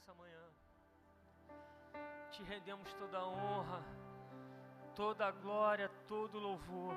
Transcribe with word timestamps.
nessa 0.00 0.14
manhã. 0.14 0.40
Te 2.30 2.42
rendemos 2.42 2.92
toda 2.94 3.18
a 3.18 3.26
honra, 3.26 3.82
toda 4.94 5.26
a 5.26 5.30
glória, 5.30 5.90
todo 6.08 6.36
o 6.36 6.40
louvor. 6.40 6.94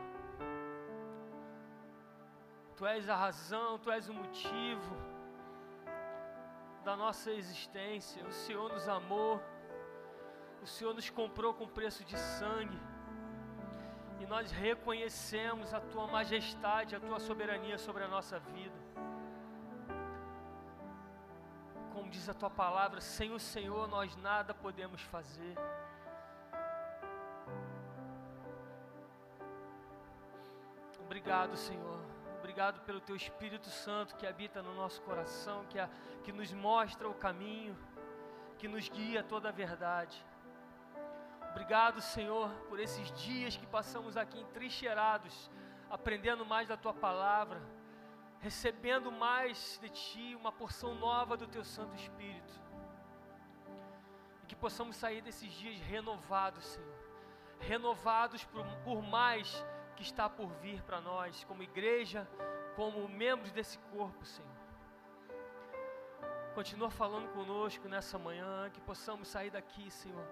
Tu 2.77 2.85
és 2.85 3.09
a 3.09 3.15
razão, 3.15 3.77
tu 3.77 3.91
és 3.91 4.07
o 4.07 4.13
motivo 4.13 4.95
da 6.85 6.95
nossa 6.95 7.31
existência. 7.31 8.25
O 8.25 8.31
Senhor 8.31 8.71
nos 8.71 8.87
amou, 8.87 9.41
o 10.61 10.67
Senhor 10.67 10.93
nos 10.93 11.09
comprou 11.09 11.53
com 11.53 11.67
preço 11.67 12.05
de 12.05 12.17
sangue. 12.17 12.79
E 14.21 14.25
nós 14.25 14.49
reconhecemos 14.51 15.73
a 15.73 15.81
tua 15.81 16.07
majestade, 16.07 16.95
a 16.95 17.01
tua 17.01 17.19
soberania 17.19 17.77
sobre 17.77 18.03
a 18.03 18.07
nossa 18.07 18.39
vida. 18.39 18.82
Diz 22.13 22.29
a 22.29 22.33
tua 22.33 22.49
palavra, 22.49 23.01
sem 23.01 23.31
o 23.31 23.39
Senhor 23.39 23.87
nós 23.87 24.15
nada 24.17 24.53
podemos 24.53 25.01
fazer. 25.01 25.55
Obrigado, 30.99 31.57
Senhor. 31.57 31.99
Obrigado 32.37 32.81
pelo 32.81 33.01
teu 33.01 33.15
Espírito 33.15 33.67
Santo 33.67 34.15
que 34.15 34.27
habita 34.27 34.61
no 34.61 34.75
nosso 34.75 35.01
coração, 35.01 35.65
que, 35.65 35.79
a, 35.79 35.89
que 36.23 36.31
nos 36.31 36.53
mostra 36.53 37.09
o 37.09 37.15
caminho, 37.15 37.75
que 38.59 38.67
nos 38.67 38.87
guia 38.89 39.21
a 39.21 39.23
toda 39.23 39.49
a 39.49 39.51
verdade. 39.51 40.23
Obrigado, 41.49 41.99
Senhor, 41.99 42.49
por 42.69 42.79
esses 42.79 43.11
dias 43.23 43.57
que 43.57 43.65
passamos 43.65 44.17
aqui 44.17 44.39
entrincheirados, 44.39 45.49
aprendendo 45.89 46.45
mais 46.45 46.67
da 46.67 46.77
tua 46.77 46.93
palavra, 46.93 47.59
recebendo 48.43 49.09
mais 49.09 49.79
de 49.81 49.89
ti, 49.89 50.35
uma 50.35 50.51
porção 50.51 50.93
nova 50.95 51.37
do 51.37 51.47
teu 51.47 51.63
Santo 51.63 51.95
Espírito. 51.95 52.53
E 54.43 54.45
que 54.45 54.55
possamos 54.55 54.97
sair 54.97 55.21
desses 55.21 55.49
dias 55.53 55.79
renovados, 55.79 56.65
Senhor, 56.65 56.97
renovados 57.61 58.43
por, 58.43 58.65
por 58.83 59.01
mais 59.01 59.65
que 59.95 60.03
está 60.03 60.29
por 60.29 60.49
vir 60.63 60.83
para 60.83 60.99
nós, 60.99 61.45
como 61.45 61.63
igreja, 61.63 62.27
como 62.75 63.07
membros 63.07 63.53
desse 63.53 63.79
corpo, 63.93 64.25
Senhor. 64.25 64.51
Continua 66.53 66.91
falando 66.91 67.29
conosco 67.29 67.87
nessa 67.87 68.19
manhã, 68.19 68.69
que 68.71 68.81
possamos 68.81 69.29
sair 69.29 69.51
daqui, 69.51 69.89
Senhor, 69.89 70.27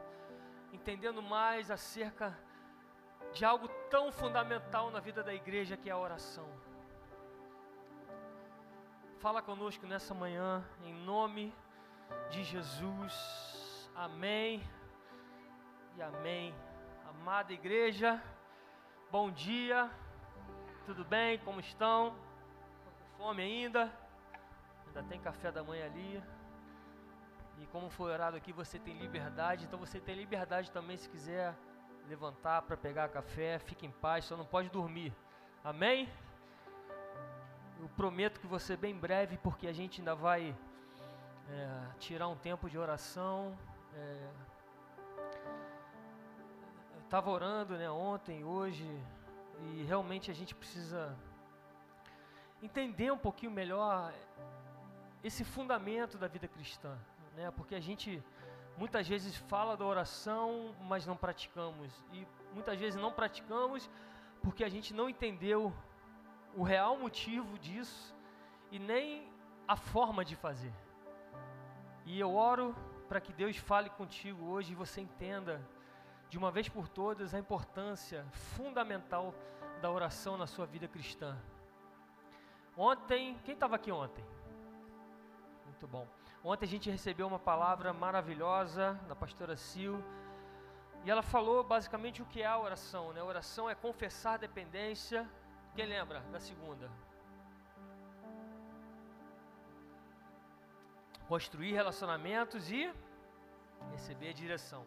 entendendo 0.74 1.22
mais 1.22 1.72
acerca 1.72 2.38
de 3.32 3.46
algo 3.46 3.70
tão 3.90 4.12
fundamental 4.12 4.92
na 4.92 5.00
vida 5.00 5.24
da 5.24 5.34
igreja 5.34 5.78
que 5.78 5.90
é 5.90 5.94
a 5.94 5.98
oração. 5.98 6.71
Fala 9.22 9.40
conosco 9.40 9.86
nessa 9.86 10.16
manhã, 10.16 10.66
em 10.84 10.96
nome 10.96 11.54
de 12.32 12.44
Jesus. 12.44 13.88
Amém 13.96 14.64
e 15.96 16.02
amém. 16.02 16.56
Amada 17.08 17.54
igreja, 17.54 18.20
bom 19.12 19.30
dia. 19.30 19.92
Tudo 20.88 21.06
bem? 21.06 21.38
Como 21.38 21.60
estão? 21.60 22.16
Estão 22.80 22.94
com 22.94 23.24
fome 23.24 23.44
ainda? 23.44 23.94
Ainda 24.88 25.04
tem 25.04 25.22
café 25.22 25.52
da 25.52 25.64
manhã 25.64 25.86
ali. 25.86 26.24
E 27.60 27.68
como 27.68 27.92
foi 27.92 28.12
orado 28.12 28.36
aqui, 28.36 28.52
você 28.52 28.80
tem 28.80 28.98
liberdade. 28.98 29.66
Então 29.66 29.78
você 29.78 30.00
tem 30.00 30.16
liberdade 30.16 30.72
também 30.72 30.98
se 30.98 31.08
quiser 31.08 31.56
levantar 32.08 32.64
para 32.64 32.76
pegar 32.76 33.08
café. 33.10 33.60
Fique 33.60 33.86
em 33.86 33.92
paz, 33.92 34.26
só 34.26 34.36
não 34.36 34.48
pode 34.48 34.70
dormir. 34.70 35.14
Amém? 35.64 36.10
Eu 37.82 37.90
prometo 37.90 38.40
que 38.40 38.48
você 38.48 38.78
bem 38.78 38.96
breve, 38.96 39.38
porque 39.38 39.68
a 39.68 39.74
gente 39.74 40.00
ainda 40.00 40.16
vai 40.16 40.56
é, 41.50 41.82
tirar 42.00 42.28
um 42.30 42.38
tempo 42.38 42.70
de 42.70 42.78
oração. 42.78 43.58
É, 43.96 44.30
estava 47.04 47.30
orando 47.30 47.76
né, 47.76 47.90
ontem, 47.90 48.46
hoje, 48.46 48.88
e 49.66 49.84
realmente 49.84 50.32
a 50.32 50.34
gente 50.34 50.56
precisa 50.56 51.18
entender 52.64 53.12
um 53.12 53.18
pouquinho 53.18 53.52
melhor 53.52 54.14
esse 55.24 55.44
fundamento 55.44 56.18
da 56.18 56.28
vida 56.28 56.48
cristã 56.48 56.98
né? 57.36 57.52
Porque 57.52 57.76
a 57.76 57.80
gente 57.80 58.22
muitas 58.78 59.08
vezes 59.08 59.36
fala 59.36 59.76
da 59.76 59.86
oração, 59.86 60.76
mas 60.82 61.06
não 61.06 61.16
praticamos. 61.16 61.92
E 62.14 62.28
muitas 62.54 62.80
vezes 62.80 63.00
não 63.00 63.12
praticamos 63.12 63.90
porque 64.42 64.64
a 64.64 64.70
gente 64.70 64.94
não 64.94 65.10
entendeu 65.10 65.74
o 66.56 66.64
real 66.64 66.98
motivo 66.98 67.58
disso 67.60 68.16
e 68.72 68.80
nem 68.80 69.32
a 69.68 69.76
forma 69.76 70.24
de 70.24 70.36
fazer. 70.36 70.74
E 72.06 72.20
eu 72.20 72.34
oro 72.36 72.76
para 73.08 73.22
que 73.22 73.34
Deus 73.34 73.58
fale 73.58 73.90
contigo 73.90 74.46
hoje 74.46 74.72
e 74.72 74.76
você 74.76 75.02
entenda 75.02 75.62
de 76.30 76.38
uma 76.38 76.50
vez 76.50 76.70
por 76.70 76.88
todas 76.88 77.34
a 77.34 77.40
importância 77.40 78.26
fundamental 78.32 79.36
da 79.82 79.92
oração 79.92 80.38
na 80.38 80.48
sua 80.48 80.66
vida 80.66 80.88
cristã. 80.88 81.38
Ontem, 82.78 83.38
quem 83.44 83.54
estava 83.54 83.76
aqui 83.76 83.92
ontem? 83.92 84.24
Muito 85.66 85.88
bom. 85.88 86.08
Ontem 86.44 86.66
a 86.66 86.70
gente 86.70 86.90
recebeu 86.90 87.28
uma 87.28 87.38
palavra 87.38 87.92
maravilhosa 87.92 88.94
da 89.08 89.16
pastora 89.16 89.58
Sil. 89.60 90.00
E 91.04 91.12
ela 91.12 91.22
falou 91.22 91.64
basicamente 91.64 92.22
o 92.22 92.26
que 92.26 92.42
é 92.42 92.46
a 92.46 92.58
oração, 92.58 93.12
né? 93.12 93.20
A 93.22 93.26
oração 93.26 93.70
é 93.70 93.76
confessar 93.76 94.40
dependência. 94.40 95.30
Quem 95.76 95.86
lembra 95.86 96.20
da 96.32 96.40
segunda? 96.40 96.90
Construir 101.28 101.74
relacionamentos 101.74 102.70
e 102.70 102.94
receber 103.92 104.30
a 104.30 104.34
direção. 104.34 104.86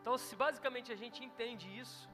Então, 0.00 0.16
se 0.16 0.36
basicamente 0.36 0.92
a 0.92 0.96
gente 0.96 1.24
entende 1.24 1.66
isso, 1.78 2.08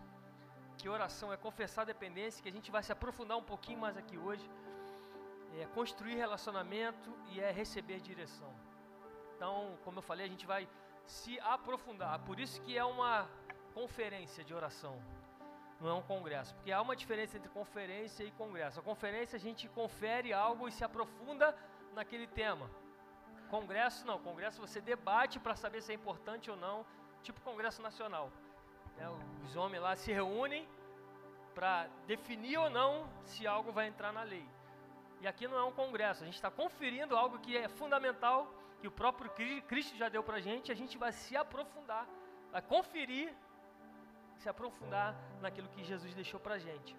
que 0.79 0.89
oração 0.89 1.33
é 1.33 1.37
confessar 1.37 1.85
dependência, 1.85 2.43
que 2.43 2.49
a 2.49 2.53
gente 2.53 2.71
vai 2.71 2.83
se 2.83 2.93
aprofundar 2.93 3.37
um 3.37 3.43
pouquinho 3.43 3.79
mais 3.79 3.97
aqui 3.97 4.17
hoje 4.17 4.49
é 5.59 5.67
construir 5.67 6.15
relacionamento 6.15 7.11
e 7.31 7.41
é 7.41 7.51
receber 7.51 8.01
direção. 8.01 8.53
Então, 9.35 9.79
como 9.85 9.99
eu 9.99 10.03
falei, 10.03 10.27
a 10.27 10.29
gente 10.29 10.47
vai 10.47 10.69
se 11.05 11.39
aprofundar. 11.41 12.19
Por 12.21 12.39
isso 12.39 12.61
que 12.63 12.77
é 12.77 12.85
uma 12.85 13.29
conferência 13.75 14.45
de 14.45 14.55
oração, 14.55 15.03
não 15.81 15.89
é 15.91 15.95
um 15.95 16.03
congresso, 16.03 16.55
porque 16.55 16.71
há 16.71 16.81
uma 16.81 16.95
diferença 16.95 17.37
entre 17.37 17.49
conferência 17.49 18.23
e 18.23 18.31
congresso. 18.33 18.81
A 18.81 18.83
conferência 18.83 19.37
a 19.37 19.41
gente 19.41 19.69
confere 19.69 20.33
algo 20.33 20.69
e 20.69 20.73
se 20.73 20.85
aprofunda 20.85 21.57
naquele 21.95 22.27
tema. 22.27 22.71
Congresso 23.49 24.07
não, 24.07 24.19
congresso 24.21 24.61
você 24.61 24.81
debate 24.81 25.41
para 25.41 25.57
saber 25.57 25.81
se 25.83 25.91
é 25.91 25.95
importante 25.95 26.51
ou 26.51 26.57
não, 26.57 26.85
tipo 27.23 27.41
congresso 27.41 27.81
nacional. 27.81 28.31
É, 28.99 29.09
os 29.45 29.57
homens 29.57 29.81
lá 29.81 29.97
se 29.97 30.13
reúnem 30.13 30.69
para 31.55 31.89
definir 32.07 32.59
ou 32.59 32.71
não 32.71 33.09
se 33.25 33.47
algo 33.47 33.73
vai 33.73 33.89
entrar 33.89 34.13
na 34.13 34.23
lei. 34.23 34.47
E 35.21 35.27
aqui 35.27 35.49
não 35.49 35.59
é 35.59 35.65
um 35.65 35.73
congresso, 35.73 36.23
a 36.23 36.27
gente 36.27 36.37
está 36.37 36.51
conferindo 36.51 37.17
algo 37.17 37.39
que 37.39 37.57
é 37.57 37.69
fundamental, 37.69 38.55
que 38.81 38.89
o 38.89 38.91
próprio 38.91 39.31
Cristo 39.67 39.97
já 39.97 40.09
deu 40.09 40.23
para 40.23 40.37
a 40.37 40.41
gente, 40.41 40.73
a 40.73 40.75
gente 40.75 40.97
vai 40.97 41.13
se 41.13 41.37
aprofundar, 41.37 42.07
vai 42.51 42.63
conferir, 42.63 43.35
se 44.41 44.49
aprofundar 44.49 45.15
naquilo 45.41 45.69
que 45.69 45.85
Jesus 45.85 46.13
deixou 46.15 46.41
para 46.41 46.55
a 46.55 46.59
gente. 46.59 46.97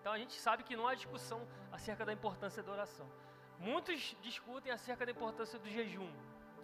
Então 0.00 0.12
a 0.12 0.18
gente 0.18 0.34
sabe 0.46 0.62
que 0.62 0.76
não 0.78 0.86
há 0.88 0.94
discussão 0.94 1.40
acerca 1.72 2.04
da 2.04 2.12
importância 2.12 2.62
da 2.62 2.72
oração. 2.72 3.06
Muitos 3.58 4.16
discutem 4.20 4.72
acerca 4.72 5.06
da 5.06 5.12
importância 5.12 5.58
do 5.58 5.68
jejum, 5.68 6.10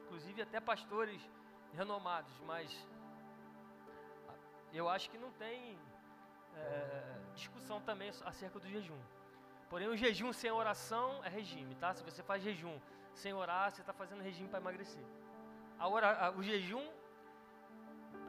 inclusive 0.03 0.43
até 0.43 0.61
pastores 0.61 1.21
renomados, 1.73 2.35
mas 2.51 2.69
eu 4.73 4.89
acho 4.89 5.09
que 5.11 5.19
não 5.19 5.31
tem 5.33 5.79
é, 6.57 7.19
discussão 7.35 7.81
também 7.81 8.11
acerca 8.25 8.59
do 8.59 8.69
jejum. 8.69 9.01
Porém, 9.71 9.89
o 9.89 9.97
jejum 9.97 10.33
sem 10.33 10.51
oração 10.51 11.25
é 11.25 11.29
regime, 11.29 11.75
tá? 11.77 11.95
Se 11.95 12.03
você 12.03 12.23
faz 12.23 12.43
jejum 12.43 12.79
sem 13.15 13.33
orar, 13.33 13.71
você 13.71 13.81
está 13.81 13.93
fazendo 13.93 14.23
regime 14.23 14.49
para 14.49 14.59
emagrecer. 14.59 15.05
A 15.79 15.89
ora, 15.89 16.27
a, 16.27 16.31
o 16.31 16.43
jejum 16.43 16.87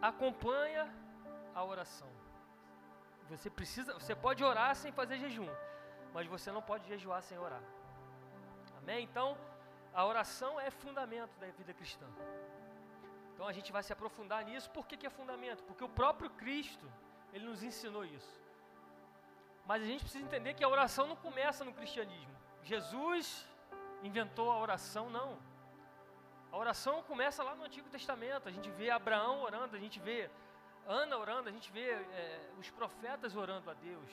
acompanha 0.01 0.83
a 1.53 1.63
oração. 1.63 2.09
Você 3.29 3.50
precisa, 3.50 3.94
você 3.94 4.15
pode 4.15 4.44
orar 4.44 4.75
sem 4.75 4.91
fazer 4.91 5.17
jejum, 5.17 5.50
mas 6.13 6.27
você 6.27 6.51
não 6.51 6.61
pode 6.61 6.88
jejuar 6.88 7.21
sem 7.21 7.38
orar. 7.38 7.63
Amém? 8.77 9.03
Então, 9.03 9.38
a 9.94 10.05
oração 10.05 10.59
é 10.59 10.69
fundamento 10.69 11.38
da 11.39 11.47
vida 11.47 11.73
cristã. 11.73 12.07
Então 13.33 13.47
a 13.47 13.53
gente 13.53 13.71
vai 13.71 13.83
se 13.83 13.94
aprofundar 13.94 14.44
nisso. 14.45 14.69
Por 14.69 14.85
que, 14.88 14.97
que 14.97 15.07
é 15.07 15.09
fundamento? 15.09 15.63
Porque 15.63 15.83
o 15.83 15.89
próprio 15.89 16.29
Cristo, 16.31 16.85
ele 17.33 17.45
nos 17.45 17.63
ensinou 17.63 18.06
isso. 18.06 18.41
Mas 19.65 19.81
a 19.81 19.85
gente 19.85 20.03
precisa 20.03 20.23
entender 20.23 20.53
que 20.53 20.63
a 20.63 20.69
oração 20.69 21.07
não 21.07 21.15
começa 21.15 21.63
no 21.63 21.73
cristianismo. 21.73 22.35
Jesus 22.63 23.47
inventou 24.03 24.51
a 24.51 24.59
oração, 24.59 25.09
não. 25.09 25.38
A 26.51 26.57
oração 26.57 27.01
começa 27.03 27.41
lá 27.44 27.56
no 27.56 27.63
Antigo 27.63 27.89
Testamento. 27.89 28.47
A 28.49 28.51
gente 28.51 28.69
vê 28.69 28.89
Abraão 28.89 29.41
orando, 29.41 29.75
a 29.75 29.79
gente 29.79 29.99
vê 29.99 30.29
Ana 30.88 31.18
orando, 31.18 31.50
a 31.50 31.51
gente 31.51 31.71
vê 31.71 31.91
é, 31.91 32.51
os 32.59 32.69
profetas 32.71 33.35
orando 33.35 33.69
a 33.69 33.74
Deus. 33.74 34.09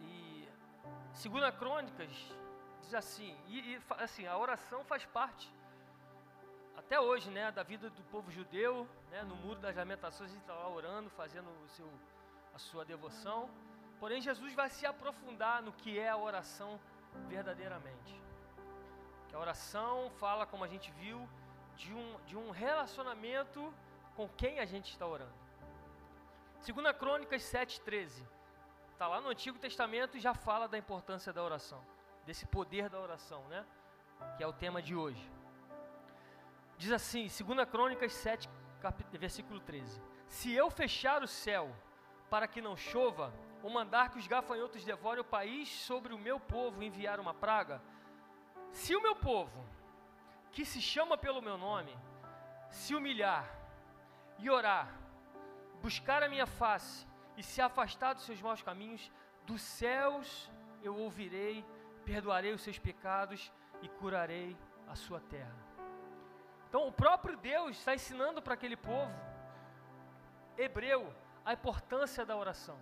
E 0.00 0.48
segundo 1.12 1.44
a 1.44 1.52
Crônicas 1.52 2.10
diz 2.82 2.94
assim, 2.94 3.36
e, 3.48 3.74
e, 3.74 3.82
assim, 3.98 4.26
a 4.26 4.36
oração 4.36 4.84
faz 4.84 5.04
parte 5.06 5.52
até 6.76 7.00
hoje, 7.00 7.30
né, 7.30 7.50
da 7.50 7.62
vida 7.62 7.88
do 7.88 8.02
povo 8.04 8.30
judeu, 8.30 8.86
né, 9.10 9.22
no 9.22 9.34
muro 9.36 9.58
das 9.58 9.74
lamentações, 9.74 10.30
ele 10.30 10.40
está 10.40 10.52
lá 10.52 10.68
orando, 10.68 11.08
fazendo 11.10 11.48
o 11.64 11.68
seu, 11.68 11.90
a 12.54 12.58
sua 12.58 12.84
devoção. 12.84 13.48
Porém, 13.98 14.20
Jesus 14.20 14.52
vai 14.54 14.68
se 14.68 14.84
aprofundar 14.84 15.62
no 15.62 15.72
que 15.72 15.98
é 15.98 16.10
a 16.10 16.16
oração 16.16 16.78
verdadeiramente. 17.26 18.20
Que 19.28 19.34
a 19.34 19.38
oração 19.38 20.10
fala, 20.18 20.44
como 20.46 20.62
a 20.62 20.68
gente 20.68 20.90
viu, 20.92 21.26
de 21.76 21.92
um, 21.94 22.20
de 22.26 22.36
um 22.36 22.50
relacionamento 22.50 23.72
com 24.14 24.28
quem 24.28 24.60
a 24.60 24.64
gente 24.64 24.90
está 24.90 25.06
orando. 25.06 25.34
Segunda 26.60 26.94
Crônicas 26.94 27.42
7,13. 27.42 28.26
Está 28.92 29.08
lá 29.08 29.20
no 29.20 29.28
Antigo 29.28 29.58
Testamento 29.58 30.16
e 30.16 30.20
já 30.20 30.34
fala 30.34 30.68
da 30.68 30.78
importância 30.78 31.32
da 31.32 31.42
oração, 31.42 31.84
desse 32.24 32.46
poder 32.46 32.88
da 32.88 33.00
oração, 33.00 33.42
né? 33.48 33.66
Que 34.36 34.44
é 34.44 34.46
o 34.46 34.52
tema 34.52 34.80
de 34.80 34.94
hoje. 34.94 35.30
Diz 36.78 36.92
assim, 36.92 37.26
2 37.26 37.68
Crônicas 37.68 38.12
7, 38.12 38.48
versículo 39.12 39.60
13: 39.60 40.00
Se 40.28 40.52
eu 40.52 40.70
fechar 40.70 41.22
o 41.22 41.28
céu 41.28 41.74
para 42.30 42.46
que 42.46 42.62
não 42.62 42.76
chova, 42.76 43.32
ou 43.62 43.70
mandar 43.70 44.10
que 44.10 44.18
os 44.18 44.26
gafanhotos 44.26 44.84
devorem 44.84 45.20
o 45.20 45.24
país 45.24 45.68
sobre 45.68 46.14
o 46.14 46.18
meu 46.18 46.38
povo 46.38 46.82
e 46.82 46.86
enviar 46.86 47.18
uma 47.18 47.34
praga, 47.34 47.82
se 48.70 48.94
o 48.94 49.02
meu 49.02 49.16
povo, 49.16 49.66
que 50.52 50.64
se 50.64 50.80
chama 50.80 51.18
pelo 51.18 51.42
meu 51.42 51.58
nome, 51.58 51.96
se 52.70 52.94
humilhar 52.94 53.63
e 54.38 54.50
orar, 54.50 54.88
buscar 55.82 56.22
a 56.22 56.28
minha 56.28 56.46
face 56.46 57.06
e 57.36 57.42
se 57.42 57.60
afastar 57.60 58.14
dos 58.14 58.24
seus 58.24 58.40
maus 58.40 58.62
caminhos, 58.62 59.10
dos 59.44 59.60
céus 59.62 60.50
eu 60.82 60.96
ouvirei, 60.96 61.64
perdoarei 62.04 62.52
os 62.52 62.62
seus 62.62 62.78
pecados 62.78 63.52
e 63.82 63.88
curarei 63.88 64.56
a 64.88 64.94
sua 64.94 65.20
terra. 65.20 65.56
Então, 66.68 66.86
o 66.88 66.92
próprio 66.92 67.36
Deus 67.36 67.76
está 67.76 67.94
ensinando 67.94 68.42
para 68.42 68.54
aquele 68.54 68.76
povo 68.76 69.14
hebreu 70.56 71.14
a 71.44 71.52
importância 71.52 72.24
da 72.24 72.36
oração, 72.36 72.78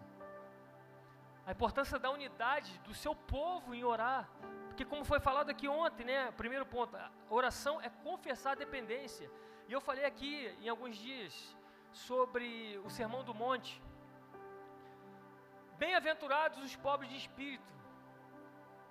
a 1.44 1.52
importância 1.52 1.98
da 1.98 2.10
unidade 2.10 2.78
do 2.80 2.94
seu 2.94 3.14
povo 3.14 3.74
em 3.74 3.84
orar, 3.84 4.28
porque, 4.68 4.84
como 4.84 5.04
foi 5.04 5.20
falado 5.20 5.50
aqui 5.50 5.68
ontem, 5.68 6.04
né? 6.04 6.30
Primeiro 6.32 6.64
ponto, 6.64 6.96
oração 7.28 7.80
é 7.82 7.90
confessar 7.90 8.52
a 8.52 8.54
dependência. 8.54 9.30
E 9.68 9.72
eu 9.72 9.80
falei 9.80 10.04
aqui 10.04 10.32
em 10.60 10.68
alguns 10.68 10.96
dias 10.96 11.56
sobre 11.92 12.80
o 12.84 12.90
Sermão 12.90 13.22
do 13.24 13.34
Monte. 13.34 13.82
Bem-aventurados 15.78 16.62
os 16.62 16.76
pobres 16.76 17.10
de 17.10 17.16
espírito, 17.16 17.72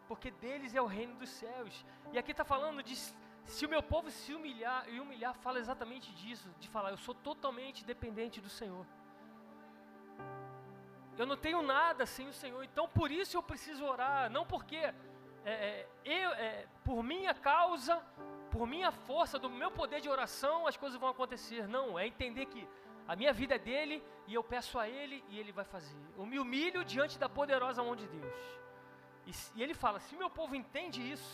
porque 0.08 0.32
deles 0.32 0.76
é 0.76 0.82
o 0.82 0.86
reino 0.86 1.16
dos 1.16 1.30
céus. 1.30 1.86
E 2.12 2.18
aqui 2.18 2.32
está 2.32 2.44
falando 2.44 2.84
de 2.84 2.96
se 3.46 3.66
o 3.66 3.70
meu 3.70 3.82
povo 3.82 4.10
se 4.10 4.34
humilhar, 4.34 4.88
e 4.90 5.00
humilhar 5.00 5.34
fala 5.36 5.60
exatamente 5.60 6.14
disso, 6.14 6.50
de 6.60 6.68
falar, 6.70 6.92
eu 6.92 6.98
sou 6.98 7.16
totalmente 7.16 7.84
dependente 7.86 8.40
do 8.40 8.50
Senhor. 8.50 8.86
Eu 11.18 11.26
não 11.26 11.38
tenho 11.38 11.62
nada 11.62 12.06
sem 12.06 12.28
o 12.28 12.34
Senhor, 12.34 12.64
então 12.64 12.88
por 12.88 13.12
isso 13.12 13.38
eu 13.38 13.44
preciso 13.44 13.84
orar, 13.86 14.30
não 14.30 14.46
porque 14.46 14.78
é, 14.78 14.94
é, 15.46 15.88
eu, 16.06 16.32
é, 16.32 16.68
por 16.84 17.04
minha 17.04 17.34
causa, 17.34 18.02
por 18.54 18.68
minha 18.68 18.92
força, 19.08 19.40
do 19.44 19.50
meu 19.50 19.72
poder 19.80 20.00
de 20.06 20.10
oração, 20.16 20.68
as 20.72 20.78
coisas 20.82 21.00
vão 21.00 21.10
acontecer. 21.10 21.68
Não, 21.68 21.98
é 21.98 22.06
entender 22.06 22.46
que 22.54 22.68
a 23.08 23.16
minha 23.16 23.34
vida 23.40 23.56
é 23.56 23.60
dele 23.70 24.04
e 24.28 24.34
eu 24.34 24.44
peço 24.44 24.78
a 24.78 24.88
ele 24.88 25.24
e 25.30 25.40
ele 25.40 25.52
vai 25.60 25.66
fazer. 25.66 26.02
Eu 26.18 26.26
me 26.26 26.38
humilho 26.44 26.84
diante 26.94 27.18
da 27.24 27.30
poderosa 27.40 27.82
mão 27.88 27.96
de 27.96 28.08
Deus. 28.08 28.40
E, 29.26 29.32
e 29.56 29.64
ele 29.64 29.74
fala: 29.74 30.00
se 30.00 30.16
meu 30.16 30.30
povo 30.30 30.54
entende 30.62 31.00
isso, 31.16 31.34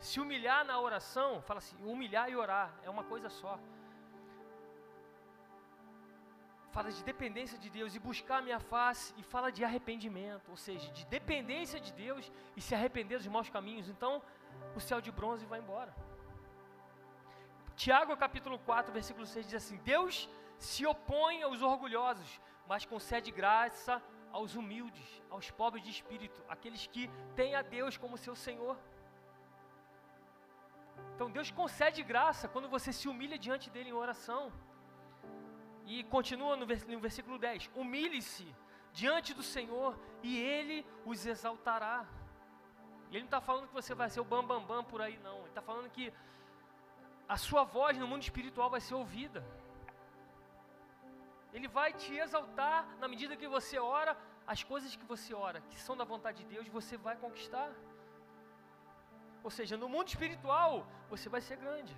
se 0.00 0.20
humilhar 0.20 0.64
na 0.64 0.78
oração, 0.80 1.28
fala 1.42 1.58
assim, 1.58 1.76
humilhar 1.92 2.26
e 2.30 2.36
orar 2.36 2.68
é 2.82 2.90
uma 2.90 3.04
coisa 3.04 3.28
só. 3.28 3.58
Fala 6.74 6.90
de 6.90 7.04
dependência 7.04 7.56
de 7.56 7.70
Deus 7.70 7.94
e 7.94 8.00
buscar 8.00 8.38
a 8.38 8.42
minha 8.42 8.58
face, 8.58 9.14
e 9.16 9.22
fala 9.22 9.52
de 9.52 9.62
arrependimento, 9.64 10.50
ou 10.50 10.56
seja, 10.56 10.90
de 10.90 11.06
dependência 11.06 11.78
de 11.78 11.92
Deus 11.92 12.32
e 12.56 12.60
se 12.60 12.74
arrepender 12.74 13.18
dos 13.18 13.28
maus 13.28 13.48
caminhos. 13.48 13.88
Então, 13.88 14.20
o 14.74 14.80
céu 14.80 15.00
de 15.00 15.12
bronze 15.12 15.46
vai 15.46 15.60
embora. 15.60 15.94
Tiago 17.76 18.16
capítulo 18.16 18.58
4, 18.58 18.92
versículo 18.92 19.26
6 19.26 19.46
diz 19.46 19.54
assim: 19.54 19.76
Deus 19.78 20.28
se 20.58 20.86
opõe 20.86 21.42
aos 21.42 21.60
orgulhosos, 21.62 22.40
mas 22.66 22.84
concede 22.84 23.30
graça 23.30 24.02
aos 24.32 24.54
humildes, 24.54 25.22
aos 25.30 25.50
pobres 25.50 25.82
de 25.84 25.90
espírito, 25.90 26.42
aqueles 26.48 26.86
que 26.86 27.10
têm 27.34 27.54
a 27.54 27.62
Deus 27.62 27.96
como 27.96 28.16
seu 28.16 28.34
Senhor. 28.34 28.76
Então 31.14 31.30
Deus 31.30 31.50
concede 31.50 32.02
graça 32.02 32.48
quando 32.48 32.68
você 32.68 32.92
se 32.92 33.08
humilha 33.08 33.38
diante 33.38 33.70
dele 33.70 33.90
em 33.90 33.92
oração. 33.92 34.52
E 35.86 36.02
continua 36.04 36.56
no, 36.56 36.66
versículo 36.66 37.38
10: 37.38 37.70
Humilhe-se 37.74 38.46
diante 38.92 39.34
do 39.34 39.42
Senhor 39.42 39.98
e 40.22 40.38
ele 40.38 40.86
os 41.04 41.26
exaltará. 41.26 42.06
E 43.10 43.16
ele 43.16 43.20
não 43.20 43.26
está 43.26 43.40
falando 43.40 43.68
que 43.68 43.74
você 43.74 43.94
vai 43.94 44.08
ser 44.10 44.20
o 44.20 44.24
bambambam 44.24 44.66
bam, 44.66 44.76
bam 44.76 44.84
por 44.84 45.00
aí, 45.02 45.18
não. 45.18 45.38
Ele 45.40 45.48
está 45.48 45.62
falando 45.62 45.90
que 45.90 46.12
a 47.28 47.36
sua 47.36 47.64
voz 47.64 47.96
no 47.98 48.06
mundo 48.06 48.22
espiritual 48.22 48.68
vai 48.70 48.80
ser 48.80 48.94
ouvida. 48.94 49.44
Ele 51.52 51.68
vai 51.68 51.92
te 51.92 52.12
exaltar 52.16 52.86
na 52.98 53.08
medida 53.08 53.36
que 53.36 53.48
você 53.48 53.78
ora, 53.78 54.16
as 54.46 54.62
coisas 54.62 54.94
que 54.96 55.04
você 55.04 55.32
ora, 55.32 55.60
que 55.70 55.78
são 55.80 55.96
da 55.96 56.04
vontade 56.04 56.38
de 56.42 56.46
Deus, 56.54 56.68
você 56.68 56.96
vai 56.96 57.16
conquistar. 57.16 57.70
Ou 59.42 59.50
seja, 59.50 59.76
no 59.76 59.88
mundo 59.88 60.08
espiritual, 60.08 60.86
você 61.08 61.28
vai 61.28 61.40
ser 61.40 61.56
grande. 61.56 61.96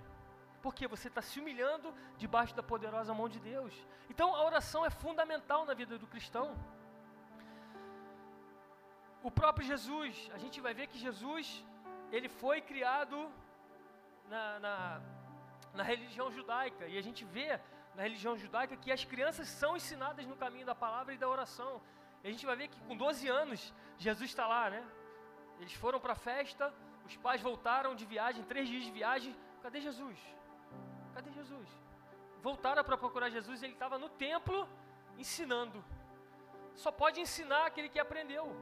Porque 0.62 0.86
você 0.86 1.08
está 1.08 1.22
se 1.22 1.40
humilhando 1.40 1.94
debaixo 2.16 2.54
da 2.54 2.62
poderosa 2.62 3.14
mão 3.14 3.28
de 3.28 3.40
Deus. 3.40 3.74
Então 4.10 4.34
a 4.34 4.44
oração 4.44 4.84
é 4.84 4.90
fundamental 4.90 5.64
na 5.64 5.74
vida 5.74 5.98
do 5.98 6.06
cristão. 6.06 6.56
O 9.22 9.30
próprio 9.30 9.66
Jesus, 9.66 10.30
a 10.34 10.38
gente 10.38 10.60
vai 10.60 10.74
ver 10.74 10.86
que 10.88 10.98
Jesus, 10.98 11.64
ele 12.12 12.28
foi 12.28 12.60
criado 12.60 13.30
na, 14.28 14.60
na, 14.60 15.00
na 15.76 15.82
religião 15.82 16.30
judaica. 16.30 16.86
E 16.88 16.98
a 16.98 17.02
gente 17.02 17.24
vê 17.24 17.60
na 17.94 18.02
religião 18.02 18.36
judaica 18.36 18.76
que 18.76 18.90
as 18.90 19.04
crianças 19.04 19.48
são 19.48 19.76
ensinadas 19.76 20.26
no 20.26 20.36
caminho 20.36 20.66
da 20.66 20.74
palavra 20.74 21.14
e 21.14 21.18
da 21.18 21.28
oração. 21.28 21.80
E 22.22 22.28
a 22.28 22.30
gente 22.30 22.46
vai 22.50 22.56
ver 22.56 22.68
que 22.68 22.80
com 22.80 22.96
12 22.96 23.28
anos, 23.28 23.72
Jesus 23.98 24.30
está 24.30 24.46
lá, 24.46 24.68
né? 24.70 24.82
Eles 25.60 25.74
foram 25.74 26.00
para 26.00 26.14
a 26.14 26.22
festa, 26.30 26.72
os 27.06 27.16
pais 27.16 27.40
voltaram 27.40 27.94
de 27.94 28.04
viagem, 28.04 28.42
três 28.44 28.68
dias 28.68 28.84
de 28.84 28.90
viagem. 28.90 29.34
Cadê 29.62 29.80
Jesus? 29.80 30.18
Cadê 31.14 31.30
Jesus? 31.30 31.68
Voltaram 32.42 32.82
para 32.84 32.96
procurar 32.96 33.30
Jesus, 33.30 33.62
ele 33.62 33.72
estava 33.72 33.98
no 33.98 34.08
templo 34.08 34.68
ensinando. 35.18 35.84
Só 36.74 36.90
pode 36.92 37.20
ensinar 37.20 37.66
aquele 37.66 37.88
que 37.88 37.98
aprendeu. 37.98 38.54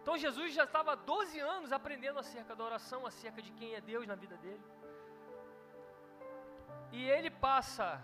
Então 0.00 0.16
Jesus 0.18 0.52
já 0.52 0.64
estava 0.64 0.92
há 0.92 0.96
12 0.96 1.38
anos 1.38 1.72
aprendendo 1.72 2.18
acerca 2.18 2.56
da 2.56 2.64
oração, 2.64 3.06
acerca 3.06 3.40
de 3.40 3.52
quem 3.52 3.74
é 3.74 3.80
Deus 3.80 4.06
na 4.06 4.16
vida 4.16 4.36
dele. 4.38 4.62
E 6.92 7.04
ele 7.04 7.30
passa 7.30 8.02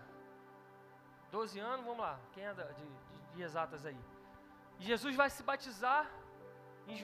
12 1.31 1.59
anos, 1.59 1.85
vamos 1.85 2.01
lá, 2.01 2.19
quem 2.33 2.45
é 2.45 2.55
de, 2.55 2.65
de, 2.75 2.87
de 3.35 3.43
exatas 3.43 3.85
aí? 3.85 3.99
Jesus 4.79 5.15
vai 5.15 5.29
se 5.29 5.43
batizar 5.43 6.09
em, 6.87 6.95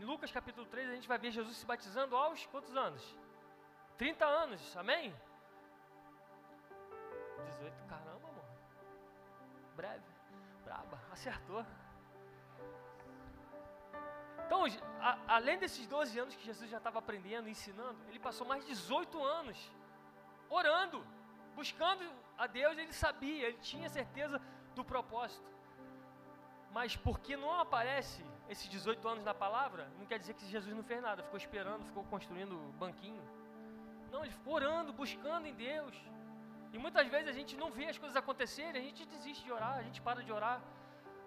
em 0.00 0.04
Lucas 0.04 0.30
capítulo 0.30 0.66
3, 0.66 0.90
a 0.90 0.94
gente 0.94 1.08
vai 1.08 1.18
ver 1.18 1.32
Jesus 1.32 1.56
se 1.56 1.66
batizando 1.66 2.16
aos 2.16 2.46
quantos 2.46 2.76
anos? 2.76 3.16
30 3.96 4.24
anos, 4.24 4.76
amém? 4.76 5.14
18, 7.46 7.84
caramba, 7.88 8.28
amor. 8.28 8.44
Breve, 9.74 10.04
braba, 10.64 11.00
acertou. 11.10 11.66
Então, 14.46 14.64
a, 15.00 15.18
além 15.26 15.58
desses 15.58 15.86
12 15.86 16.18
anos 16.18 16.34
que 16.36 16.44
Jesus 16.44 16.70
já 16.70 16.78
estava 16.78 17.00
aprendendo, 17.00 17.48
ensinando, 17.48 17.98
ele 18.08 18.18
passou 18.18 18.46
mais 18.46 18.62
de 18.64 18.70
18 18.70 19.22
anos 19.22 19.70
orando, 20.48 21.04
buscando 21.54 22.04
a 22.36 22.46
Deus, 22.46 22.76
ele 22.78 22.92
sabia, 22.92 23.48
ele 23.48 23.58
tinha 23.58 23.88
certeza 23.88 24.40
do 24.74 24.84
propósito. 24.84 25.46
Mas 26.72 26.96
porque 26.96 27.36
não 27.36 27.52
aparece 27.60 28.24
esses 28.48 28.68
18 28.68 29.06
anos 29.08 29.24
na 29.24 29.34
palavra, 29.34 29.90
não 29.98 30.06
quer 30.06 30.18
dizer 30.18 30.34
que 30.34 30.46
Jesus 30.46 30.74
não 30.74 30.82
fez 30.82 31.02
nada, 31.02 31.22
ficou 31.22 31.36
esperando, 31.36 31.84
ficou 31.84 32.04
construindo 32.04 32.56
banquinho. 32.78 33.22
Não, 34.10 34.22
ele 34.24 34.32
ficou 34.32 34.54
orando, 34.54 34.92
buscando 34.92 35.46
em 35.46 35.54
Deus. 35.54 35.94
E 36.72 36.78
muitas 36.78 37.06
vezes 37.08 37.28
a 37.28 37.32
gente 37.32 37.56
não 37.56 37.70
vê 37.70 37.86
as 37.86 37.98
coisas 37.98 38.16
acontecerem, 38.16 38.80
a 38.80 38.84
gente 38.84 39.04
desiste 39.06 39.44
de 39.44 39.52
orar, 39.52 39.76
a 39.78 39.82
gente 39.82 40.00
para 40.00 40.22
de 40.22 40.32
orar. 40.32 40.60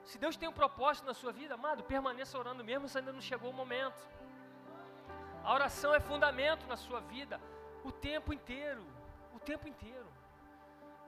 Se 0.04 0.18
Deus 0.18 0.36
tem 0.36 0.50
um 0.50 0.54
propósito 0.54 1.06
na 1.06 1.14
sua 1.14 1.32
vida, 1.32 1.54
amado, 1.56 1.84
permaneça 1.84 2.38
orando 2.38 2.64
mesmo 2.64 2.88
se 2.88 2.98
ainda 2.98 3.14
não 3.14 3.22
chegou 3.22 3.50
o 3.52 3.54
momento. 3.54 4.02
A 5.44 5.54
oração 5.54 5.94
é 5.94 6.00
fundamento 6.00 6.66
na 6.68 6.78
sua 6.78 7.02
vida 7.02 7.40
o 7.84 7.92
tempo 7.92 8.32
inteiro, 8.34 8.86
o 9.34 9.40
tempo 9.40 9.68
inteiro. 9.68 10.08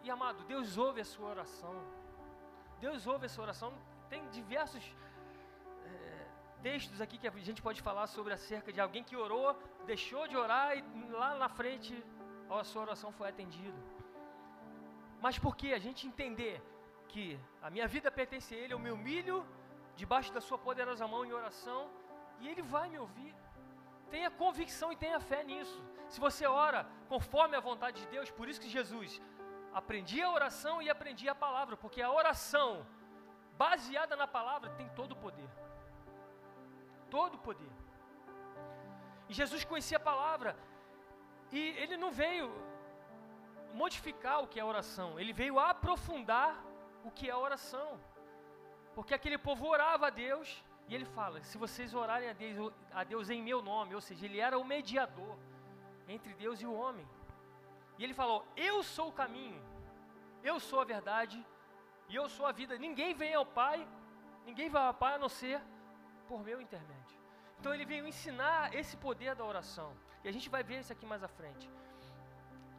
E 0.04 0.12
amado, 0.12 0.44
Deus 0.46 0.78
ouve 0.78 1.02
a 1.02 1.06
sua 1.06 1.30
oração. 1.30 1.76
Deus 2.80 3.08
ouve 3.08 3.26
a 3.26 3.30
sua 3.30 3.44
oração. 3.46 3.74
Tem 4.10 4.28
diversos 4.30 4.84
textos 6.64 7.02
aqui 7.02 7.18
que 7.18 7.28
a 7.28 7.32
gente 7.50 7.62
pode 7.62 7.82
falar 7.82 8.08
sobre 8.08 8.32
acerca 8.34 8.72
de 8.72 8.80
alguém 8.80 9.04
que 9.04 9.18
orou, 9.18 9.48
deixou 9.86 10.24
de 10.32 10.36
orar 10.44 10.78
e 10.78 10.82
lá 11.22 11.36
na 11.36 11.50
frente 11.50 11.94
a 12.50 12.64
sua 12.64 12.84
oração 12.84 13.12
foi 13.12 13.28
atendida. 13.30 13.80
Mas 15.22 15.38
por 15.38 15.54
que? 15.58 15.74
A 15.74 15.80
gente 15.86 16.08
entender 16.08 16.62
que 17.12 17.40
a 17.62 17.70
minha 17.70 17.88
vida 17.96 18.10
pertence 18.20 18.54
a 18.56 18.58
Ele, 18.58 18.74
eu 18.74 18.80
me 18.80 18.92
humilho 18.92 19.46
debaixo 19.96 20.32
da 20.34 20.42
Sua 20.48 20.58
poderosa 20.58 21.08
mão 21.14 21.26
em 21.26 21.34
oração 21.34 21.90
e 22.40 22.48
Ele 22.48 22.62
vai 22.62 22.88
me 22.90 23.00
ouvir. 23.00 23.34
Tenha 24.10 24.32
convicção 24.32 24.92
e 24.92 24.96
tenha 24.96 25.20
fé 25.20 25.44
nisso. 25.44 25.82
Se 26.14 26.20
você 26.20 26.46
ora 26.46 26.80
conforme 27.12 27.56
a 27.58 27.60
vontade 27.68 28.00
de 28.02 28.08
Deus, 28.16 28.30
por 28.30 28.48
isso 28.48 28.62
que 28.64 28.70
Jesus 28.70 29.20
aprendia 29.80 30.26
a 30.28 30.32
oração 30.32 30.76
e 30.80 30.88
aprendia 30.88 31.32
a 31.32 31.42
palavra, 31.46 31.76
porque 31.76 32.02
a 32.04 32.12
oração 32.12 32.86
baseada 33.58 34.16
na 34.16 34.28
palavra 34.28 34.70
tem 34.80 34.88
todo 34.90 35.14
o 35.14 35.16
poder. 35.24 35.50
Todo 37.10 37.34
o 37.38 37.44
poder. 37.48 37.74
E 39.28 39.34
Jesus 39.34 39.64
conhecia 39.72 39.98
a 39.98 40.08
palavra, 40.12 40.56
e 41.52 41.62
ele 41.84 41.98
não 41.98 42.12
veio 42.12 42.48
modificar 43.74 44.38
o 44.44 44.48
que 44.48 44.60
é 44.60 44.64
oração, 44.64 45.20
ele 45.20 45.34
veio 45.34 45.58
aprofundar 45.58 46.64
o 47.04 47.10
que 47.10 47.28
é 47.28 47.36
oração. 47.36 48.00
Porque 48.94 49.16
aquele 49.16 49.40
povo 49.48 49.66
orava 49.66 50.06
a 50.08 50.12
Deus, 50.12 50.64
e 50.88 50.94
ele 50.94 51.06
fala: 51.06 51.42
se 51.42 51.58
vocês 51.58 51.96
orarem 51.96 52.30
a 52.30 52.34
Deus, 52.34 52.72
a 52.92 53.04
Deus 53.04 53.32
em 53.32 53.42
meu 53.42 53.64
nome, 53.64 53.96
ou 53.96 54.02
seja, 54.10 54.26
ele 54.28 54.40
era 54.40 54.60
o 54.60 54.64
mediador 54.76 55.36
entre 56.08 56.34
Deus 56.34 56.62
e 56.62 56.66
o 56.66 56.74
homem. 56.74 57.08
E 57.98 58.04
ele 58.04 58.14
falou: 58.14 58.46
Eu 58.56 58.84
sou 58.84 59.10
o 59.10 59.14
caminho, 59.14 59.62
eu 60.44 60.60
sou 60.60 60.82
a 60.82 60.86
verdade 60.86 61.46
e 62.10 62.16
eu 62.16 62.28
sou 62.30 62.46
a 62.46 62.52
vida. 62.52 62.78
Ninguém 62.78 63.14
vem 63.14 63.34
ao 63.34 63.46
Pai, 63.46 63.88
ninguém 64.46 64.70
vai 64.70 64.86
ao 64.88 64.94
Pai 64.94 65.16
a 65.16 65.20
não 65.20 65.30
ser 65.30 65.62
por 66.28 66.44
meu 66.44 66.60
intermédio. 66.62 67.18
Então 67.60 67.74
ele 67.74 67.86
veio 67.86 68.08
ensinar 68.08 68.74
esse 68.74 68.98
poder 68.98 69.36
da 69.36 69.46
oração. 69.46 69.96
E 70.24 70.28
a 70.28 70.32
gente 70.32 70.50
vai 70.50 70.64
ver 70.64 70.80
isso 70.80 70.92
aqui 70.92 71.06
mais 71.06 71.24
à 71.24 71.28
frente. 71.28 71.70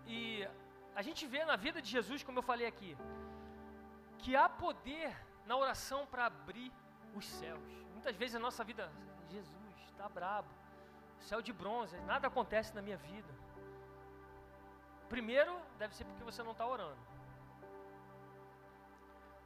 E 0.06 0.46
a 0.94 1.02
gente 1.02 1.26
vê 1.26 1.44
na 1.44 1.56
vida 1.56 1.80
de 1.80 1.90
Jesus, 1.90 2.22
como 2.22 2.38
eu 2.38 2.42
falei 2.42 2.66
aqui, 2.66 2.96
que 4.18 4.36
há 4.36 4.48
poder 4.48 5.14
na 5.46 5.56
oração 5.56 6.06
para 6.06 6.26
abrir 6.26 6.72
os 7.14 7.26
céus. 7.26 7.62
Muitas 7.92 8.16
vezes 8.16 8.36
a 8.36 8.38
nossa 8.38 8.62
vida, 8.62 8.90
Jesus, 9.28 9.74
está 9.86 10.08
brabo, 10.08 10.48
céu 11.30 11.40
de 11.40 11.52
bronze, 11.52 11.96
nada 12.12 12.28
acontece 12.28 12.74
na 12.74 12.82
minha 12.82 12.96
vida. 12.96 13.32
Primeiro, 15.08 15.54
deve 15.78 15.94
ser 15.94 16.04
porque 16.04 16.24
você 16.30 16.42
não 16.42 16.52
está 16.52 16.66
orando. 16.66 17.02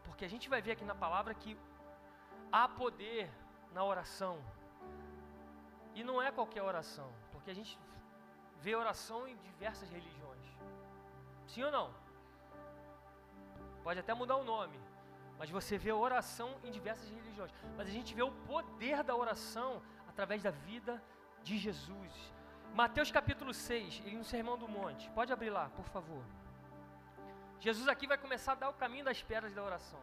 Porque 0.05 0.25
a 0.25 0.29
gente 0.29 0.49
vai 0.49 0.61
ver 0.61 0.73
aqui 0.73 0.85
na 0.85 0.95
palavra 0.95 1.35
que 1.35 1.57
há 2.51 2.67
poder 2.69 3.31
na 3.73 3.85
oração. 3.85 4.39
E 5.95 6.03
não 6.03 6.21
é 6.23 6.31
qualquer 6.31 6.63
oração, 6.63 7.11
porque 7.33 7.51
a 7.51 7.55
gente 7.55 7.79
vê 8.61 8.75
oração 8.75 9.27
em 9.29 9.37
diversas 9.37 9.89
religiões. 9.91 10.47
Sim 11.47 11.65
ou 11.65 11.71
não? 11.71 11.95
Pode 13.83 14.01
até 14.01 14.13
mudar 14.15 14.37
o 14.37 14.45
nome, 14.45 14.79
mas 15.39 15.51
você 15.51 15.79
vê 15.79 15.93
oração 15.93 16.51
em 16.65 16.71
diversas 16.71 17.09
religiões. 17.09 17.53
Mas 17.77 17.89
a 17.89 17.91
gente 17.91 18.15
vê 18.15 18.23
o 18.23 18.33
poder 18.53 19.03
da 19.03 19.15
oração 19.15 19.83
através 20.09 20.43
da 20.43 20.51
vida 20.51 21.03
de 21.49 21.57
Jesus. 21.57 22.13
Mateus 22.75 23.11
capítulo 23.11 23.53
6, 23.55 24.03
ele 24.05 24.19
no 24.19 24.25
Sermão 24.25 24.57
do 24.59 24.69
Monte. 24.69 25.11
Pode 25.11 25.33
abrir 25.33 25.51
lá, 25.51 25.71
por 25.71 25.87
favor. 25.87 26.23
Jesus 27.59 27.89
aqui 27.89 28.07
vai 28.07 28.19
começar 28.19 28.53
a 28.53 28.61
dar 28.63 28.69
o 28.69 28.75
caminho 28.75 29.07
das 29.07 29.23
pedras 29.23 29.55
da 29.55 29.63
oração. 29.65 30.01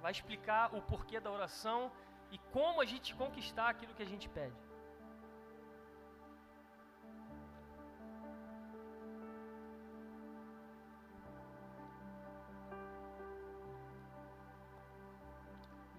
Vai 0.00 0.12
explicar 0.12 0.74
o 0.74 0.80
porquê 0.80 1.20
da 1.20 1.30
oração 1.30 1.92
e 2.32 2.38
como 2.56 2.80
a 2.80 2.86
gente 2.86 3.14
conquistar 3.14 3.68
aquilo 3.68 3.94
que 3.94 4.02
a 4.02 4.06
gente 4.06 4.28
pede. 4.28 4.56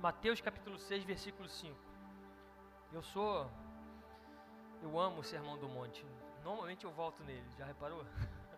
Mateus 0.02 0.42
capítulo 0.42 0.78
6, 0.78 1.04
versículo 1.04 1.48
5. 1.48 1.76
Eu 2.94 3.04
sou. 3.04 3.50
Eu 4.86 5.00
amo 5.00 5.22
o 5.22 5.24
Sermão 5.24 5.58
do 5.58 5.68
Monte. 5.68 6.06
Normalmente 6.44 6.86
eu 6.86 6.92
volto 6.92 7.24
nele, 7.24 7.44
já 7.58 7.66
reparou? 7.66 8.06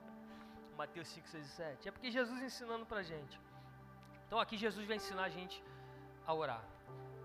Mateus 0.75 1.07
5, 1.07 1.25
6 1.25 1.45
e 1.45 1.49
7. 1.49 1.87
É 1.87 1.91
porque 1.91 2.11
Jesus 2.11 2.41
ensinando 2.41 2.85
pra 2.85 3.01
gente. 3.01 3.39
Então 4.25 4.37
aqui 4.37 4.57
Jesus 4.57 4.85
vai 4.85 4.97
ensinar 4.97 5.23
a 5.23 5.29
gente 5.29 5.63
a 6.25 6.33
orar. 6.33 6.61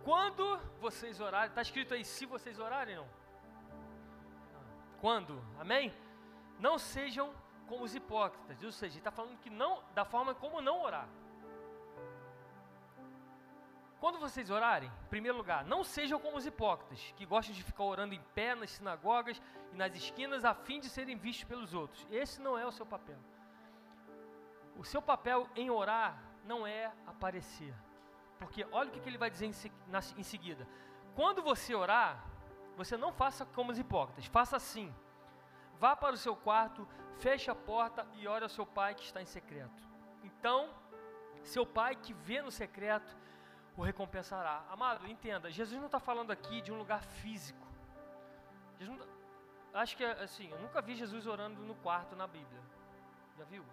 Quando 0.04 0.56
vocês 0.80 1.18
orarem, 1.18 1.48
está 1.48 1.62
escrito 1.62 1.94
aí, 1.94 2.04
se 2.04 2.24
vocês 2.26 2.60
orarem, 2.60 2.94
não? 2.94 3.08
Quando? 5.00 5.44
Amém? 5.58 5.92
Não 6.60 6.78
sejam 6.78 7.34
como 7.66 7.82
os 7.82 7.96
hipócritas, 7.96 8.62
ou 8.62 8.70
seja, 8.70 8.98
está 8.98 9.10
falando 9.10 9.36
que 9.40 9.50
não, 9.50 9.82
da 9.94 10.04
forma 10.04 10.32
como 10.32 10.62
não 10.62 10.80
orar. 10.80 11.08
Quando 14.02 14.18
vocês 14.18 14.50
orarem, 14.50 14.90
em 15.04 15.08
primeiro 15.08 15.38
lugar, 15.38 15.64
não 15.64 15.84
sejam 15.84 16.18
como 16.18 16.36
os 16.36 16.44
hipócritas, 16.44 17.14
que 17.16 17.24
gostam 17.24 17.54
de 17.54 17.62
ficar 17.62 17.84
orando 17.84 18.12
em 18.12 18.20
pé 18.34 18.52
nas 18.52 18.72
sinagogas 18.72 19.40
e 19.72 19.76
nas 19.76 19.94
esquinas 19.94 20.44
a 20.44 20.52
fim 20.52 20.80
de 20.80 20.88
serem 20.88 21.16
vistos 21.16 21.44
pelos 21.44 21.72
outros. 21.72 22.04
Esse 22.10 22.40
não 22.40 22.58
é 22.58 22.66
o 22.66 22.72
seu 22.72 22.84
papel. 22.84 23.16
O 24.76 24.84
seu 24.84 25.00
papel 25.00 25.48
em 25.54 25.70
orar 25.70 26.20
não 26.44 26.66
é 26.66 26.90
aparecer. 27.06 27.72
Porque 28.40 28.66
olha 28.72 28.88
o 28.88 28.92
que, 28.92 29.08
ele 29.08 29.16
vai 29.16 29.30
dizer 29.30 29.46
em, 29.46 30.22
seguida. 30.24 30.66
Quando 31.14 31.40
você 31.40 31.72
orar, 31.72 32.26
você 32.76 32.96
não 32.96 33.12
faça 33.12 33.46
como 33.46 33.70
os 33.70 33.78
hipócritas, 33.78 34.26
faça 34.26 34.56
assim. 34.56 34.92
Vá 35.78 35.94
para 35.94 36.16
o 36.16 36.18
seu 36.18 36.34
quarto, 36.34 36.88
feche 37.20 37.52
a 37.52 37.54
porta 37.54 38.04
e 38.14 38.26
ore 38.26 38.42
ao 38.42 38.50
seu 38.50 38.66
pai 38.66 38.96
que 38.96 39.04
está 39.04 39.22
em 39.22 39.26
secreto. 39.26 39.80
Então, 40.24 40.74
seu 41.44 41.64
pai 41.64 41.94
que 41.94 42.12
vê 42.12 42.42
no 42.42 42.50
secreto 42.50 43.16
o 43.76 43.82
recompensará. 43.82 44.64
Amado, 44.70 45.06
entenda, 45.06 45.50
Jesus 45.50 45.78
não 45.78 45.86
está 45.86 46.00
falando 46.00 46.30
aqui 46.30 46.60
de 46.60 46.72
um 46.72 46.78
lugar 46.78 47.02
físico. 47.02 47.66
Jesus 48.78 48.98
não, 48.98 49.06
acho 49.80 49.96
que 49.96 50.04
assim, 50.04 50.50
eu 50.50 50.60
nunca 50.60 50.82
vi 50.82 50.94
Jesus 50.94 51.26
orando 51.26 51.60
no 51.62 51.74
quarto 51.76 52.14
na 52.14 52.26
Bíblia. 52.26 52.60
Já 53.38 53.44
viu? 53.44 53.64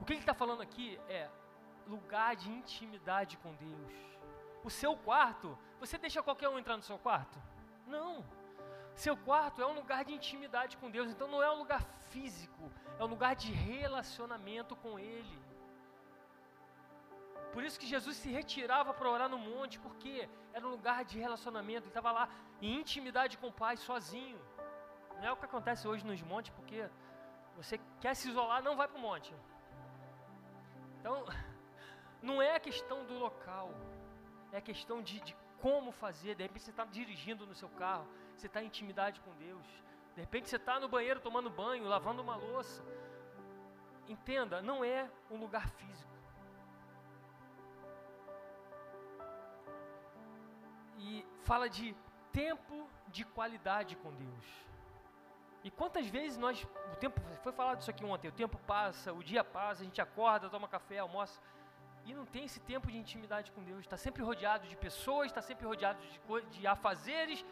O 0.00 0.04
que 0.04 0.12
ele 0.12 0.20
está 0.20 0.34
falando 0.34 0.60
aqui 0.60 0.98
é 1.08 1.28
lugar 1.86 2.34
de 2.36 2.50
intimidade 2.50 3.36
com 3.38 3.54
Deus. 3.54 3.92
O 4.64 4.70
seu 4.70 4.96
quarto, 4.96 5.56
você 5.78 5.96
deixa 5.96 6.22
qualquer 6.22 6.48
um 6.48 6.58
entrar 6.58 6.76
no 6.76 6.82
seu 6.82 6.98
quarto? 6.98 7.38
Não. 7.86 8.24
Seu 8.94 9.16
quarto 9.16 9.60
é 9.60 9.66
um 9.66 9.74
lugar 9.74 10.04
de 10.04 10.12
intimidade 10.12 10.76
com 10.76 10.90
Deus, 10.90 11.10
então 11.10 11.28
não 11.28 11.42
é 11.42 11.50
um 11.50 11.58
lugar 11.58 11.82
físico, 12.10 12.70
é 12.98 13.04
um 13.04 13.08
lugar 13.08 13.34
de 13.34 13.52
relacionamento 13.52 14.76
com 14.76 14.98
Ele. 14.98 15.42
Por 17.54 17.62
isso 17.62 17.78
que 17.80 17.86
Jesus 17.86 18.16
se 18.16 18.28
retirava 18.38 18.92
para 18.92 19.08
orar 19.08 19.28
no 19.28 19.38
monte, 19.38 19.78
porque 19.78 20.28
era 20.52 20.66
um 20.66 20.70
lugar 20.70 21.04
de 21.04 21.16
relacionamento, 21.26 21.84
ele 21.84 21.90
estava 21.96 22.10
lá 22.10 22.28
em 22.60 22.80
intimidade 22.80 23.38
com 23.38 23.46
o 23.46 23.52
Pai 23.62 23.76
sozinho. 23.76 24.40
Não 25.18 25.26
é 25.28 25.32
o 25.32 25.36
que 25.36 25.44
acontece 25.44 25.86
hoje 25.86 26.04
nos 26.04 26.20
montes, 26.20 26.52
porque 26.56 26.90
você 27.56 27.80
quer 28.00 28.14
se 28.16 28.28
isolar, 28.28 28.60
não 28.60 28.76
vai 28.76 28.88
para 28.88 28.98
o 28.98 29.00
monte. 29.00 29.32
Então, 30.98 31.24
não 32.20 32.42
é 32.42 32.56
a 32.56 32.60
questão 32.60 33.04
do 33.04 33.16
local, 33.26 33.70
é 34.50 34.56
a 34.56 34.66
questão 34.70 35.00
de, 35.00 35.20
de 35.20 35.36
como 35.62 35.92
fazer. 35.92 36.34
De 36.34 36.42
repente 36.42 36.64
você 36.64 36.70
está 36.70 36.84
dirigindo 36.84 37.46
no 37.46 37.54
seu 37.54 37.68
carro, 37.68 38.08
você 38.36 38.48
está 38.48 38.60
em 38.64 38.66
intimidade 38.66 39.20
com 39.20 39.32
Deus. 39.36 39.66
De 40.16 40.20
repente 40.20 40.48
você 40.48 40.56
está 40.56 40.80
no 40.80 40.88
banheiro 40.88 41.20
tomando 41.20 41.48
banho, 41.48 41.84
lavando 41.84 42.20
uma 42.20 42.34
louça. 42.34 42.82
Entenda, 44.08 44.60
não 44.60 44.84
é 44.84 45.08
um 45.30 45.36
lugar 45.36 45.68
físico. 45.68 46.13
E 51.06 51.10
fala 51.48 51.66
de 51.68 51.86
tempo 52.32 52.76
de 53.08 53.24
qualidade 53.36 53.92
com 54.02 54.10
Deus. 54.24 54.46
E 55.66 55.70
quantas 55.70 56.06
vezes 56.16 56.36
nós, 56.44 56.56
o 56.92 56.96
tempo, 56.96 57.20
foi 57.42 57.52
falado 57.52 57.80
isso 57.80 57.90
aqui 57.90 58.04
ontem, 58.04 58.28
o 58.28 58.38
tempo 58.42 58.58
passa, 58.72 59.12
o 59.12 59.22
dia 59.30 59.42
passa, 59.42 59.82
a 59.82 59.84
gente 59.84 60.00
acorda, 60.00 60.50
toma 60.50 60.68
café, 60.76 60.98
almoça, 60.98 61.40
e 62.04 62.12
não 62.12 62.26
tem 62.26 62.44
esse 62.44 62.60
tempo 62.60 62.90
de 62.92 62.98
intimidade 62.98 63.50
com 63.52 63.62
Deus, 63.62 63.80
está 63.80 63.96
sempre 63.96 64.22
rodeado 64.22 64.66
de 64.68 64.76
pessoas, 64.76 65.26
está 65.28 65.40
sempre 65.40 65.66
rodeado 65.66 65.98
de, 66.06 66.58
de 66.58 66.66
afazeres, 66.66 67.44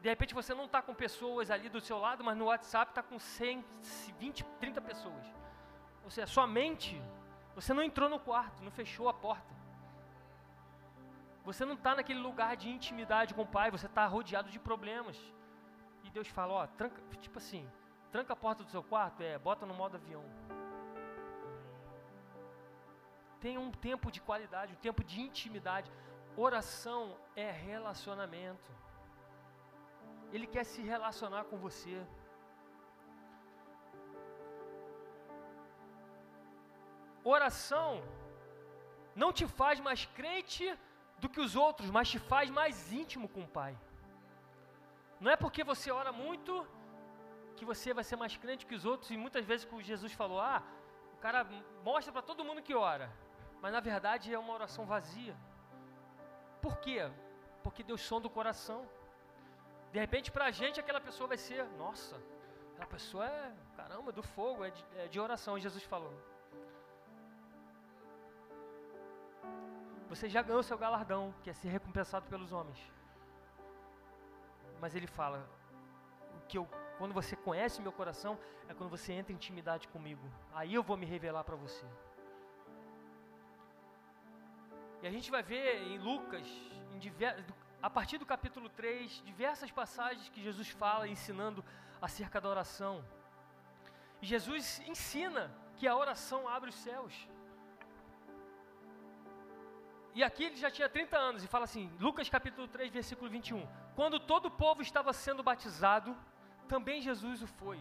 de 0.00 0.08
repente 0.08 0.34
você 0.34 0.52
não 0.52 0.66
está 0.66 0.82
com 0.82 0.94
pessoas 0.94 1.50
ali 1.50 1.68
do 1.68 1.80
seu 1.80 1.98
lado, 1.98 2.24
mas 2.24 2.36
no 2.36 2.46
WhatsApp 2.46 2.90
está 2.90 3.02
com 3.02 3.18
100, 3.18 3.64
20, 4.18 4.44
30 4.60 4.80
pessoas. 4.80 5.26
Ou 6.04 6.10
seja, 6.10 6.26
sua 6.26 6.46
mente, 6.46 7.00
você 7.54 7.72
não 7.72 7.82
entrou 7.82 8.08
no 8.08 8.18
quarto, 8.18 8.62
não 8.62 8.70
fechou 8.70 9.08
a 9.08 9.14
porta. 9.14 9.54
Você 11.48 11.64
não 11.64 11.74
está 11.74 11.94
naquele 11.94 12.18
lugar 12.18 12.52
de 12.60 12.68
intimidade 12.68 13.32
com 13.32 13.42
o 13.42 13.52
Pai, 13.56 13.70
você 13.70 13.86
está 13.86 14.04
rodeado 14.04 14.48
de 14.54 14.58
problemas. 14.58 15.16
E 16.02 16.10
Deus 16.10 16.26
fala, 16.26 16.52
ó, 16.54 16.66
tranca, 16.66 17.00
tipo 17.26 17.38
assim, 17.38 17.64
tranca 18.10 18.32
a 18.32 18.42
porta 18.44 18.64
do 18.64 18.70
seu 18.70 18.82
quarto, 18.82 19.22
é, 19.22 19.38
bota 19.38 19.64
no 19.64 19.72
modo 19.72 19.96
avião. 19.96 20.24
Tem 23.44 23.56
um 23.56 23.70
tempo 23.70 24.10
de 24.10 24.20
qualidade, 24.20 24.72
um 24.72 24.82
tempo 24.88 25.04
de 25.04 25.20
intimidade. 25.20 25.88
Oração 26.36 27.16
é 27.36 27.48
relacionamento. 27.52 28.72
Ele 30.32 30.48
quer 30.48 30.64
se 30.64 30.82
relacionar 30.82 31.44
com 31.44 31.58
você. 31.58 31.96
Oração 37.22 38.02
não 39.14 39.32
te 39.32 39.46
faz 39.46 39.78
mais 39.78 40.04
crente 40.18 40.66
do 41.18 41.28
que 41.28 41.40
os 41.40 41.56
outros, 41.56 41.90
mas 41.90 42.08
te 42.08 42.18
faz 42.18 42.50
mais 42.50 42.92
íntimo 42.92 43.28
com 43.28 43.42
o 43.42 43.48
Pai. 43.48 43.76
Não 45.20 45.30
é 45.30 45.36
porque 45.36 45.64
você 45.64 45.90
ora 45.90 46.12
muito 46.12 46.66
que 47.56 47.64
você 47.64 47.94
vai 47.94 48.04
ser 48.04 48.16
mais 48.16 48.36
crente 48.36 48.66
que 48.66 48.74
os 48.74 48.84
outros, 48.84 49.10
e 49.10 49.16
muitas 49.16 49.44
vezes 49.44 49.64
que 49.64 49.82
Jesus 49.82 50.12
falou, 50.12 50.40
ah, 50.40 50.62
o 51.14 51.16
cara 51.16 51.46
mostra 51.82 52.12
para 52.12 52.22
todo 52.22 52.44
mundo 52.44 52.62
que 52.62 52.74
ora, 52.74 53.10
mas 53.62 53.72
na 53.72 53.80
verdade 53.80 54.32
é 54.32 54.38
uma 54.38 54.52
oração 54.52 54.84
vazia. 54.84 55.34
Por 56.60 56.78
quê? 56.78 57.10
Porque 57.62 57.82
Deus 57.82 58.02
sonda 58.02 58.26
o 58.26 58.30
coração. 58.38 58.86
De 59.92 59.98
repente, 59.98 60.30
para 60.30 60.46
a 60.46 60.50
gente, 60.50 60.78
aquela 60.78 61.00
pessoa 61.00 61.26
vai 61.28 61.38
ser, 61.38 61.64
nossa, 61.78 62.20
aquela 62.72 62.86
pessoa 62.86 63.26
é, 63.26 63.54
caramba, 63.76 64.12
do 64.12 64.22
fogo, 64.22 64.64
é 64.64 64.70
de, 64.70 64.84
é 64.96 65.08
de 65.08 65.18
oração, 65.18 65.58
Jesus 65.58 65.84
falou. 65.84 66.14
Você 70.08 70.28
já 70.28 70.42
ganhou 70.42 70.62
seu 70.62 70.78
galardão, 70.78 71.34
que 71.42 71.50
é 71.50 71.52
ser 71.52 71.68
recompensado 71.68 72.26
pelos 72.26 72.52
homens. 72.52 72.78
Mas 74.80 74.94
ele 74.94 75.06
fala: 75.06 75.48
o 76.36 76.46
que 76.46 76.58
eu, 76.58 76.68
quando 76.98 77.12
você 77.12 77.34
conhece 77.34 77.82
meu 77.82 77.92
coração, 77.92 78.38
é 78.68 78.74
quando 78.74 78.90
você 78.90 79.12
entra 79.12 79.32
em 79.32 79.36
intimidade 79.36 79.88
comigo. 79.88 80.26
Aí 80.54 80.74
eu 80.74 80.82
vou 80.82 80.96
me 80.96 81.06
revelar 81.06 81.44
para 81.44 81.56
você. 81.56 81.84
E 85.02 85.06
a 85.06 85.10
gente 85.10 85.30
vai 85.30 85.42
ver 85.42 85.82
em 85.82 85.98
Lucas, 85.98 86.46
em 86.92 87.00
a 87.82 87.90
partir 87.90 88.18
do 88.18 88.26
capítulo 88.26 88.68
3, 88.68 89.22
diversas 89.24 89.70
passagens 89.70 90.28
que 90.28 90.42
Jesus 90.42 90.70
fala 90.70 91.06
ensinando 91.06 91.64
acerca 92.00 92.40
da 92.40 92.48
oração. 92.48 93.04
E 94.20 94.26
Jesus 94.26 94.80
ensina 94.80 95.54
que 95.76 95.86
a 95.86 95.94
oração 95.94 96.48
abre 96.48 96.70
os 96.70 96.76
céus. 96.76 97.28
E 100.16 100.24
aqui 100.24 100.44
ele 100.44 100.56
já 100.56 100.70
tinha 100.70 100.88
30 100.88 101.14
anos 101.14 101.44
e 101.44 101.46
fala 101.46 101.64
assim, 101.64 101.92
Lucas 102.00 102.26
capítulo 102.26 102.66
3, 102.66 102.90
versículo 102.90 103.28
21. 103.28 103.68
Quando 103.94 104.18
todo 104.18 104.46
o 104.46 104.50
povo 104.50 104.80
estava 104.80 105.12
sendo 105.12 105.42
batizado, 105.42 106.16
também 106.66 107.02
Jesus 107.02 107.42
o 107.42 107.46
foi. 107.46 107.78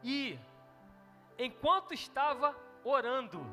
E 0.00 0.38
enquanto 1.36 1.92
estava 1.92 2.56
orando, 2.84 3.44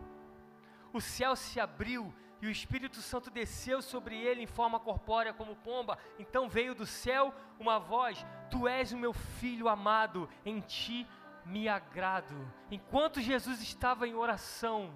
o 0.93 1.01
céu 1.01 1.36
se 1.36 1.59
abriu 1.59 2.13
e 2.39 2.45
o 2.45 2.51
Espírito 2.51 3.01
Santo 3.01 3.31
desceu 3.31 3.81
sobre 3.81 4.15
ele 4.15 4.43
em 4.43 4.53
forma 4.59 4.79
corpórea 4.79 5.33
como 5.33 5.55
pomba. 5.55 5.98
Então 6.19 6.48
veio 6.48 6.75
do 6.75 6.86
céu 6.86 7.33
uma 7.59 7.79
voz: 7.79 8.24
Tu 8.51 8.67
és 8.67 8.91
o 8.91 8.98
meu 8.98 9.12
filho 9.12 9.67
amado, 9.67 10.29
em 10.45 10.59
ti 10.59 11.07
me 11.43 11.67
agrado. 11.67 12.36
Enquanto 12.69 13.21
Jesus 13.21 13.59
estava 13.59 14.07
em 14.07 14.13
oração, 14.13 14.93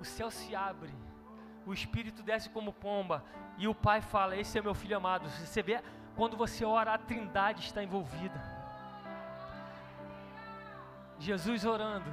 o 0.00 0.04
céu 0.04 0.32
se 0.32 0.52
abre 0.52 0.92
o 1.66 1.72
Espírito 1.72 2.22
desce 2.22 2.48
como 2.50 2.72
pomba 2.72 3.24
e 3.58 3.68
o 3.68 3.74
Pai 3.74 4.00
fala: 4.00 4.36
Esse 4.36 4.58
é 4.58 4.62
meu 4.62 4.74
filho 4.74 4.96
amado. 4.96 5.28
Você 5.28 5.62
vê, 5.62 5.82
quando 6.16 6.36
você 6.36 6.64
ora, 6.64 6.94
a 6.94 6.98
Trindade 6.98 7.60
está 7.60 7.82
envolvida. 7.82 8.40
Jesus 11.18 11.64
orando, 11.64 12.10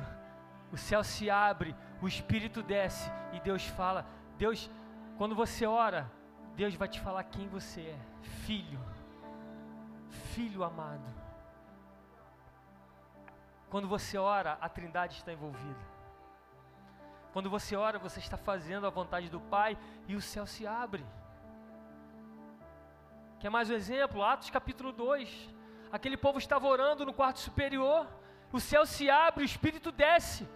o 0.72 0.78
céu 0.78 1.04
se 1.04 1.30
abre, 1.30 1.76
o 2.02 2.08
Espírito 2.08 2.62
desce 2.62 3.10
e 3.34 3.40
Deus 3.40 3.66
fala: 3.66 4.06
Deus, 4.38 4.70
quando 5.18 5.34
você 5.36 5.66
ora, 5.66 6.12
Deus 6.56 6.76
vai 6.76 6.88
te 6.88 7.00
falar 7.00 7.24
quem 7.24 7.48
você 7.48 7.82
é, 7.82 8.00
filho, 8.46 8.80
filho 10.34 10.64
amado. 10.64 11.08
Quando 13.70 13.88
você 13.88 14.18
ora, 14.18 14.58
a 14.62 14.70
Trindade 14.70 15.16
está 15.16 15.32
envolvida. 15.32 15.97
Quando 17.34 17.50
você 17.50 17.76
ora, 17.76 18.00
você 18.00 18.20
está 18.20 18.38
fazendo 18.38 18.88
a 18.88 18.90
vontade 18.90 19.30
do 19.30 19.40
Pai 19.40 19.78
e 20.08 20.16
o 20.16 20.22
céu 20.22 20.46
se 20.46 20.66
abre. 20.66 21.06
Quer 23.40 23.50
mais 23.50 23.70
um 23.70 23.74
exemplo? 23.74 24.24
Atos 24.24 24.50
capítulo 24.50 24.92
2. 24.92 25.50
Aquele 25.92 26.18
povo 26.18 26.40
estava 26.40 26.68
orando 26.68 27.06
no 27.06 27.14
quarto 27.14 27.40
superior, 27.40 28.08
o 28.52 28.60
céu 28.60 28.86
se 28.86 29.10
abre, 29.10 29.44
o 29.44 29.46
Espírito 29.46 29.92
desce. 29.92 30.48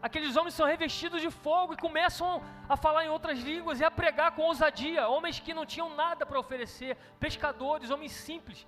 Aqueles 0.00 0.36
homens 0.36 0.54
são 0.54 0.66
revestidos 0.66 1.20
de 1.20 1.30
fogo 1.30 1.74
e 1.74 1.76
começam 1.76 2.42
a 2.68 2.76
falar 2.76 3.04
em 3.04 3.08
outras 3.08 3.40
línguas 3.40 3.80
e 3.80 3.84
a 3.84 3.90
pregar 3.90 4.32
com 4.32 4.42
ousadia. 4.42 5.08
Homens 5.08 5.40
que 5.40 5.52
não 5.52 5.66
tinham 5.66 5.94
nada 5.96 6.24
para 6.24 6.38
oferecer, 6.38 6.96
pescadores, 7.18 7.90
homens 7.90 8.12
simples, 8.12 8.66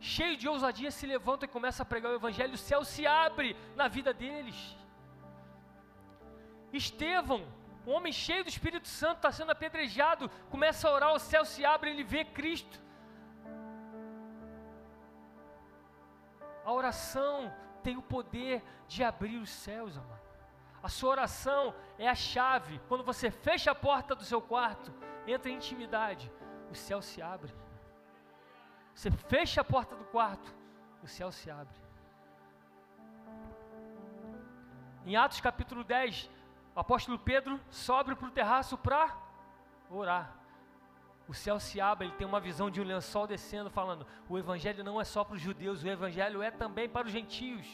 cheios 0.00 0.38
de 0.38 0.48
ousadia, 0.48 0.90
se 0.90 1.06
levantam 1.06 1.48
e 1.48 1.52
começam 1.52 1.84
a 1.84 1.86
pregar 1.86 2.10
o 2.10 2.16
Evangelho. 2.16 2.54
O 2.54 2.58
céu 2.58 2.84
se 2.84 3.06
abre 3.06 3.56
na 3.76 3.86
vida 3.86 4.12
deles. 4.12 4.76
Estevão, 6.72 7.46
um 7.86 7.92
homem 7.92 8.12
cheio 8.12 8.44
do 8.44 8.48
Espírito 8.48 8.88
Santo, 8.88 9.16
está 9.16 9.32
sendo 9.32 9.50
apedrejado, 9.50 10.30
começa 10.50 10.88
a 10.88 10.92
orar, 10.92 11.12
o 11.12 11.18
céu 11.18 11.44
se 11.44 11.64
abre, 11.64 11.90
ele 11.90 12.04
vê 12.04 12.24
Cristo. 12.24 12.80
A 16.64 16.72
oração 16.72 17.52
tem 17.82 17.96
o 17.96 18.02
poder 18.02 18.62
de 18.86 19.02
abrir 19.02 19.36
os 19.36 19.50
céus, 19.50 19.96
amado. 19.96 20.22
A 20.82 20.88
sua 20.88 21.10
oração 21.10 21.74
é 21.98 22.08
a 22.08 22.14
chave. 22.14 22.80
Quando 22.88 23.04
você 23.04 23.30
fecha 23.30 23.70
a 23.70 23.74
porta 23.74 24.14
do 24.14 24.24
seu 24.24 24.40
quarto, 24.40 24.92
entra 25.26 25.50
em 25.50 25.56
intimidade, 25.56 26.30
o 26.70 26.74
céu 26.74 27.02
se 27.02 27.20
abre. 27.20 27.52
Você 28.94 29.10
fecha 29.10 29.60
a 29.60 29.64
porta 29.64 29.94
do 29.96 30.04
quarto, 30.04 30.54
o 31.02 31.06
céu 31.06 31.30
se 31.30 31.50
abre. 31.50 31.74
Em 35.04 35.16
Atos 35.16 35.40
capítulo 35.40 35.82
10, 35.82 36.30
o 36.74 36.80
apóstolo 36.80 37.18
Pedro 37.18 37.60
sobe 37.70 38.14
para 38.14 38.28
o 38.28 38.30
terraço 38.30 38.78
para 38.78 39.16
orar. 39.90 40.36
O 41.28 41.34
céu 41.34 41.60
se 41.60 41.80
abre, 41.80 42.08
ele 42.08 42.16
tem 42.16 42.26
uma 42.26 42.40
visão 42.40 42.70
de 42.70 42.80
um 42.80 42.84
lençol 42.84 43.26
descendo, 43.26 43.70
falando: 43.70 44.06
o 44.28 44.38
evangelho 44.38 44.82
não 44.82 45.00
é 45.00 45.04
só 45.04 45.22
para 45.24 45.36
os 45.36 45.40
judeus, 45.40 45.82
o 45.82 45.88
evangelho 45.88 46.42
é 46.42 46.50
também 46.50 46.88
para 46.88 47.06
os 47.06 47.12
gentios. 47.12 47.66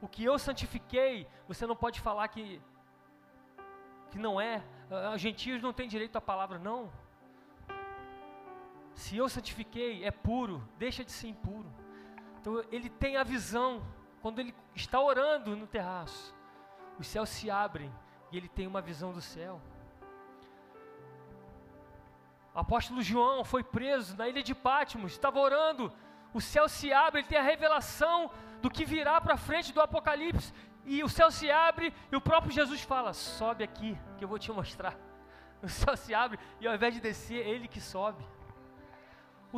O 0.00 0.08
que 0.08 0.24
eu 0.24 0.38
santifiquei, 0.38 1.26
você 1.48 1.66
não 1.66 1.76
pode 1.76 2.00
falar 2.00 2.28
que 2.28 2.60
que 4.10 4.18
não 4.18 4.40
é. 4.40 4.62
Os 5.14 5.20
gentios 5.20 5.60
não 5.60 5.72
têm 5.72 5.88
direito 5.88 6.16
à 6.16 6.20
palavra, 6.20 6.58
não. 6.58 6.92
Se 8.94 9.16
eu 9.16 9.28
santifiquei, 9.28 10.04
é 10.04 10.10
puro, 10.10 10.66
deixa 10.78 11.04
de 11.04 11.10
ser 11.10 11.28
impuro. 11.28 11.68
Então 12.40 12.62
ele 12.70 12.88
tem 12.88 13.16
a 13.16 13.24
visão 13.24 13.82
quando 14.24 14.38
ele 14.38 14.54
está 14.74 14.98
orando 14.98 15.54
no 15.54 15.66
terraço, 15.66 16.34
os 16.98 17.06
céus 17.06 17.28
se 17.28 17.50
abrem 17.50 17.92
e 18.32 18.38
ele 18.38 18.48
tem 18.48 18.66
uma 18.66 18.80
visão 18.80 19.12
do 19.12 19.20
céu. 19.20 19.60
O 22.54 22.58
apóstolo 22.58 23.02
João 23.02 23.44
foi 23.44 23.62
preso 23.62 24.16
na 24.16 24.26
ilha 24.26 24.42
de 24.42 24.54
Patmos, 24.54 25.12
estava 25.12 25.38
orando, 25.38 25.92
o 26.32 26.40
céu 26.40 26.70
se 26.70 26.90
abre, 26.90 27.20
ele 27.20 27.28
tem 27.28 27.36
a 27.36 27.42
revelação 27.42 28.30
do 28.62 28.70
que 28.70 28.86
virá 28.86 29.20
para 29.20 29.36
frente 29.36 29.74
do 29.74 29.82
Apocalipse, 29.82 30.54
e 30.86 31.04
o 31.04 31.08
céu 31.10 31.30
se 31.30 31.50
abre, 31.50 31.92
e 32.10 32.16
o 32.16 32.20
próprio 32.20 32.50
Jesus 32.50 32.80
fala: 32.80 33.12
Sobe 33.12 33.62
aqui, 33.62 33.94
que 34.16 34.24
eu 34.24 34.28
vou 34.28 34.38
te 34.38 34.50
mostrar. 34.50 34.96
O 35.62 35.68
céu 35.68 35.96
se 35.96 36.14
abre, 36.14 36.38
e 36.60 36.66
ao 36.66 36.74
invés 36.74 36.94
de 36.94 37.00
descer, 37.00 37.46
ele 37.46 37.68
que 37.68 37.80
sobe. 37.80 38.22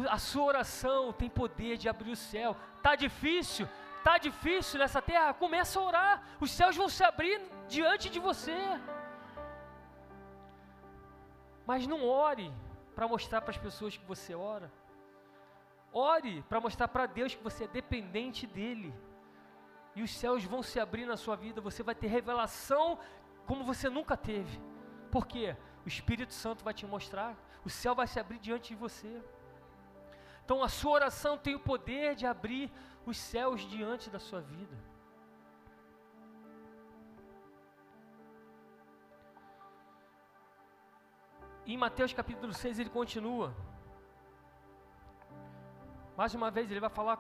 A 0.09 0.19
sua 0.19 0.45
oração 0.45 1.13
tem 1.13 1.29
poder 1.29 1.77
de 1.77 1.89
abrir 1.89 2.13
o 2.13 2.17
céu. 2.17 2.57
Está 2.77 2.95
difícil? 2.95 3.69
Está 4.07 4.19
difícil 4.19 4.79
nessa 4.79 5.03
terra, 5.03 5.35
começa 5.35 5.81
a 5.81 5.83
orar, 5.83 6.23
os 6.41 6.53
céus 6.53 6.77
vão 6.77 6.89
se 6.89 7.03
abrir 7.03 7.41
diante 7.67 8.09
de 8.09 8.21
você. 8.21 8.57
Mas 11.67 11.89
não 11.89 12.07
ore 12.07 12.53
para 12.95 13.09
mostrar 13.09 13.41
para 13.41 13.51
as 13.51 13.59
pessoas 13.59 13.97
que 13.97 14.05
você 14.05 14.33
ora. 14.33 14.71
Ore 15.93 16.45
para 16.49 16.61
mostrar 16.61 16.87
para 16.87 17.07
Deus 17.07 17.35
que 17.35 17.43
você 17.43 17.65
é 17.65 17.67
dependente 17.67 18.47
dEle. 18.47 18.95
E 19.97 20.03
os 20.05 20.13
céus 20.17 20.45
vão 20.45 20.63
se 20.63 20.79
abrir 20.79 21.05
na 21.05 21.17
sua 21.17 21.35
vida, 21.35 21.61
você 21.61 21.83
vai 21.83 21.95
ter 21.95 22.07
revelação 22.07 23.01
como 23.45 23.65
você 23.65 23.91
nunca 23.91 24.17
teve. 24.17 24.61
Por 25.11 25.27
quê? 25.27 25.57
O 25.85 25.89
Espírito 25.89 26.33
Santo 26.33 26.63
vai 26.63 26.75
te 26.75 26.87
mostrar, 26.87 27.35
o 27.65 27.71
céu 27.71 27.93
vai 27.93 28.07
se 28.07 28.21
abrir 28.21 28.39
diante 28.39 28.69
de 28.69 28.77
você. 28.77 29.21
Então 30.47 30.63
a 30.63 30.69
sua 30.69 30.93
oração 30.93 31.37
tem 31.37 31.55
o 31.57 31.61
poder 31.61 32.15
de 32.15 32.25
abrir 32.25 32.73
os 33.05 33.19
céus 33.19 33.61
diante 33.63 34.09
da 34.09 34.19
sua 34.19 34.41
vida. 34.41 34.77
em 41.67 41.77
Mateus 41.77 42.13
capítulo 42.13 42.53
6 42.53 42.79
ele 42.79 42.91
continua. 42.91 43.53
Mais 46.17 46.33
uma 46.35 46.51
vez 46.51 46.71
ele 46.71 46.79
vai 46.81 46.89
falar 46.89 47.19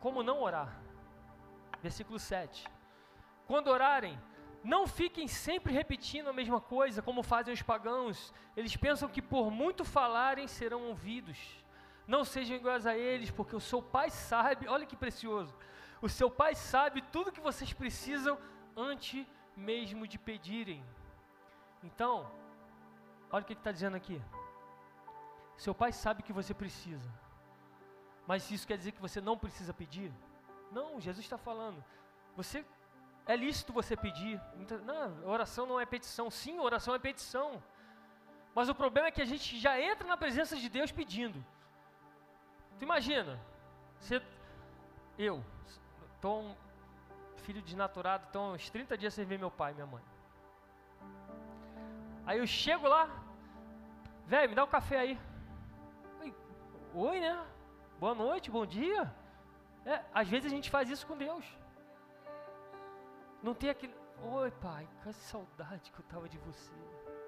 como 0.00 0.24
não 0.24 0.42
orar. 0.42 0.76
Versículo 1.80 2.18
7. 2.18 2.68
Quando 3.46 3.68
orarem, 3.68 4.18
não 4.66 4.84
fiquem 4.84 5.28
sempre 5.28 5.72
repetindo 5.72 6.28
a 6.28 6.32
mesma 6.32 6.60
coisa, 6.60 7.00
como 7.00 7.22
fazem 7.22 7.54
os 7.54 7.62
pagãos. 7.62 8.34
Eles 8.56 8.76
pensam 8.76 9.08
que 9.08 9.22
por 9.22 9.48
muito 9.48 9.84
falarem 9.84 10.48
serão 10.48 10.88
ouvidos. 10.88 11.38
Não 12.04 12.24
sejam 12.24 12.56
iguais 12.56 12.84
a 12.84 12.96
eles, 12.98 13.30
porque 13.30 13.54
o 13.54 13.60
seu 13.60 13.80
Pai 13.80 14.10
sabe, 14.10 14.66
olha 14.74 14.84
que 14.84 14.96
precioso, 14.96 15.54
O 16.02 16.08
seu 16.08 16.28
pai 16.28 16.54
sabe 16.56 17.00
tudo 17.14 17.30
que 17.30 17.40
vocês 17.40 17.72
precisam 17.72 18.36
antes 18.76 19.24
mesmo 19.56 20.04
de 20.04 20.18
pedirem. 20.18 20.84
Então, 21.84 22.28
olha 23.30 23.44
o 23.44 23.46
que 23.46 23.52
está 23.52 23.70
dizendo 23.70 23.96
aqui. 23.96 24.20
Seu 25.56 25.74
pai 25.74 25.92
sabe 25.92 26.24
que 26.24 26.32
você 26.32 26.52
precisa, 26.52 27.08
mas 28.26 28.50
isso 28.50 28.66
quer 28.66 28.76
dizer 28.76 28.92
que 28.92 29.00
você 29.00 29.20
não 29.20 29.38
precisa 29.38 29.72
pedir? 29.72 30.12
Não, 30.72 31.00
Jesus 31.00 31.24
está 31.24 31.38
falando. 31.38 31.82
Você 32.36 32.66
é 33.26 33.36
lícito 33.36 33.72
você 33.72 33.96
pedir. 33.96 34.40
Não, 34.84 35.28
oração 35.28 35.66
não 35.66 35.80
é 35.80 35.86
petição. 35.86 36.30
Sim, 36.30 36.58
oração 36.58 36.94
é 36.94 36.98
petição. 36.98 37.62
Mas 38.54 38.68
o 38.68 38.74
problema 38.74 39.08
é 39.08 39.10
que 39.10 39.20
a 39.20 39.26
gente 39.26 39.58
já 39.58 39.80
entra 39.80 40.06
na 40.06 40.16
presença 40.16 40.56
de 40.56 40.68
Deus 40.68 40.92
pedindo. 40.92 41.44
Tu 42.78 42.84
imagina, 42.84 43.38
você, 43.98 44.22
eu, 45.18 45.42
um 46.24 46.54
filho 47.38 47.62
desnaturado, 47.62 48.24
estou 48.26 48.52
uns 48.54 48.68
30 48.70 48.98
dias 48.98 49.14
sem 49.14 49.24
ver 49.24 49.38
meu 49.38 49.50
pai 49.50 49.72
e 49.72 49.74
minha 49.74 49.86
mãe. 49.86 50.02
Aí 52.26 52.38
eu 52.38 52.46
chego 52.46 52.88
lá, 52.88 53.08
velho, 54.26 54.48
me 54.48 54.54
dá 54.54 54.64
um 54.64 54.68
café 54.68 54.98
aí. 54.98 55.18
Oi, 56.94 57.20
né? 57.20 57.46
Boa 58.00 58.14
noite, 58.14 58.50
bom 58.50 58.66
dia. 58.66 59.12
É, 59.84 60.02
às 60.12 60.28
vezes 60.28 60.46
a 60.46 60.54
gente 60.54 60.70
faz 60.70 60.90
isso 60.90 61.06
com 61.06 61.16
Deus. 61.16 61.44
Não 63.42 63.54
tem 63.54 63.70
aquele, 63.70 63.94
oi 64.22 64.50
pai, 64.50 64.88
que 65.02 65.12
saudade 65.12 65.92
que 65.92 66.00
eu 66.00 66.04
tava 66.06 66.28
de 66.28 66.38
você. 66.38 66.72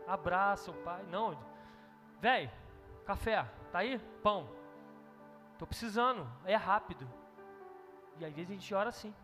Abraça 0.07 0.71
o 0.71 0.75
pai. 0.75 1.03
Não, 1.05 1.39
velho, 2.21 2.51
café, 3.05 3.45
tá 3.71 3.79
aí? 3.79 3.99
Pão. 4.23 4.49
Tô 5.59 5.67
precisando, 5.67 6.27
é 6.45 6.55
rápido. 6.55 7.09
E 8.19 8.25
às 8.25 8.33
vezes 8.33 8.51
a 8.51 8.55
gente 8.55 8.75
ora 8.75 8.89
assim. 8.89 9.15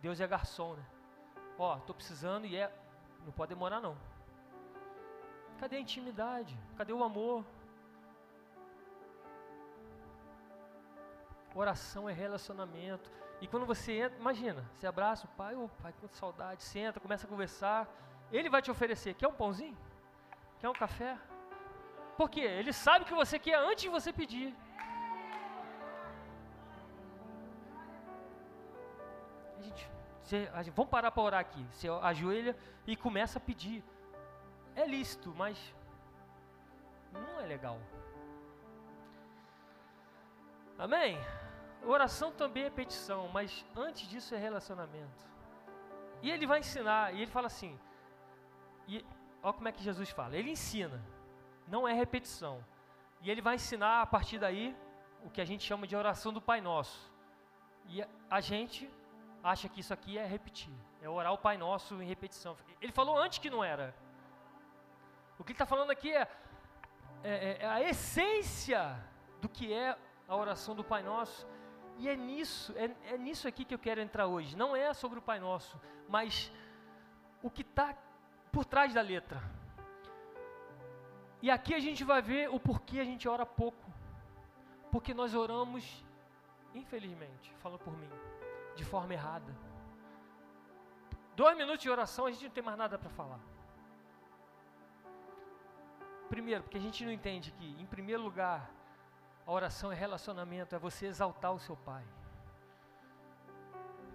Deus 0.00 0.20
é 0.20 0.26
garçom, 0.26 0.74
né? 0.74 0.84
Ó, 1.58 1.76
tô 1.78 1.94
precisando 1.94 2.46
e 2.46 2.56
é. 2.56 2.72
Não 3.24 3.32
pode 3.32 3.50
demorar 3.50 3.80
não. 3.80 3.96
Cadê 5.58 5.76
a 5.76 5.80
intimidade? 5.80 6.58
Cadê 6.76 6.92
o 6.92 7.04
amor? 7.04 7.44
Oração 11.54 12.08
é 12.08 12.12
relacionamento. 12.12 13.10
E 13.42 13.48
quando 13.48 13.66
você 13.66 13.92
entra, 14.02 14.16
imagina, 14.20 14.64
você 14.78 14.86
abraça 14.86 15.26
o 15.26 15.30
pai, 15.30 15.56
ô 15.56 15.68
pai, 15.82 15.92
com 16.00 16.06
saudade, 16.06 16.62
senta, 16.62 17.00
começa 17.00 17.26
a 17.26 17.28
conversar. 17.28 17.88
Ele 18.30 18.48
vai 18.48 18.62
te 18.62 18.70
oferecer, 18.70 19.14
quer 19.14 19.26
um 19.26 19.32
pãozinho? 19.32 19.76
Quer 20.60 20.68
um 20.68 20.72
café? 20.72 21.18
Por 22.16 22.30
quê? 22.30 22.42
Ele 22.42 22.72
sabe 22.72 23.04
que 23.04 23.12
você 23.12 23.40
quer 23.40 23.56
antes 23.58 23.82
de 23.82 23.88
você 23.88 24.12
pedir. 24.12 24.54
A 29.58 29.62
gente, 29.62 29.90
você, 30.22 30.48
a 30.54 30.62
gente, 30.62 30.74
vamos 30.76 30.92
parar 30.92 31.10
para 31.10 31.22
orar 31.24 31.40
aqui. 31.40 31.66
Você 31.72 31.88
ajoelha 31.88 32.56
e 32.86 32.94
começa 32.94 33.40
a 33.40 33.42
pedir. 33.42 33.82
É 34.76 34.86
lícito, 34.86 35.34
mas 35.36 35.58
não 37.12 37.40
é 37.40 37.46
legal. 37.46 37.80
Amém? 40.78 41.18
Oração 41.84 42.30
também 42.32 42.64
é 42.64 42.70
petição, 42.70 43.28
mas 43.28 43.64
antes 43.76 44.08
disso 44.08 44.34
é 44.34 44.38
relacionamento. 44.38 45.26
E 46.22 46.30
ele 46.30 46.46
vai 46.46 46.60
ensinar, 46.60 47.14
e 47.14 47.22
ele 47.22 47.30
fala 47.30 47.48
assim, 47.48 47.78
e 48.86 49.04
olha 49.42 49.52
como 49.52 49.68
é 49.68 49.72
que 49.72 49.82
Jesus 49.82 50.10
fala, 50.10 50.36
ele 50.36 50.50
ensina, 50.50 51.02
não 51.66 51.86
é 51.86 51.92
repetição. 51.92 52.64
E 53.20 53.30
ele 53.30 53.40
vai 53.40 53.56
ensinar 53.56 54.02
a 54.02 54.06
partir 54.06 54.38
daí 54.38 54.76
o 55.24 55.30
que 55.30 55.40
a 55.40 55.44
gente 55.44 55.64
chama 55.64 55.86
de 55.86 55.96
oração 55.96 56.32
do 56.32 56.40
Pai 56.40 56.60
Nosso. 56.60 57.10
E 57.88 58.04
a 58.30 58.40
gente 58.40 58.88
acha 59.42 59.68
que 59.68 59.80
isso 59.80 59.92
aqui 59.92 60.16
é 60.16 60.24
repetir, 60.24 60.72
é 61.00 61.08
orar 61.08 61.32
o 61.32 61.38
Pai 61.38 61.56
Nosso 61.56 62.00
em 62.00 62.06
repetição. 62.06 62.56
Ele 62.80 62.92
falou 62.92 63.18
antes 63.18 63.38
que 63.38 63.50
não 63.50 63.62
era. 63.64 63.94
O 65.38 65.44
que 65.44 65.50
ele 65.50 65.56
está 65.56 65.66
falando 65.66 65.90
aqui 65.90 66.12
é, 66.12 66.28
é, 67.24 67.58
é 67.60 67.66
a 67.66 67.82
essência 67.82 68.96
do 69.40 69.48
que 69.48 69.72
é 69.72 69.96
a 70.28 70.36
oração 70.36 70.74
do 70.74 70.84
Pai 70.84 71.02
Nosso. 71.02 71.46
E 71.98 72.08
é 72.08 72.16
nisso, 72.16 72.72
é, 72.76 73.14
é 73.14 73.18
nisso 73.18 73.46
aqui 73.46 73.64
que 73.64 73.74
eu 73.74 73.78
quero 73.78 74.00
entrar 74.00 74.26
hoje. 74.26 74.56
Não 74.56 74.74
é 74.74 74.92
sobre 74.94 75.18
o 75.18 75.22
Pai 75.22 75.38
Nosso, 75.38 75.80
mas 76.08 76.52
o 77.42 77.50
que 77.50 77.62
está 77.62 77.96
por 78.50 78.64
trás 78.64 78.94
da 78.94 79.00
letra. 79.00 79.42
E 81.40 81.50
aqui 81.50 81.74
a 81.74 81.80
gente 81.80 82.04
vai 82.04 82.22
ver 82.22 82.48
o 82.50 82.60
porquê 82.60 83.00
a 83.00 83.04
gente 83.04 83.28
ora 83.28 83.44
pouco. 83.44 83.90
Porque 84.90 85.14
nós 85.14 85.34
oramos, 85.34 86.04
infelizmente, 86.74 87.52
falando 87.62 87.80
por 87.80 87.96
mim, 87.96 88.10
de 88.76 88.84
forma 88.84 89.14
errada. 89.14 89.56
Dois 91.34 91.56
minutos 91.56 91.82
de 91.82 91.90
oração, 91.90 92.26
a 92.26 92.30
gente 92.30 92.44
não 92.44 92.50
tem 92.50 92.62
mais 92.62 92.76
nada 92.76 92.98
para 92.98 93.10
falar. 93.10 93.40
Primeiro, 96.28 96.62
porque 96.62 96.76
a 96.76 96.80
gente 96.80 97.04
não 97.04 97.12
entende 97.12 97.50
que, 97.52 97.64
em 97.80 97.86
primeiro 97.86 98.22
lugar, 98.22 98.70
a 99.46 99.52
oração 99.52 99.90
é 99.90 99.94
relacionamento, 99.94 100.74
é 100.74 100.78
você 100.78 101.06
exaltar 101.06 101.52
o 101.52 101.58
seu 101.58 101.76
Pai. 101.76 102.04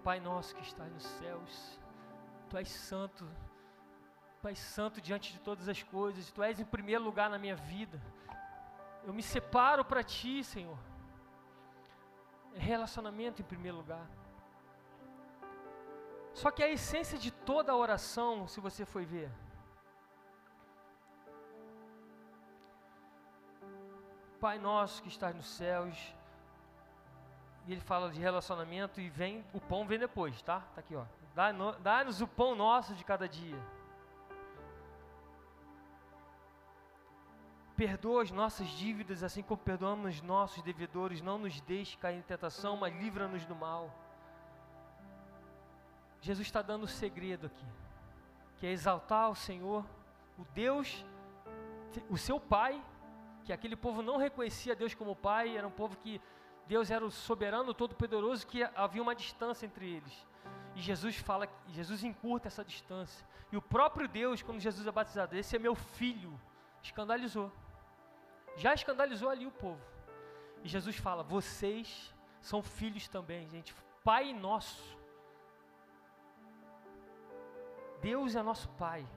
Pai 0.02 0.20
nosso 0.20 0.54
que 0.54 0.62
está 0.62 0.84
nos 0.84 1.04
céus, 1.04 1.78
Tu 2.48 2.56
és 2.56 2.68
santo, 2.68 3.28
Pai 4.40 4.54
santo 4.54 5.00
diante 5.00 5.32
de 5.32 5.40
todas 5.40 5.68
as 5.68 5.82
coisas, 5.82 6.30
Tu 6.30 6.42
és 6.42 6.60
em 6.60 6.64
primeiro 6.64 7.04
lugar 7.04 7.28
na 7.28 7.38
minha 7.38 7.56
vida. 7.56 8.00
Eu 9.04 9.12
me 9.12 9.22
separo 9.22 9.84
para 9.84 10.02
Ti, 10.02 10.42
Senhor. 10.42 10.78
É 12.54 12.58
relacionamento 12.58 13.42
em 13.42 13.44
primeiro 13.44 13.76
lugar. 13.76 14.06
Só 16.32 16.50
que 16.50 16.62
a 16.62 16.68
essência 16.68 17.18
de 17.18 17.30
toda 17.30 17.72
a 17.72 17.76
oração, 17.76 18.46
se 18.46 18.60
você 18.60 18.84
for 18.84 19.04
ver, 19.04 19.30
Pai 24.40 24.58
nosso 24.58 25.02
que 25.02 25.08
estás 25.08 25.34
nos 25.34 25.46
céus. 25.46 26.14
E 27.66 27.72
ele 27.72 27.80
fala 27.80 28.10
de 28.10 28.18
relacionamento 28.18 29.00
e 29.00 29.08
vem, 29.10 29.44
o 29.52 29.60
pão 29.60 29.86
vem 29.86 29.98
depois, 29.98 30.40
tá? 30.42 30.60
Tá 30.74 30.80
aqui, 30.80 30.94
ó. 30.94 31.04
Dá-nos 31.80 32.20
o 32.20 32.26
pão 32.26 32.54
nosso 32.54 32.94
de 32.94 33.04
cada 33.04 33.28
dia. 33.28 33.60
Perdoa 37.76 38.22
as 38.22 38.30
nossas 38.30 38.66
dívidas, 38.68 39.22
assim 39.22 39.42
como 39.42 39.58
perdoamos 39.58 40.16
os 40.16 40.22
nossos 40.22 40.62
devedores. 40.62 41.20
Não 41.20 41.38
nos 41.38 41.60
deixe 41.60 41.96
cair 41.96 42.18
em 42.18 42.22
tentação, 42.22 42.76
mas 42.76 42.92
livra-nos 42.94 43.44
do 43.44 43.54
mal. 43.54 43.90
Jesus 46.20 46.46
está 46.46 46.62
dando 46.62 46.82
o 46.82 46.84
um 46.84 46.88
segredo 46.88 47.46
aqui, 47.46 47.66
que 48.58 48.66
é 48.66 48.70
exaltar 48.70 49.30
o 49.30 49.36
Senhor, 49.36 49.84
o 50.36 50.44
Deus, 50.52 51.04
o 52.08 52.16
seu 52.16 52.40
Pai, 52.40 52.82
que 53.48 53.52
aquele 53.54 53.76
povo 53.76 54.02
não 54.02 54.18
reconhecia 54.18 54.76
Deus 54.76 54.94
como 54.94 55.16
Pai, 55.16 55.56
era 55.56 55.66
um 55.66 55.70
povo 55.70 55.96
que 55.96 56.20
Deus 56.66 56.90
era 56.90 57.02
o 57.02 57.10
soberano, 57.10 57.72
todo-poderoso, 57.72 58.46
que 58.46 58.62
havia 58.62 59.00
uma 59.00 59.14
distância 59.14 59.64
entre 59.64 59.88
eles. 59.88 60.26
E 60.76 60.82
Jesus 60.82 61.16
fala, 61.16 61.48
Jesus 61.70 62.04
encurta 62.04 62.48
essa 62.48 62.62
distância. 62.62 63.26
E 63.50 63.56
o 63.56 63.62
próprio 63.62 64.06
Deus, 64.06 64.42
quando 64.42 64.60
Jesus 64.60 64.86
é 64.86 64.92
batizado, 64.92 65.34
esse 65.34 65.56
é 65.56 65.58
meu 65.58 65.74
filho, 65.74 66.38
escandalizou. 66.82 67.50
Já 68.58 68.74
escandalizou 68.74 69.30
ali 69.30 69.46
o 69.46 69.50
povo. 69.50 69.80
E 70.62 70.68
Jesus 70.68 70.96
fala: 70.96 71.22
vocês 71.22 72.14
são 72.42 72.62
filhos 72.62 73.08
também, 73.08 73.48
gente. 73.48 73.74
Pai 74.04 74.34
nosso. 74.34 74.84
Deus 78.02 78.36
é 78.36 78.42
nosso 78.42 78.68
Pai. 78.84 79.08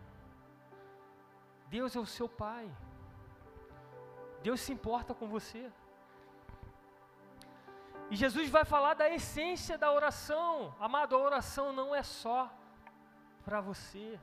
Deus 1.67 1.97
é 1.97 1.99
o 1.99 2.05
seu 2.05 2.29
Pai. 2.29 2.71
Deus 4.41 4.59
se 4.61 4.71
importa 4.71 5.13
com 5.13 5.27
você. 5.27 5.71
E 8.09 8.15
Jesus 8.15 8.49
vai 8.49 8.65
falar 8.65 8.93
da 8.93 9.09
essência 9.09 9.77
da 9.77 9.91
oração. 9.91 10.75
Amado, 10.79 11.15
a 11.15 11.19
oração 11.19 11.71
não 11.71 11.95
é 11.95 12.03
só 12.03 12.51
para 13.45 13.61
você. 13.61 14.19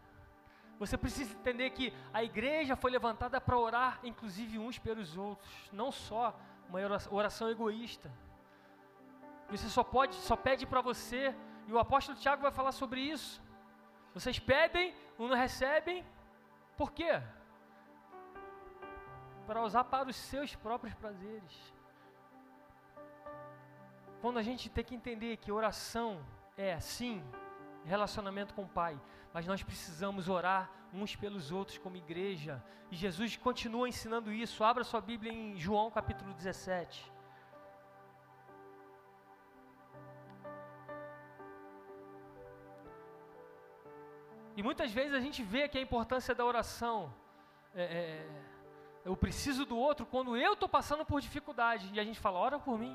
Você 0.79 0.97
precisa 0.97 1.33
entender 1.33 1.71
que 1.71 1.93
a 2.13 2.23
igreja 2.23 2.77
foi 2.77 2.91
levantada 2.91 3.41
para 3.41 3.59
orar, 3.59 3.99
inclusive 4.05 4.59
uns 4.59 4.79
pelos 4.79 5.17
outros, 5.17 5.51
não 5.73 5.91
só 5.91 6.39
uma 6.69 6.79
oração 7.11 7.51
egoísta. 7.51 8.13
Você 9.51 9.69
só 9.69 9.83
pode, 9.83 10.15
só 10.17 10.37
pede 10.37 10.67
para 10.67 10.81
você, 10.81 11.35
e 11.67 11.73
o 11.73 11.79
apóstolo 11.79 12.19
Tiago 12.19 12.43
vai 12.43 12.53
falar 12.53 12.73
sobre 12.73 13.01
isso. 13.01 13.43
Vocês 14.13 14.39
pedem, 14.39 14.95
não 15.19 15.35
recebem, 15.35 16.05
por 16.77 16.93
quê? 16.93 17.23
para 19.49 19.63
usar 19.63 19.85
para 19.85 20.11
os 20.11 20.17
seus 20.17 20.55
próprios 20.55 20.95
prazeres. 20.95 21.55
Quando 24.21 24.39
a 24.39 24.43
gente 24.43 24.69
tem 24.69 24.85
que 24.85 24.95
entender 24.95 25.39
que 25.39 25.51
oração 25.51 26.23
é, 26.55 26.79
sim, 26.79 27.25
relacionamento 27.87 28.53
com 28.53 28.65
o 28.65 28.69
Pai, 28.69 29.01
mas 29.33 29.47
nós 29.47 29.63
precisamos 29.63 30.29
orar 30.29 30.71
uns 30.93 31.17
pelos 31.17 31.51
outros 31.51 31.79
como 31.79 31.97
igreja. 31.97 32.63
E 32.91 32.97
Jesus 32.97 33.39
continua 33.39 33.89
ensinando 33.89 34.31
isso. 34.31 34.63
Abra 34.63 34.85
sua 34.85 35.01
Bíblia 35.01 35.33
em 35.33 35.57
João 35.57 35.91
capítulo 35.91 36.35
17. 36.35 37.11
E 44.59 44.63
muitas 44.63 44.93
vezes 44.93 45.15
a 45.15 45.21
gente 45.21 45.43
vê 45.43 45.69
que 45.69 45.79
a 45.79 45.81
importância 45.81 46.35
da 46.35 46.45
oração 46.45 47.15
é, 47.75 47.85
é 47.85 48.49
eu 49.09 49.17
preciso 49.17 49.65
do 49.65 49.77
outro 49.89 50.05
quando 50.05 50.37
eu 50.37 50.53
estou 50.53 50.69
passando 50.69 51.03
por 51.11 51.19
dificuldade. 51.27 51.91
E 51.95 51.99
a 51.99 52.05
gente 52.05 52.21
fala, 52.21 52.39
ora 52.39 52.59
por 52.59 52.79
mim. 52.79 52.95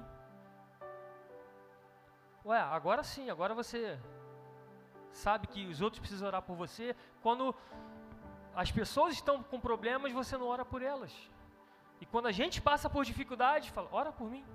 Ué, 2.45 2.59
agora 2.59 3.01
sim, 3.11 3.31
agora 3.31 3.55
você 3.55 3.99
sabe 5.11 5.47
que 5.47 5.65
os 5.65 5.81
outros 5.81 5.99
precisam 5.99 6.27
orar 6.27 6.43
por 6.43 6.55
você. 6.55 6.95
Quando 7.23 7.55
as 8.55 8.71
pessoas 8.71 9.13
estão 9.15 9.41
com 9.41 9.59
problemas, 9.59 10.11
você 10.11 10.37
não 10.37 10.47
ora 10.47 10.63
por 10.63 10.83
elas. 10.83 11.11
E 11.99 12.05
quando 12.05 12.27
a 12.27 12.31
gente 12.31 12.61
passa 12.61 12.87
por 12.87 13.03
dificuldade, 13.03 13.71
fala, 13.71 13.89
ora 13.91 14.11
por 14.11 14.29
mim. 14.29 14.45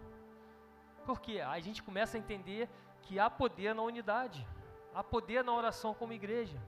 Por 1.04 1.20
quê? 1.20 1.40
A 1.40 1.58
gente 1.58 1.82
começa 1.82 2.16
a 2.16 2.20
entender 2.20 2.68
que 3.02 3.18
há 3.18 3.28
poder 3.28 3.74
na 3.74 3.82
unidade, 3.82 4.46
há 4.94 5.02
poder 5.02 5.42
na 5.42 5.52
oração 5.52 5.92
como 5.92 6.12
igreja. 6.12 6.60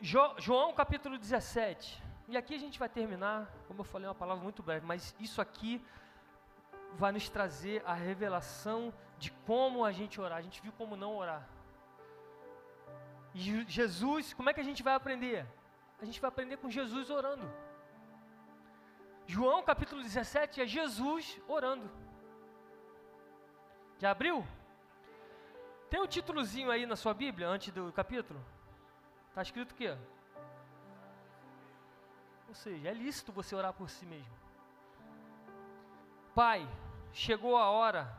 Jo, 0.00 0.34
João 0.38 0.74
capítulo 0.74 1.16
17. 1.18 2.02
E 2.28 2.36
aqui 2.36 2.54
a 2.54 2.58
gente 2.58 2.78
vai 2.78 2.88
terminar, 2.88 3.50
como 3.66 3.80
eu 3.80 3.84
falei, 3.84 4.06
uma 4.06 4.14
palavra 4.14 4.42
muito 4.42 4.62
breve, 4.62 4.84
mas 4.84 5.14
isso 5.18 5.40
aqui 5.40 5.82
vai 6.94 7.12
nos 7.12 7.28
trazer 7.28 7.82
a 7.86 7.94
revelação 7.94 8.92
de 9.18 9.30
como 9.46 9.84
a 9.84 9.92
gente 9.92 10.20
orar. 10.20 10.38
A 10.38 10.42
gente 10.42 10.60
viu 10.60 10.72
como 10.72 10.96
não 10.96 11.16
orar. 11.16 11.48
E 13.34 13.64
Jesus, 13.68 14.34
como 14.34 14.50
é 14.50 14.54
que 14.54 14.60
a 14.60 14.64
gente 14.64 14.82
vai 14.82 14.94
aprender? 14.94 15.46
A 16.00 16.04
gente 16.04 16.20
vai 16.20 16.28
aprender 16.28 16.56
com 16.58 16.70
Jesus 16.70 17.10
orando. 17.10 17.50
João 19.26 19.62
capítulo 19.62 20.02
17 20.02 20.60
é 20.60 20.66
Jesus 20.66 21.40
orando. 21.48 21.90
Já 23.98 24.10
abriu? 24.10 24.46
Tem 25.88 26.00
um 26.00 26.06
títulozinho 26.06 26.70
aí 26.70 26.84
na 26.84 26.96
sua 26.96 27.14
Bíblia, 27.14 27.48
antes 27.48 27.72
do 27.72 27.92
capítulo? 27.92 28.44
Está 29.36 29.42
escrito 29.42 29.72
o 29.72 29.74
quê? 29.74 29.94
Ou 32.48 32.54
seja, 32.54 32.88
é 32.88 32.94
lícito 32.94 33.30
você 33.30 33.54
orar 33.54 33.74
por 33.74 33.90
si 33.90 34.06
mesmo. 34.06 34.34
Pai, 36.34 36.66
chegou 37.12 37.58
a 37.58 37.66
hora, 37.68 38.10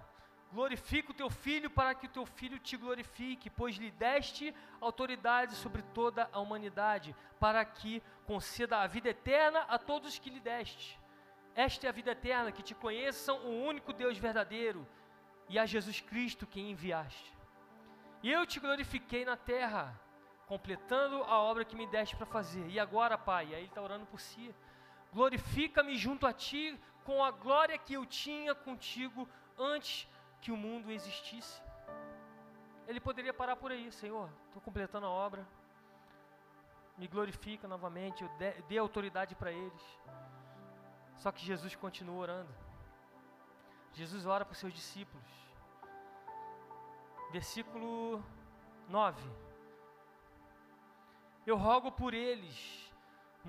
glorifica 0.54 1.10
o 1.10 1.16
teu 1.16 1.28
filho 1.28 1.72
para 1.72 1.96
que 1.96 2.06
o 2.06 2.10
teu 2.10 2.24
filho 2.24 2.60
te 2.60 2.78
glorifique, 2.78 3.50
pois 3.50 3.78
lhe 3.78 3.90
deste 3.90 4.54
autoridade 4.80 5.56
sobre 5.56 5.82
toda 5.82 6.30
a 6.32 6.40
humanidade, 6.40 7.16
para 7.40 7.66
que 7.66 8.00
conceda 8.28 8.78
a 8.78 8.86
vida 8.86 9.10
eterna 9.10 9.62
a 9.62 9.80
todos 9.80 10.20
que 10.20 10.30
lhe 10.30 10.40
deste. 10.40 11.00
Esta 11.56 11.88
é 11.88 11.90
a 11.90 11.94
vida 11.94 12.12
eterna, 12.12 12.52
que 12.52 12.62
te 12.62 12.76
conheçam 12.76 13.40
o 13.40 13.64
único 13.66 13.92
Deus 13.92 14.20
verdadeiro 14.20 14.88
e 15.50 15.58
a 15.58 15.66
Jesus 15.66 16.00
Cristo 16.00 16.46
quem 16.46 16.70
enviaste. 16.70 17.34
E 18.22 18.32
eu 18.32 18.46
te 18.46 18.60
glorifiquei 18.60 19.26
na 19.26 19.36
terra, 19.36 20.00
completando 20.48 21.24
a 21.24 21.38
obra 21.40 21.66
que 21.66 21.76
me 21.76 21.86
deste 21.88 22.16
para 22.16 22.26
fazer. 22.26 22.66
E 22.70 22.80
agora, 22.80 23.18
Pai, 23.18 23.46
aí 23.48 23.62
ele 23.62 23.68
está 23.68 23.82
orando 23.82 24.06
por 24.06 24.20
si. 24.20 24.54
Glorifica-me 25.14 25.96
junto 25.98 26.26
a 26.26 26.34
ti 26.34 26.80
com 27.04 27.24
a 27.24 27.32
glória 27.32 27.78
que 27.78 27.94
eu 27.94 28.06
tinha 28.06 28.56
contigo 28.56 29.28
antes 29.58 30.08
que 30.42 30.52
o 30.52 30.58
mundo 30.58 30.92
existisse. 30.92 31.62
Ele 32.88 33.00
poderia 33.00 33.34
parar 33.34 33.58
por 33.58 33.72
aí, 33.72 33.92
Senhor, 33.92 34.30
estou 34.48 34.62
completando 34.62 35.06
a 35.06 35.10
obra. 35.10 35.46
Me 36.98 37.08
glorifica 37.08 37.68
novamente, 37.68 38.24
eu 38.24 38.30
dê, 38.68 38.78
autoridade 38.78 39.36
para 39.36 39.52
eles. 39.52 40.00
Só 41.18 41.32
que 41.32 41.46
Jesus 41.46 41.76
continua 41.76 42.16
orando. 42.16 42.54
Jesus 43.94 44.26
ora 44.26 44.46
para 44.46 44.54
os 44.54 44.58
seus 44.58 44.74
discípulos. 44.74 45.28
Versículo 47.32 48.24
9. 48.88 49.47
Eu 51.50 51.56
rogo 51.56 51.90
por 51.92 52.14
eles. 52.14 52.58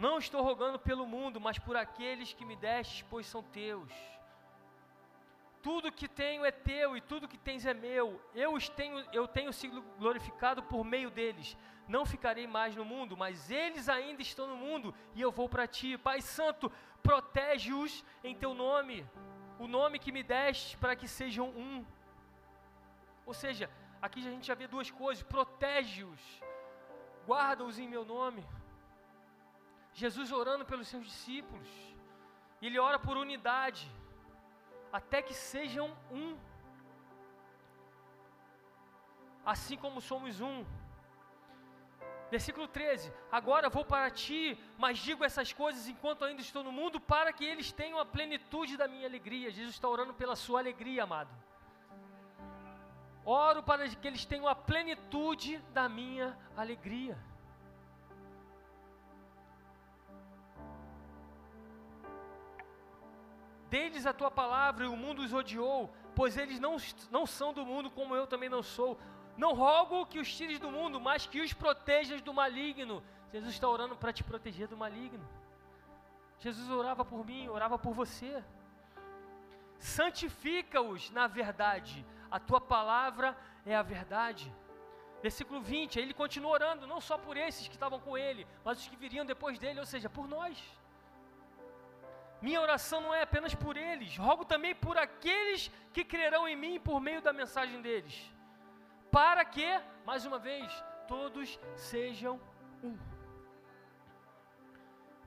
Não 0.04 0.14
estou 0.18 0.40
rogando 0.42 0.78
pelo 0.78 1.04
mundo, 1.14 1.40
mas 1.40 1.58
por 1.58 1.76
aqueles 1.76 2.32
que 2.32 2.44
me 2.50 2.56
destes, 2.56 3.04
pois 3.10 3.26
são 3.26 3.42
teus. 3.42 3.92
Tudo 5.60 5.90
que 5.90 6.08
tenho 6.08 6.44
é 6.44 6.52
teu 6.52 6.96
e 6.96 7.00
tudo 7.00 7.26
que 7.32 7.36
tens 7.36 7.66
é 7.66 7.74
meu. 7.74 8.06
Eu 8.34 8.54
os 8.54 8.68
tenho, 8.68 9.04
eu 9.12 9.26
tenho 9.26 9.52
sido 9.52 9.82
glorificado 9.98 10.62
por 10.62 10.84
meio 10.84 11.10
deles. 11.10 11.56
Não 11.88 12.06
ficarei 12.06 12.46
mais 12.46 12.76
no 12.76 12.84
mundo, 12.84 13.16
mas 13.16 13.50
eles 13.50 13.88
ainda 13.88 14.22
estão 14.22 14.46
no 14.46 14.56
mundo 14.56 14.94
e 15.16 15.20
eu 15.20 15.32
vou 15.32 15.48
para 15.48 15.66
ti. 15.66 15.98
Pai 15.98 16.20
Santo, 16.20 16.70
protege-os 17.02 18.04
em 18.22 18.34
teu 18.34 18.54
nome 18.54 19.04
o 19.58 19.66
nome 19.66 19.98
que 19.98 20.12
me 20.12 20.22
deste 20.22 20.76
para 20.76 20.94
que 20.94 21.08
sejam 21.08 21.48
um. 21.48 21.84
Ou 23.26 23.34
seja, 23.34 23.68
aqui 24.00 24.20
a 24.20 24.30
gente 24.30 24.46
já 24.46 24.54
vê 24.54 24.66
duas 24.66 24.90
coisas: 24.90 25.22
protege-os, 25.24 26.20
guarda-os 27.30 27.78
em 27.82 27.88
meu 27.94 28.04
nome. 28.14 28.42
Jesus 30.02 30.28
orando 30.40 30.64
pelos 30.70 30.88
seus 30.92 31.04
discípulos, 31.10 31.70
ele 32.66 32.78
ora 32.88 32.98
por 33.06 33.16
unidade, 33.16 33.84
até 34.98 35.18
que 35.26 35.34
sejam 35.34 35.86
um, 36.10 36.28
assim 39.54 39.76
como 39.84 40.00
somos 40.10 40.40
um. 40.50 40.58
Versículo 42.34 42.66
13: 42.68 43.12
Agora 43.38 43.74
vou 43.76 43.84
para 43.92 44.10
ti, 44.22 44.42
mas 44.82 44.98
digo 45.08 45.24
essas 45.28 45.52
coisas 45.52 45.88
enquanto 45.92 46.24
ainda 46.24 46.42
estou 46.42 46.62
no 46.62 46.72
mundo, 46.80 47.00
para 47.00 47.32
que 47.32 47.44
eles 47.52 47.70
tenham 47.72 47.98
a 47.98 48.06
plenitude 48.16 48.76
da 48.76 48.88
minha 48.94 49.06
alegria. 49.10 49.50
Jesus 49.50 49.74
está 49.74 49.88
orando 49.88 50.14
pela 50.14 50.36
sua 50.36 50.60
alegria, 50.60 51.04
amado. 51.04 51.32
Oro 53.30 53.62
para 53.62 53.86
que 53.86 54.08
eles 54.08 54.24
tenham 54.24 54.48
a 54.48 54.54
plenitude 54.54 55.58
da 55.74 55.86
minha 55.86 56.34
alegria. 56.56 57.14
Deles 63.68 64.06
a 64.06 64.14
tua 64.14 64.30
palavra 64.30 64.86
e 64.86 64.88
o 64.88 64.96
mundo 64.96 65.18
os 65.18 65.34
odiou, 65.34 65.92
pois 66.14 66.38
eles 66.38 66.58
não, 66.58 66.78
não 67.10 67.26
são 67.26 67.52
do 67.52 67.66
mundo 67.66 67.90
como 67.90 68.16
eu 68.16 68.26
também 68.26 68.48
não 68.48 68.62
sou. 68.62 68.98
Não 69.36 69.52
rogo 69.52 70.06
que 70.06 70.18
os 70.18 70.34
tires 70.34 70.58
do 70.58 70.70
mundo, 70.70 70.98
mas 70.98 71.26
que 71.26 71.42
os 71.42 71.52
protejas 71.52 72.22
do 72.22 72.32
maligno. 72.32 73.02
Jesus 73.30 73.52
está 73.52 73.68
orando 73.68 73.94
para 73.94 74.10
te 74.10 74.24
proteger 74.24 74.68
do 74.68 74.76
maligno. 74.76 75.28
Jesus 76.38 76.70
orava 76.70 77.04
por 77.04 77.26
mim, 77.26 77.46
orava 77.48 77.78
por 77.78 77.92
você. 77.92 78.42
Santifica-os 79.78 81.10
na 81.10 81.26
verdade. 81.26 82.06
A 82.30 82.38
tua 82.38 82.60
palavra 82.60 83.36
é 83.64 83.74
a 83.74 83.82
verdade. 83.82 84.52
Versículo 85.22 85.60
20, 85.60 85.98
ele 85.98 86.14
continua 86.14 86.52
orando, 86.52 86.86
não 86.86 87.00
só 87.00 87.18
por 87.18 87.36
esses 87.36 87.66
que 87.66 87.74
estavam 87.74 87.98
com 87.98 88.16
ele, 88.16 88.46
mas 88.64 88.78
os 88.78 88.88
que 88.88 88.96
viriam 88.96 89.26
depois 89.26 89.58
dele, 89.58 89.80
ou 89.80 89.86
seja, 89.86 90.08
por 90.08 90.28
nós. 90.28 90.56
Minha 92.40 92.60
oração 92.60 93.00
não 93.00 93.12
é 93.12 93.22
apenas 93.22 93.54
por 93.54 93.76
eles, 93.76 94.16
rogo 94.16 94.44
também 94.44 94.74
por 94.74 94.96
aqueles 94.96 95.70
que 95.92 96.04
crerão 96.04 96.46
em 96.46 96.54
mim 96.54 96.78
por 96.78 97.00
meio 97.00 97.20
da 97.20 97.32
mensagem 97.32 97.82
deles 97.82 98.38
para 99.10 99.44
que, 99.44 99.80
mais 100.04 100.24
uma 100.24 100.38
vez, 100.38 100.84
todos 101.06 101.58
sejam 101.74 102.40
um. 102.82 102.96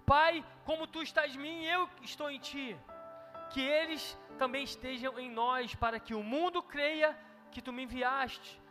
Pai, 0.06 0.44
como 0.66 0.88
tu 0.88 1.02
estás 1.02 1.36
em 1.36 1.40
mim, 1.40 1.64
eu 1.64 1.90
estou 2.02 2.30
em 2.30 2.40
ti. 2.40 2.78
Que 3.54 3.62
eles 3.62 4.18
também 4.38 4.64
estejam 4.64 5.20
em 5.20 5.30
nós, 5.30 5.76
para 5.76 6.00
que 6.00 6.14
o 6.14 6.24
mundo 6.24 6.62
creia 6.64 7.18
que 7.52 7.62
tu 7.62 7.72
me 7.74 7.84
enviaste. 7.84 8.62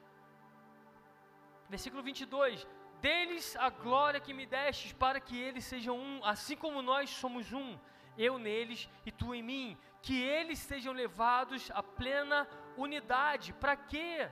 Versículo 1.68 2.02
22. 2.02 2.66
Deles 3.00 3.56
a 3.56 3.70
glória 3.70 4.20
que 4.20 4.34
me 4.34 4.46
destes, 4.46 4.92
para 4.92 5.20
que 5.20 5.36
eles 5.38 5.64
sejam 5.64 5.96
um, 5.98 6.24
assim 6.24 6.56
como 6.56 6.82
nós 6.82 7.08
somos 7.08 7.52
um, 7.52 7.78
eu 8.18 8.38
neles 8.38 8.90
e 9.06 9.10
tu 9.10 9.34
em 9.34 9.42
mim. 9.42 9.78
Que 10.02 10.22
eles 10.22 10.58
sejam 10.58 10.92
levados 10.92 11.70
à 11.72 11.82
plena 11.82 12.48
unidade. 12.76 13.52
Para 13.54 13.76
quê? 13.76 14.28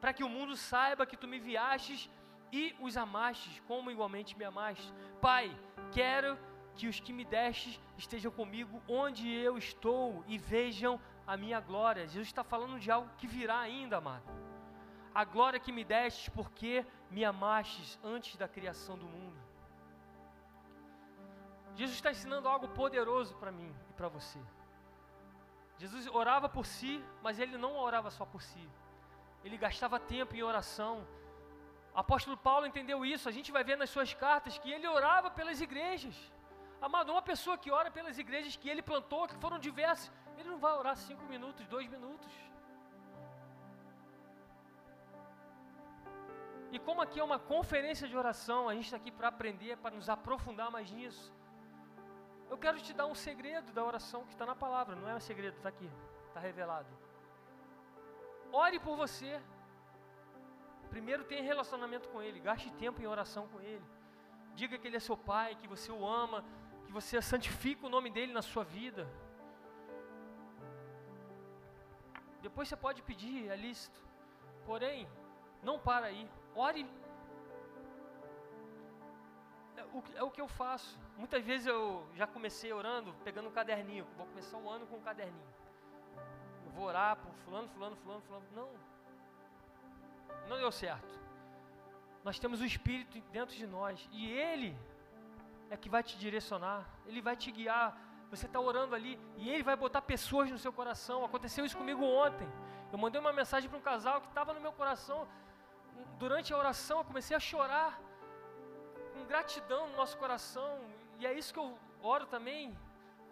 para 0.00 0.12
que 0.12 0.24
o 0.24 0.28
mundo 0.28 0.56
saiba 0.56 1.06
que 1.06 1.16
tu 1.16 1.26
me 1.26 1.38
enviastes 1.38 2.10
e 2.52 2.74
os 2.80 2.96
amastes, 2.96 3.60
como 3.66 3.90
igualmente 3.90 4.36
me 4.36 4.44
amaste. 4.44 4.92
Pai, 5.20 5.50
quero 5.92 6.38
que 6.76 6.86
os 6.90 6.98
que 7.04 7.12
me 7.18 7.24
destes 7.24 7.80
estejam 8.02 8.30
comigo 8.40 8.82
onde 9.02 9.24
eu 9.46 9.54
estou 9.58 10.24
e 10.26 10.36
vejam 10.38 11.00
a 11.26 11.36
minha 11.36 11.60
glória. 11.68 12.06
Jesus 12.06 12.28
está 12.28 12.44
falando 12.44 12.78
de 12.78 12.90
algo 12.90 13.10
que 13.18 13.26
virá 13.26 13.58
ainda, 13.58 13.96
amado. 13.96 14.28
A 15.14 15.24
glória 15.24 15.58
que 15.64 15.72
me 15.72 15.84
destes 15.84 16.28
porque 16.28 16.84
me 17.10 17.24
amastes 17.24 17.98
antes 18.14 18.36
da 18.36 18.48
criação 18.56 18.96
do 19.02 19.06
mundo. 19.06 19.38
Jesus 21.74 21.96
está 21.96 22.10
ensinando 22.10 22.48
algo 22.48 22.68
poderoso 22.68 23.34
para 23.36 23.52
mim 23.52 23.74
e 23.90 23.92
para 23.92 24.08
você. 24.08 24.40
Jesus 25.78 26.06
orava 26.06 26.48
por 26.48 26.66
si, 26.66 27.04
mas 27.22 27.38
ele 27.38 27.56
não 27.58 27.72
orava 27.76 28.10
só 28.10 28.24
por 28.24 28.42
si 28.42 28.66
ele 29.46 29.56
gastava 29.56 29.98
tempo 30.00 30.34
em 30.34 30.42
oração. 30.42 31.06
O 31.94 31.98
apóstolo 32.04 32.36
Paulo 32.36 32.66
entendeu 32.66 32.98
isso, 33.04 33.28
a 33.28 33.32
gente 33.36 33.52
vai 33.56 33.62
ver 33.62 33.76
nas 33.76 33.90
suas 33.90 34.12
cartas 34.12 34.58
que 34.58 34.70
ele 34.70 34.86
orava 34.86 35.30
pelas 35.30 35.60
igrejas. 35.60 36.16
Amado, 36.86 37.10
uma 37.10 37.22
pessoa 37.30 37.58
que 37.62 37.70
ora 37.78 37.90
pelas 37.90 38.16
igrejas 38.16 38.54
que 38.54 38.68
ele 38.72 38.82
plantou, 38.90 39.26
que 39.30 39.36
foram 39.44 39.58
diversas, 39.58 40.08
ele 40.38 40.48
não 40.48 40.58
vai 40.64 40.72
orar 40.80 40.96
cinco 40.96 41.24
minutos, 41.32 41.66
dois 41.66 41.88
minutos. 41.94 42.32
E 46.70 46.78
como 46.78 47.02
aqui 47.02 47.18
é 47.18 47.24
uma 47.24 47.40
conferência 47.40 48.06
de 48.06 48.16
oração, 48.16 48.68
a 48.68 48.74
gente 48.74 48.84
está 48.84 48.98
aqui 48.98 49.10
para 49.10 49.26
aprender, 49.26 49.76
para 49.78 49.96
nos 49.96 50.08
aprofundar 50.08 50.70
mais 50.70 50.88
nisso. 50.92 51.32
Eu 52.48 52.56
quero 52.56 52.80
te 52.80 52.92
dar 52.92 53.06
um 53.06 53.16
segredo 53.16 53.72
da 53.72 53.82
oração 53.84 54.24
que 54.24 54.34
está 54.36 54.46
na 54.46 54.54
palavra, 54.54 54.94
não 54.94 55.08
é 55.08 55.14
um 55.16 55.24
segredo, 55.30 55.56
está 55.56 55.70
aqui, 55.70 55.90
está 56.28 56.38
revelado. 56.38 56.90
Ore 58.52 58.78
por 58.78 58.96
você. 58.96 59.42
Primeiro 60.88 61.24
tenha 61.24 61.42
relacionamento 61.42 62.08
com 62.10 62.22
Ele, 62.22 62.38
gaste 62.38 62.70
tempo 62.74 63.02
em 63.02 63.08
oração 63.08 63.48
com 63.48 63.60
Ele. 63.60 63.84
Diga 64.54 64.78
que 64.78 64.86
Ele 64.86 64.98
é 64.98 65.00
seu 65.00 65.16
Pai, 65.16 65.56
que 65.56 65.66
você 65.66 65.90
o 65.90 66.06
ama, 66.06 66.44
que 66.86 66.92
você 66.92 67.20
santifica 67.20 67.86
o 67.86 67.90
nome 67.90 68.10
dEle 68.10 68.32
na 68.32 68.42
sua 68.42 68.64
vida. 68.64 69.06
Depois 72.40 72.68
você 72.68 72.76
pode 72.76 73.02
pedir, 73.02 73.50
é 73.50 73.56
lícito. 73.56 74.00
Porém, 74.64 75.08
não 75.62 75.78
para 75.78 76.06
aí. 76.06 76.28
Ore. 76.54 76.86
É 79.76 79.84
o, 79.84 80.02
é 80.14 80.22
o 80.22 80.30
que 80.30 80.40
eu 80.40 80.48
faço. 80.48 80.98
Muitas 81.16 81.42
vezes 81.44 81.66
eu 81.66 82.06
já 82.14 82.26
comecei 82.26 82.72
orando, 82.72 83.12
pegando 83.24 83.48
um 83.48 83.52
caderninho. 83.52 84.06
Vou 84.16 84.26
começar 84.26 84.56
o 84.56 84.70
ano 84.70 84.86
com 84.86 84.96
um 84.96 85.02
caderninho. 85.02 85.54
Eu 86.66 86.70
vou 86.72 86.84
orar 86.84 87.16
por 87.16 87.32
fulano, 87.44 87.68
fulano, 87.68 87.96
fulano, 87.96 88.22
fulano. 88.22 88.46
Não. 88.54 88.70
Não 90.48 90.56
deu 90.56 90.70
certo. 90.70 91.12
Nós 92.22 92.38
temos 92.38 92.60
o 92.60 92.64
Espírito 92.64 93.20
dentro 93.32 93.54
de 93.54 93.66
nós. 93.66 94.08
E 94.12 94.30
Ele 94.30 94.76
é 95.70 95.76
que 95.76 95.88
vai 95.88 96.02
te 96.02 96.16
direcionar. 96.18 96.88
Ele 97.06 97.20
vai 97.20 97.36
te 97.36 97.50
guiar. 97.50 97.98
Você 98.30 98.46
está 98.46 98.60
orando 98.60 98.94
ali 98.94 99.18
e 99.36 99.50
Ele 99.50 99.62
vai 99.62 99.76
botar 99.76 100.02
pessoas 100.02 100.50
no 100.50 100.58
seu 100.58 100.72
coração. 100.72 101.24
Aconteceu 101.24 101.64
isso 101.64 101.76
comigo 101.76 102.04
ontem. 102.04 102.48
Eu 102.92 102.98
mandei 102.98 103.20
uma 103.20 103.32
mensagem 103.32 103.68
para 103.68 103.78
um 103.78 103.82
casal 103.82 104.20
que 104.20 104.28
estava 104.28 104.52
no 104.52 104.60
meu 104.60 104.72
coração. 104.72 105.28
Durante 106.18 106.52
a 106.52 106.56
oração 106.56 106.98
eu 106.98 107.04
comecei 107.04 107.36
a 107.36 107.40
chorar 107.40 108.00
com 109.12 109.24
gratidão 109.24 109.88
no 109.88 109.96
nosso 109.96 110.16
coração. 110.18 110.80
E 111.18 111.26
é 111.26 111.32
isso 111.32 111.52
que 111.52 111.58
eu 111.58 111.78
oro 112.02 112.26
também 112.26 112.76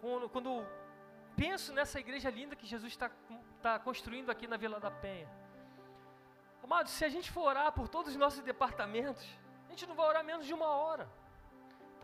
quando, 0.01 0.29
quando 0.29 0.65
penso 1.35 1.73
nessa 1.73 1.99
igreja 1.99 2.29
linda 2.29 2.55
que 2.55 2.65
Jesus 2.65 2.91
está 2.91 3.09
tá 3.61 3.79
construindo 3.79 4.29
aqui 4.29 4.47
na 4.47 4.57
Vila 4.57 4.79
da 4.79 4.91
Penha. 4.91 5.29
Amados, 6.63 6.91
se 6.91 7.05
a 7.05 7.09
gente 7.09 7.31
for 7.31 7.43
orar 7.43 7.71
por 7.71 7.87
todos 7.87 8.11
os 8.11 8.17
nossos 8.17 8.41
departamentos, 8.41 9.23
a 9.67 9.69
gente 9.69 9.85
não 9.85 9.95
vai 9.95 10.07
orar 10.07 10.23
menos 10.23 10.45
de 10.45 10.53
uma 10.53 10.67
hora. 10.67 11.07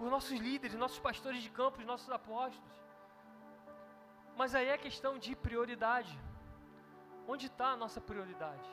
Por 0.02 0.10
nossos 0.10 0.40
líderes, 0.40 0.76
nossos 0.76 0.98
pastores 0.98 1.44
de 1.44 1.50
campo, 1.52 1.80
nossos 1.84 2.10
apóstolos. 2.10 2.72
Mas 4.36 4.56
aí 4.56 4.68
é 4.68 4.76
questão 4.76 5.20
de 5.20 5.36
prioridade. 5.36 6.20
Onde 7.28 7.46
está 7.46 7.68
a 7.74 7.78
nossa 7.78 8.02
prioridade? 8.02 8.68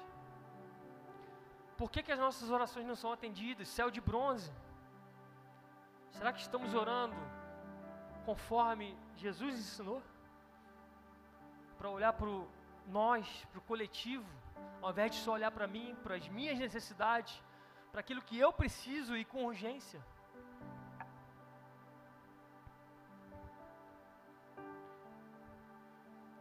Por 1.77 1.91
que, 1.91 2.03
que 2.03 2.11
as 2.11 2.19
nossas 2.19 2.49
orações 2.49 2.87
não 2.87 2.97
são 2.97 3.13
atendidas? 3.13 3.69
Céu 3.69 3.91
de 3.91 4.01
bronze. 4.01 4.51
Será 6.13 6.33
que 6.33 6.41
estamos 6.41 6.73
orando 6.73 7.15
conforme 8.25 8.97
Jesus 9.15 9.55
ensinou? 9.55 10.03
Para 11.77 11.91
olhar 11.91 12.15
para 12.15 12.27
nós, 12.87 13.45
para 13.51 13.59
o 13.59 13.69
coletivo, 13.73 14.27
ao 14.81 14.93
invés 14.93 15.11
de 15.11 15.19
só 15.19 15.33
olhar 15.33 15.51
para 15.51 15.67
mim, 15.67 15.95
para 16.03 16.15
as 16.15 16.27
minhas 16.27 16.59
necessidades, 16.59 17.39
para 17.93 18.01
aquilo 18.01 18.23
que 18.23 18.39
eu 18.39 18.51
preciso 18.51 19.15
e 19.15 19.27
com 19.27 19.45
urgência. 19.45 20.03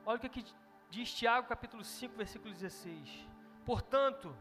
Olha 0.10 0.16
o 0.16 0.30
que 0.30 0.46
diz 0.90 1.14
Tiago 1.14 1.50
capítulo 1.50 1.84
5, 1.84 2.16
versículo 2.16 2.54
16. 2.54 3.28
Portanto, 3.66 4.34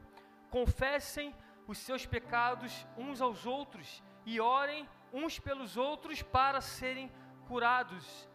confessem 0.48 1.34
os 1.66 1.78
seus 1.78 2.06
pecados 2.06 2.86
uns 2.96 3.20
aos 3.20 3.46
outros 3.46 4.00
e 4.24 4.38
orem 4.40 4.88
uns 5.12 5.40
pelos 5.40 5.76
outros 5.76 6.22
para 6.22 6.60
serem 6.60 7.10
curados. 7.48 8.28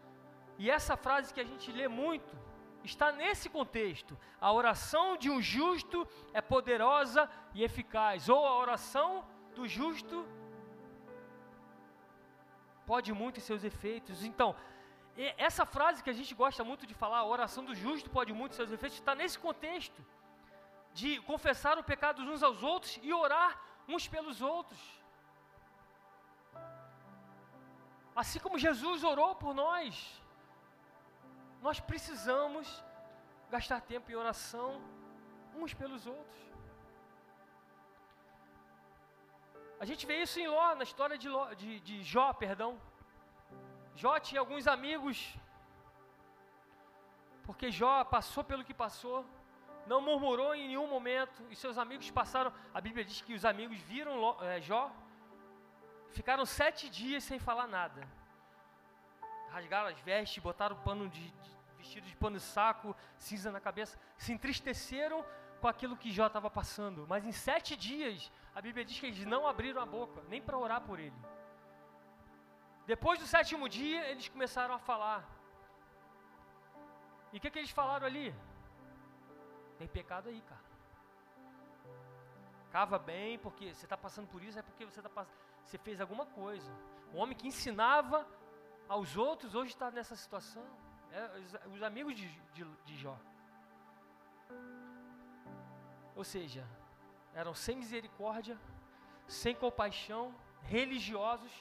E 0.57 0.69
essa 0.69 0.97
frase 0.97 1.33
que 1.33 1.39
a 1.39 1.45
gente 1.45 1.71
lê 1.71 1.87
muito 1.87 2.37
está 2.83 3.13
nesse 3.13 3.49
contexto. 3.49 4.19
A 4.41 4.51
oração 4.51 5.15
de 5.15 5.29
um 5.29 5.41
justo 5.41 6.05
é 6.33 6.41
poderosa 6.41 7.29
e 7.53 7.63
eficaz, 7.63 8.27
ou 8.27 8.45
a 8.45 8.57
oração 8.57 9.25
do 9.55 9.65
justo 9.69 10.27
pode 12.85 13.13
muito 13.13 13.37
em 13.37 13.41
seus 13.41 13.63
efeitos. 13.63 14.21
Então, 14.21 14.53
essa 15.37 15.65
frase 15.65 16.03
que 16.03 16.09
a 16.09 16.13
gente 16.13 16.33
gosta 16.33 16.63
muito 16.63 16.87
de 16.87 16.93
falar, 16.93 17.19
a 17.19 17.25
oração 17.25 17.63
do 17.63 17.75
justo 17.75 18.09
pode 18.09 18.31
muito 18.33 18.55
seus 18.55 18.71
efeitos, 18.71 18.97
está 18.97 19.13
nesse 19.13 19.37
contexto 19.37 20.05
de 20.93 21.19
confessar 21.21 21.77
o 21.77 21.83
pecado 21.83 22.21
uns 22.21 22.43
aos 22.43 22.63
outros 22.63 22.99
e 23.01 23.13
orar 23.13 23.59
uns 23.87 24.07
pelos 24.07 24.41
outros. 24.41 24.79
Assim 28.15 28.39
como 28.39 28.57
Jesus 28.57 29.03
orou 29.03 29.35
por 29.35 29.53
nós, 29.53 30.21
nós 31.61 31.79
precisamos 31.79 32.83
gastar 33.49 33.81
tempo 33.81 34.11
em 34.11 34.15
oração 34.15 34.81
uns 35.55 35.73
pelos 35.73 36.05
outros. 36.07 36.41
A 39.79 39.85
gente 39.85 40.05
vê 40.05 40.21
isso 40.21 40.39
em 40.39 40.47
Ló, 40.47 40.75
na 40.75 40.83
história 40.83 41.17
de, 41.17 41.27
Ló, 41.27 41.53
de, 41.53 41.79
de 41.79 42.03
Jó, 42.03 42.33
perdão. 42.33 42.79
Jó 43.95 44.19
tinha 44.19 44.39
alguns 44.39 44.67
amigos, 44.67 45.35
porque 47.43 47.71
Jó 47.71 48.03
passou 48.03 48.43
pelo 48.43 48.63
que 48.63 48.73
passou, 48.73 49.25
não 49.85 50.01
murmurou 50.01 50.55
em 50.55 50.67
nenhum 50.67 50.87
momento, 50.87 51.45
e 51.49 51.55
seus 51.55 51.77
amigos 51.77 52.09
passaram. 52.11 52.53
A 52.73 52.79
Bíblia 52.79 53.03
diz 53.03 53.21
que 53.21 53.33
os 53.33 53.45
amigos 53.45 53.77
viram 53.79 54.37
é, 54.41 54.61
Jó, 54.61 54.91
ficaram 56.11 56.45
sete 56.45 56.89
dias 56.89 57.23
sem 57.23 57.39
falar 57.39 57.67
nada. 57.67 58.07
Rasgaram 59.49 59.89
as 59.89 59.99
vestes, 59.99 60.41
botaram 60.41 60.77
pano 60.77 61.09
de, 61.09 61.29
de 61.29 61.51
vestido 61.77 62.07
de 62.07 62.15
pano 62.15 62.37
de 62.37 62.43
saco, 62.43 62.95
cinza 63.17 63.51
na 63.51 63.59
cabeça, 63.59 63.99
se 64.17 64.31
entristeceram 64.31 65.25
com 65.59 65.67
aquilo 65.67 65.97
que 65.97 66.11
Jó 66.11 66.27
estava 66.27 66.49
passando. 66.49 67.05
Mas 67.07 67.25
em 67.25 67.31
sete 67.31 67.75
dias, 67.75 68.31
a 68.55 68.61
Bíblia 68.61 68.85
diz 68.85 68.99
que 68.99 69.07
eles 69.07 69.25
não 69.25 69.45
abriram 69.45 69.81
a 69.81 69.85
boca, 69.85 70.23
nem 70.29 70.41
para 70.41 70.57
orar 70.57 70.81
por 70.81 70.99
ele. 70.99 71.15
Depois 72.85 73.19
do 73.19 73.27
sétimo 73.27 73.69
dia, 73.69 74.09
eles 74.09 74.27
começaram 74.27 74.73
a 74.73 74.79
falar. 74.79 75.27
E 77.31 77.37
o 77.37 77.39
que, 77.39 77.49
que 77.49 77.59
eles 77.59 77.71
falaram 77.71 78.05
ali? 78.05 78.33
Tem 79.77 79.87
pecado 79.87 80.29
aí, 80.29 80.41
cara. 80.41 80.61
Cava 82.71 82.97
bem, 82.97 83.37
porque 83.39 83.73
você 83.73 83.85
está 83.85 83.97
passando 83.97 84.27
por 84.27 84.41
isso, 84.43 84.57
é 84.57 84.61
porque 84.61 84.85
você, 84.85 85.01
tá, 85.01 85.25
você 85.65 85.77
fez 85.77 85.99
alguma 85.99 86.25
coisa. 86.25 86.71
O 87.13 87.17
homem 87.17 87.37
que 87.37 87.47
ensinava 87.47 88.27
aos 88.87 89.17
outros 89.17 89.55
hoje 89.55 89.71
está 89.71 89.91
nessa 89.91 90.15
situação. 90.15 90.65
É, 91.11 91.39
os, 91.39 91.75
os, 91.75 91.83
amigos 91.83 92.15
de, 92.15 92.27
de, 92.53 92.63
de 92.85 92.97
Jó. 92.97 93.17
Ou 96.15 96.23
seja, 96.23 96.65
eram 97.33 97.53
sem 97.53 97.75
misericórdia, 97.75 98.57
sem 99.27 99.53
compaixão, 99.53 100.33
religiosos 100.63 101.51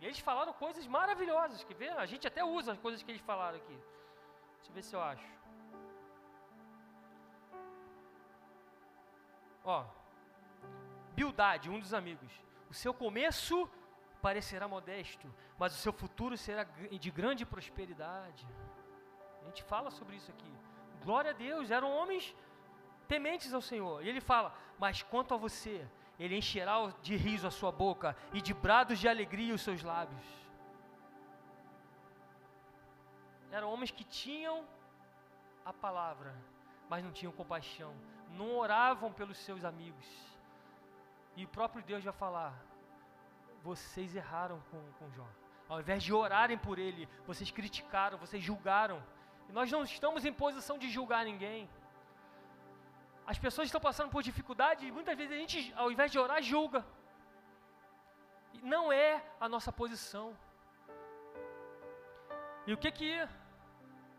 e 0.00 0.04
eles 0.06 0.18
falaram 0.18 0.52
coisas 0.52 0.86
maravilhosas, 0.86 1.64
que 1.64 1.74
vê? 1.74 1.88
A 1.88 2.06
gente 2.06 2.26
até 2.26 2.44
usa 2.44 2.72
as 2.72 2.78
coisas 2.78 3.02
que 3.02 3.10
eles 3.10 3.22
falaram 3.22 3.56
aqui. 3.56 3.78
Deixa 4.56 4.70
eu 4.70 4.74
ver 4.74 4.82
se 4.82 4.94
eu 4.96 5.02
acho. 5.02 5.28
Ó, 9.64 9.84
Bildade, 11.14 11.70
um 11.70 11.78
dos 11.78 11.94
amigos. 11.94 12.32
O 12.68 12.74
seu 12.74 12.92
começo 12.92 13.68
parecerá 14.20 14.66
modesto, 14.66 15.32
mas 15.58 15.74
o 15.74 15.78
seu 15.78 15.92
futuro 15.92 16.36
será 16.36 16.64
de 16.64 17.10
grande 17.10 17.46
prosperidade. 17.46 18.46
A 19.42 19.44
gente 19.46 19.62
fala 19.62 19.90
sobre 19.90 20.16
isso 20.16 20.30
aqui. 20.30 20.52
Glória 21.04 21.30
a 21.30 21.34
Deus, 21.34 21.70
eram 21.70 21.90
homens 21.90 22.34
tementes 23.06 23.54
ao 23.54 23.60
Senhor. 23.60 24.02
E 24.02 24.08
ele 24.08 24.20
fala: 24.20 24.54
Mas 24.78 25.02
quanto 25.02 25.34
a 25.34 25.36
você, 25.36 25.86
ele 26.18 26.36
encherá 26.36 26.92
de 27.02 27.16
riso 27.16 27.46
a 27.46 27.50
sua 27.50 27.72
boca 27.72 28.16
e 28.32 28.40
de 28.40 28.54
brados 28.54 28.98
de 28.98 29.08
alegria 29.08 29.54
os 29.54 29.62
seus 29.62 29.82
lábios. 29.82 30.24
Eram 33.50 33.72
homens 33.72 33.90
que 33.90 34.04
tinham 34.04 34.64
a 35.64 35.72
palavra, 35.72 36.34
mas 36.88 37.04
não 37.04 37.12
tinham 37.12 37.32
compaixão, 37.32 37.94
não 38.30 38.56
oravam 38.56 39.12
pelos 39.12 39.38
seus 39.38 39.64
amigos. 39.64 40.06
E 41.36 41.44
o 41.44 41.48
próprio 41.48 41.82
Deus 41.82 42.04
vai 42.04 42.12
falar: 42.12 42.54
vocês 43.62 44.14
erraram 44.14 44.60
com, 44.70 44.80
com 44.98 45.10
Jó. 45.12 45.26
Ao 45.68 45.80
invés 45.80 46.02
de 46.02 46.12
orarem 46.12 46.58
por 46.58 46.78
ele, 46.78 47.08
vocês 47.26 47.50
criticaram, 47.50 48.18
vocês 48.18 48.42
julgaram. 48.42 49.02
E 49.48 49.52
nós 49.52 49.70
não 49.70 49.82
estamos 49.82 50.24
em 50.24 50.32
posição 50.32 50.78
de 50.78 50.88
julgar 50.90 51.24
ninguém. 51.24 51.68
As 53.26 53.38
pessoas 53.38 53.66
estão 53.68 53.80
passando 53.80 54.10
por 54.10 54.22
dificuldade 54.22 54.86
e 54.86 54.92
muitas 54.92 55.16
vezes 55.16 55.32
a 55.32 55.40
gente, 55.42 55.72
ao 55.76 55.90
invés 55.90 56.10
de 56.12 56.18
orar, 56.18 56.42
julga. 56.42 56.84
E 58.52 58.58
não 58.58 58.92
é 58.92 59.24
a 59.40 59.48
nossa 59.48 59.72
posição. 59.72 60.36
E 62.66 62.72
o 62.72 62.76
que 62.76 62.90
que 62.92 63.28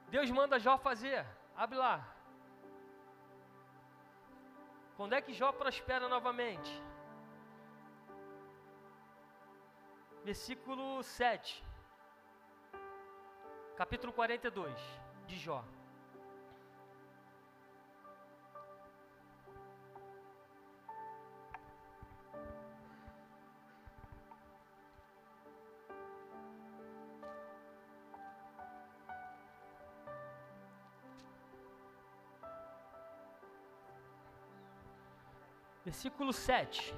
Deus 0.10 0.30
manda 0.32 0.60
Jó 0.60 0.78
fazer? 0.78 1.26
Abre 1.56 1.78
lá. 1.78 1.96
Quando 4.98 5.14
é 5.14 5.22
que 5.22 5.34
Jó 5.34 5.52
prospera 5.52 6.08
novamente? 6.08 6.72
Versículo 10.24 11.04
7. 11.04 11.64
Capítulo 13.76 14.12
42 14.14 14.74
de 15.28 15.38
Jó. 15.38 15.64
Versículo 35.96 36.34
7. 36.34 36.94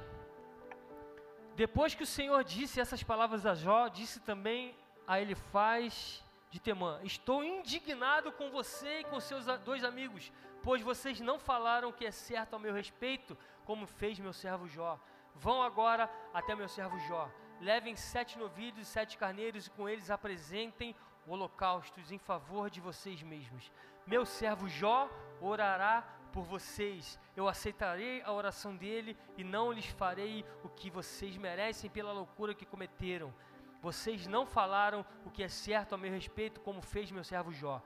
Depois 1.55 1.93
que 1.93 2.01
o 2.01 2.13
Senhor 2.17 2.43
disse 2.43 2.81
essas 2.81 3.03
palavras 3.03 3.45
a 3.45 3.53
Jó, 3.53 3.87
disse 3.89 4.19
também 4.19 4.75
a 5.05 5.21
Elifaz 5.21 6.23
de 6.49 6.59
Temã: 6.59 6.99
Estou 7.03 7.43
indignado 7.43 8.31
com 8.31 8.49
você 8.49 9.01
e 9.01 9.03
com 9.03 9.19
seus 9.19 9.45
dois 9.63 9.83
amigos, 9.83 10.31
pois 10.63 10.81
vocês 10.81 11.19
não 11.19 11.37
falaram 11.37 11.89
o 11.89 11.93
que 11.93 12.07
é 12.07 12.11
certo 12.11 12.55
ao 12.55 12.59
meu 12.59 12.73
respeito, 12.73 13.37
como 13.65 13.85
fez 13.85 14.17
meu 14.17 14.33
servo 14.33 14.67
Jó. 14.67 14.99
Vão 15.35 15.61
agora 15.61 16.09
até 16.33 16.55
meu 16.55 16.67
servo 16.67 16.97
Jó. 17.01 17.29
Levem 17.61 17.95
sete 17.95 18.35
novilhos 18.39 18.87
e 18.87 18.91
sete 18.91 19.15
carneiros 19.15 19.67
e 19.67 19.69
com 19.69 19.87
eles 19.87 20.09
apresentem 20.09 20.95
holocaustos 21.27 22.11
em 22.11 22.17
favor 22.17 22.67
de 22.67 22.81
vocês 22.81 23.21
mesmos. 23.21 23.71
Meu 24.07 24.25
servo 24.25 24.67
Jó 24.67 25.07
orará 25.39 26.03
por 26.37 26.43
vocês. 26.43 27.19
Eu 27.35 27.47
aceitarei 27.47 28.21
a 28.21 28.31
oração 28.31 28.75
dele 28.75 29.17
e 29.35 29.43
não 29.43 29.71
lhes 29.71 29.87
farei 29.87 30.45
o 30.63 30.69
que 30.69 30.87
vocês 30.87 31.35
merecem 31.35 31.89
pela 31.89 32.13
loucura 32.13 32.53
que 32.53 32.63
cometeram. 32.63 33.33
Vocês 33.81 34.27
não 34.27 34.45
falaram 34.45 35.03
o 35.25 35.31
que 35.31 35.41
é 35.41 35.47
certo 35.49 35.95
a 35.95 35.97
meu 35.97 36.11
respeito, 36.11 36.59
como 36.59 36.79
fez 36.79 37.09
meu 37.09 37.23
servo 37.23 37.51
Jó. 37.51 37.81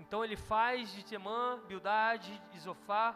Então 0.00 0.24
ele 0.24 0.36
faz 0.36 0.90
de 0.94 1.04
Temã, 1.04 1.60
Bildade, 1.68 2.42
Isofá, 2.54 3.14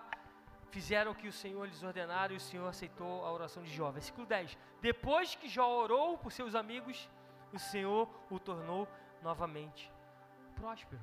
fizeram 0.68 1.12
o 1.12 1.14
que 1.14 1.26
o 1.26 1.32
Senhor 1.32 1.64
lhes 1.64 1.82
ordenara 1.82 2.34
e 2.34 2.36
o 2.36 2.40
Senhor 2.40 2.68
aceitou 2.68 3.24
a 3.24 3.32
oração 3.32 3.62
de 3.62 3.72
Jó. 3.74 3.90
Versículo 3.90 4.26
10. 4.26 4.58
Depois 4.82 5.34
que 5.34 5.48
Jó 5.48 5.66
orou 5.84 6.18
por 6.18 6.30
seus 6.30 6.54
amigos, 6.54 7.08
o 7.50 7.58
Senhor 7.58 8.10
o 8.28 8.38
tornou 8.38 8.86
novamente 9.22 9.90
próspero. 10.54 11.00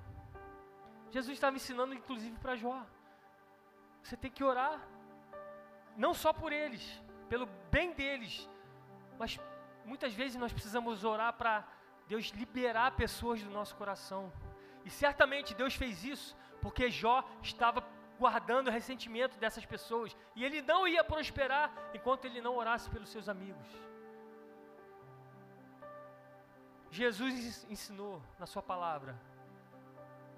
Jesus 1.10 1.36
estava 1.36 1.56
ensinando 1.56 1.96
inclusive 1.96 2.38
para 2.38 2.56
Jó. 2.56 2.86
Você 4.04 4.18
tem 4.18 4.30
que 4.30 4.44
orar, 4.44 4.82
não 5.96 6.14
só 6.14 6.34
por 6.34 6.52
eles, 6.52 7.02
pelo 7.30 7.46
bem 7.72 7.94
deles, 7.94 8.50
mas 9.18 9.40
muitas 9.86 10.14
vezes 10.14 10.36
nós 10.36 10.52
precisamos 10.52 11.04
orar 11.04 11.34
para 11.34 11.66
Deus 12.08 12.26
liberar 12.42 12.96
pessoas 12.96 13.42
do 13.42 13.50
nosso 13.50 13.76
coração. 13.76 14.32
E 14.84 14.90
certamente 14.90 15.56
Deus 15.56 15.76
fez 15.76 16.04
isso 16.04 16.36
porque 16.62 16.92
Jó 16.92 17.24
estava 17.42 17.82
guardando 18.20 18.68
o 18.68 18.72
ressentimento 18.72 19.38
dessas 19.38 19.66
pessoas 19.66 20.16
e 20.36 20.44
ele 20.44 20.62
não 20.62 20.88
ia 20.88 21.04
prosperar 21.04 21.74
enquanto 21.94 22.26
ele 22.26 22.42
não 22.42 22.58
orasse 22.58 22.90
pelos 22.90 23.10
seus 23.10 23.30
amigos. 23.30 23.68
Jesus 26.92 27.66
ensinou 27.70 28.22
na 28.38 28.46
sua 28.46 28.62
palavra. 28.62 29.20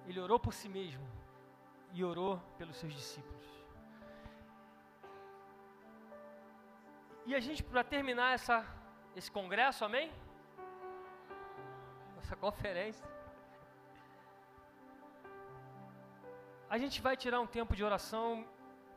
Ele 0.08 0.20
orou 0.20 0.40
por 0.40 0.54
si 0.54 0.70
mesmo 0.70 1.06
e 1.92 2.04
orou 2.04 2.40
pelos 2.58 2.78
seus 2.78 2.94
discípulos. 2.94 3.35
E 7.26 7.34
a 7.34 7.40
gente, 7.40 7.64
para 7.64 7.84
terminar 7.84 8.34
essa, 8.34 8.64
esse 9.16 9.32
congresso, 9.32 9.84
amém? 9.84 10.12
Essa 12.22 12.36
conferência. 12.36 13.08
A 16.70 16.78
gente 16.78 17.02
vai 17.02 17.16
tirar 17.18 17.40
um 17.40 17.48
tempo 17.48 17.76
de 17.76 17.84
oração. 17.84 18.46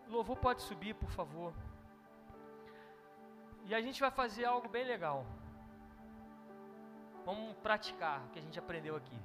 Louvor 0.08 0.36
pode 0.36 0.60
subir, 0.62 0.94
por 0.94 1.10
favor. 1.10 1.54
E 3.64 3.74
a 3.74 3.80
gente 3.80 4.00
vai 4.00 4.10
fazer 4.10 4.44
algo 4.44 4.68
bem 4.68 4.84
legal. 4.84 5.24
Vamos 7.24 7.56
praticar 7.58 8.24
o 8.24 8.28
que 8.30 8.38
a 8.38 8.42
gente 8.42 8.58
aprendeu 8.58 8.94
aqui. 8.96 9.18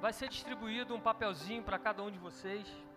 Vai 0.00 0.12
ser 0.12 0.28
distribuído 0.28 0.94
um 0.94 1.00
papelzinho 1.00 1.62
para 1.62 1.78
cada 1.78 2.02
um 2.02 2.10
de 2.10 2.18
vocês. 2.18 2.87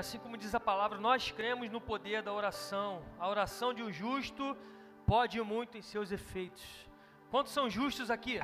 Assim 0.00 0.18
como 0.18 0.36
diz 0.36 0.54
a 0.54 0.60
palavra, 0.60 0.98
nós 0.98 1.30
cremos 1.30 1.70
no 1.70 1.80
poder 1.80 2.22
da 2.22 2.32
oração. 2.32 3.02
A 3.18 3.28
oração 3.28 3.72
de 3.72 3.82
um 3.82 3.92
justo 3.92 4.56
pode 5.06 5.40
muito 5.42 5.76
em 5.78 5.82
seus 5.82 6.10
efeitos. 6.10 6.64
Quantos 7.30 7.52
são 7.52 7.68
justos 7.68 8.10
aqui? 8.10 8.40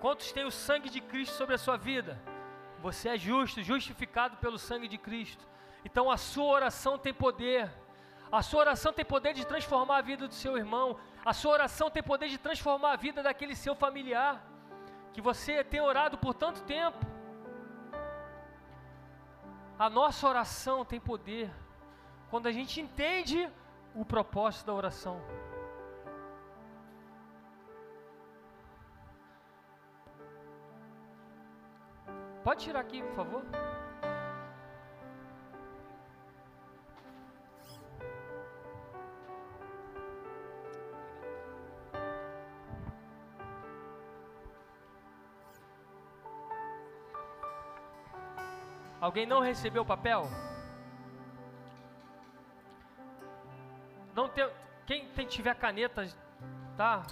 Quantos 0.00 0.30
têm 0.30 0.44
o 0.44 0.50
sangue 0.50 0.90
de 0.90 1.00
Cristo 1.00 1.34
sobre 1.34 1.54
a 1.54 1.58
sua 1.58 1.76
vida? 1.76 2.20
Você 2.80 3.08
é 3.08 3.16
justo, 3.16 3.62
justificado 3.62 4.36
pelo 4.36 4.58
sangue 4.58 4.88
de 4.88 4.98
Cristo. 4.98 5.46
Então 5.84 6.10
a 6.10 6.16
sua 6.16 6.52
oração 6.52 6.98
tem 6.98 7.14
poder. 7.14 7.70
A 8.30 8.42
sua 8.42 8.60
oração 8.60 8.92
tem 8.92 9.04
poder 9.04 9.34
de 9.34 9.46
transformar 9.46 9.98
a 9.98 10.02
vida 10.02 10.28
do 10.28 10.34
seu 10.34 10.56
irmão. 10.56 10.98
A 11.24 11.32
sua 11.32 11.52
oração 11.52 11.90
tem 11.90 12.02
poder 12.02 12.28
de 12.28 12.38
transformar 12.38 12.92
a 12.92 12.96
vida 12.96 13.22
daquele 13.22 13.54
seu 13.54 13.74
familiar 13.74 14.44
que 15.12 15.20
você 15.20 15.62
tem 15.62 15.80
orado 15.80 16.16
por 16.18 16.34
tanto 16.34 16.62
tempo. 16.62 17.11
A 19.84 19.90
nossa 19.90 20.28
oração 20.28 20.84
tem 20.84 21.00
poder 21.00 21.50
quando 22.30 22.46
a 22.46 22.52
gente 22.52 22.80
entende 22.80 23.50
o 23.96 24.04
propósito 24.04 24.66
da 24.66 24.74
oração. 24.74 25.20
Pode 32.44 32.62
tirar 32.62 32.78
aqui, 32.78 33.02
por 33.02 33.14
favor. 33.16 33.42
Alguém 49.02 49.26
não 49.26 49.40
recebeu 49.40 49.82
o 49.82 49.84
papel? 49.84 50.28
Não 54.14 54.28
tem, 54.28 54.48
quem 54.86 55.08
tem, 55.08 55.26
tiver 55.26 55.56
caneta, 55.56 56.08
tá? 56.76 57.02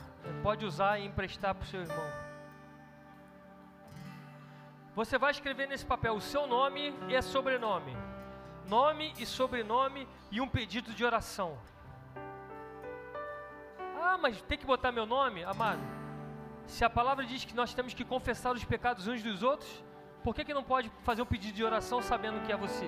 Pode 0.41 0.65
usar 0.65 1.01
e 1.01 1.05
emprestar 1.05 1.53
para 1.53 1.65
o 1.65 1.67
seu 1.67 1.81
irmão. 1.81 2.07
Você 4.95 5.19
vai 5.19 5.33
escrever 5.33 5.67
nesse 5.67 5.85
papel 5.85 6.15
o 6.15 6.21
seu 6.21 6.47
nome 6.47 6.95
e 7.09 7.21
sobrenome. 7.23 7.97
Nome 8.69 9.13
e 9.19 9.27
sobrenome 9.27 10.07
e 10.31 10.41
um 10.41 10.47
pedido 10.47 10.95
de 10.95 11.05
oração. 11.05 11.59
Ah, 14.01 14.17
mas 14.17 14.41
tem 14.43 14.57
que 14.57 14.65
botar 14.65 14.93
meu 14.93 15.07
nome, 15.07 15.43
amado. 15.43 15.83
Se 16.69 16.85
a 16.85 16.91
palavra 16.91 17.27
diz 17.27 17.45
que 17.45 17.57
nós 17.57 17.75
temos 17.75 17.95
que 17.95 18.05
confessar 18.05 18.55
os 18.55 18.65
pecados 18.65 19.09
uns 19.09 19.25
dos 19.25 19.43
outros, 19.43 19.83
por 20.23 20.35
que, 20.35 20.45
que 20.45 20.55
não 20.55 20.63
pode 20.63 20.91
fazer 21.03 21.23
um 21.23 21.27
pedido 21.27 21.55
de 21.55 21.65
oração 21.65 22.03
sabendo 22.03 22.45
que 22.45 22.53
é 22.53 22.57
você? 22.57 22.87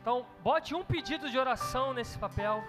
Então, 0.00 0.26
bote 0.42 0.74
um 0.74 0.84
pedido 0.84 1.30
de 1.30 1.38
oração 1.38 1.92
nesse 1.92 2.18
papel. 2.18 2.64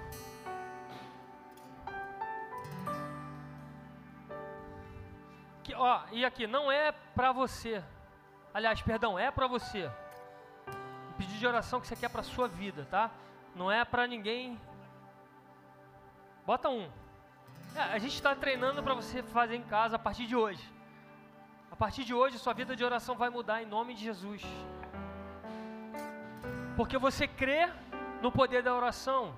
Que, 5.63 5.73
ó, 5.73 6.01
e 6.11 6.25
aqui, 6.25 6.45
não 6.45 6.71
é 6.71 6.91
para 6.91 7.31
você. 7.31 7.81
Aliás, 8.53 8.81
perdão, 8.81 9.17
é 9.17 9.31
para 9.31 9.47
você. 9.47 9.89
Um 11.09 11.13
pedido 11.13 11.39
de 11.39 11.47
oração 11.47 11.79
que 11.79 11.87
você 11.87 11.95
quer 11.95 12.09
para 12.09 12.21
sua 12.21 12.47
vida, 12.47 12.85
tá? 12.91 13.09
Não 13.55 13.71
é 13.71 13.83
para 13.85 14.05
ninguém. 14.05 14.59
Bota 16.45 16.69
um. 16.69 16.89
É, 17.75 17.81
a 17.81 17.97
gente 17.97 18.13
está 18.13 18.35
treinando 18.35 18.83
para 18.83 18.93
você 18.93 19.23
fazer 19.23 19.55
em 19.55 19.63
casa 19.63 19.95
a 19.95 19.99
partir 19.99 20.27
de 20.27 20.35
hoje. 20.35 20.80
A 21.71 21.75
partir 21.75 22.03
de 22.03 22.13
hoje, 22.13 22.37
sua 22.37 22.53
vida 22.53 22.75
de 22.75 22.83
oração 22.83 23.15
vai 23.15 23.29
mudar 23.29 23.63
em 23.63 23.65
nome 23.65 23.93
de 23.93 24.03
Jesus. 24.03 24.43
Porque 26.75 26.97
você 26.97 27.27
crê 27.27 27.71
no 28.21 28.31
poder 28.31 28.61
da 28.61 28.75
oração. 28.75 29.33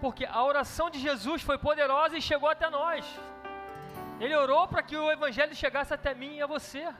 Porque 0.00 0.24
a 0.26 0.42
oração 0.42 0.90
de 0.90 0.98
Jesus 0.98 1.42
foi 1.42 1.56
poderosa 1.56 2.16
e 2.16 2.22
chegou 2.22 2.48
até 2.48 2.68
nós. 2.68 3.04
Ele 4.18 4.34
orou 4.34 4.66
para 4.68 4.82
que 4.82 4.96
o 4.96 5.10
Evangelho 5.10 5.54
chegasse 5.54 5.94
até 5.94 6.14
mim 6.14 6.36
e 6.36 6.42
a 6.42 6.46
você. 6.46 6.92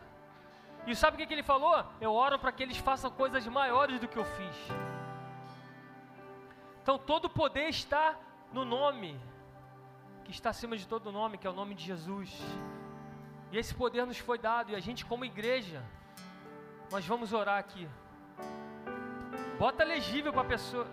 E 0.86 0.94
sabe 0.94 1.14
o 1.14 1.18
que, 1.18 1.26
que 1.26 1.34
ele 1.34 1.42
falou? 1.42 1.84
Eu 2.00 2.12
oro 2.14 2.38
para 2.38 2.52
que 2.52 2.62
eles 2.62 2.78
façam 2.78 3.10
coisas 3.10 3.46
maiores 3.46 4.00
do 4.00 4.08
que 4.08 4.16
eu 4.16 4.24
fiz. 4.24 4.56
Então 6.82 6.98
todo 6.98 7.26
o 7.26 7.30
poder 7.30 7.68
está 7.68 8.16
no 8.52 8.64
nome, 8.64 9.20
que 10.24 10.30
está 10.30 10.50
acima 10.50 10.76
de 10.76 10.86
todo 10.88 11.12
nome, 11.12 11.36
que 11.36 11.46
é 11.46 11.50
o 11.50 11.52
nome 11.52 11.74
de 11.74 11.84
Jesus. 11.84 12.30
E 13.52 13.58
esse 13.58 13.74
poder 13.74 14.06
nos 14.06 14.18
foi 14.18 14.38
dado, 14.38 14.70
e 14.70 14.76
a 14.76 14.80
gente, 14.80 15.04
como 15.04 15.24
igreja, 15.24 15.82
nós 16.90 17.04
vamos 17.04 17.32
orar 17.32 17.58
aqui. 17.58 17.88
Bota 19.58 19.84
legível 19.84 20.32
para 20.32 20.42
a 20.42 20.52
pessoa. 20.56 20.86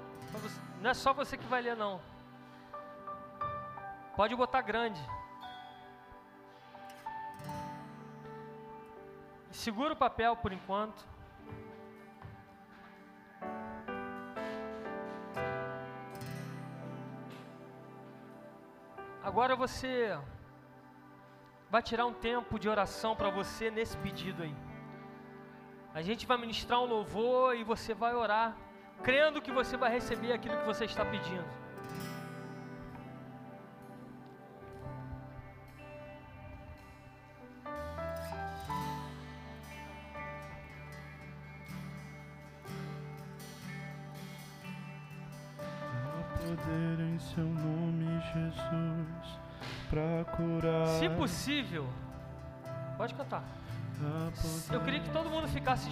Não 0.81 0.89
é 0.89 0.93
só 0.93 1.13
você 1.13 1.37
que 1.37 1.45
vai 1.45 1.61
ler, 1.61 1.75
não. 1.75 2.01
Pode 4.15 4.35
botar 4.35 4.61
grande. 4.61 4.99
Segura 9.51 9.93
o 9.93 9.97
papel 9.97 10.35
por 10.35 10.51
enquanto. 10.51 11.05
Agora 19.23 19.55
você 19.55 20.17
vai 21.69 21.81
tirar 21.81 22.05
um 22.05 22.13
tempo 22.13 22.59
de 22.59 22.69
oração 22.69 23.15
para 23.15 23.29
você 23.29 23.69
nesse 23.69 23.97
pedido 23.97 24.43
aí. 24.43 24.55
A 25.93 26.01
gente 26.01 26.25
vai 26.25 26.37
ministrar 26.37 26.79
um 26.81 26.85
louvor 26.85 27.55
e 27.55 27.63
você 27.63 27.93
vai 27.93 28.13
orar, 28.15 28.55
crendo 29.03 29.41
que 29.41 29.51
você 29.51 29.75
vai 29.75 29.91
receber 29.91 30.31
aquilo 30.31 30.57
que 30.57 30.65
você 30.65 30.85
está 30.85 31.03
pedindo. 31.03 31.66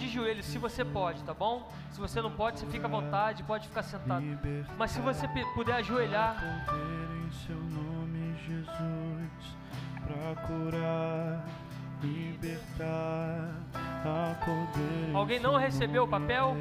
De 0.06 0.12
joelhos, 0.14 0.46
se 0.46 0.58
você 0.58 0.84
pode, 0.84 1.22
tá 1.24 1.34
bom? 1.34 1.70
Se 1.90 2.00
você 2.00 2.20
não 2.22 2.30
pode, 2.30 2.60
você 2.60 2.66
fica 2.66 2.86
à 2.86 2.90
vontade, 2.90 3.42
pode 3.42 3.68
ficar 3.68 3.82
sentado. 3.82 4.24
Mas 4.78 4.90
se 4.90 5.00
você 5.00 5.28
puder 5.54 5.74
ajoelhar. 5.74 6.36
Em 7.26 7.30
seu 7.32 7.56
nome, 7.56 8.36
Jesus, 8.46 9.56
para 10.06 10.46
curar, 10.46 11.44
libertar, 12.02 13.50
a 13.74 14.34
poder. 14.44 15.14
Alguém 15.14 15.40
não 15.40 15.56
recebeu 15.56 16.04
o 16.04 16.08
papel? 16.08 16.56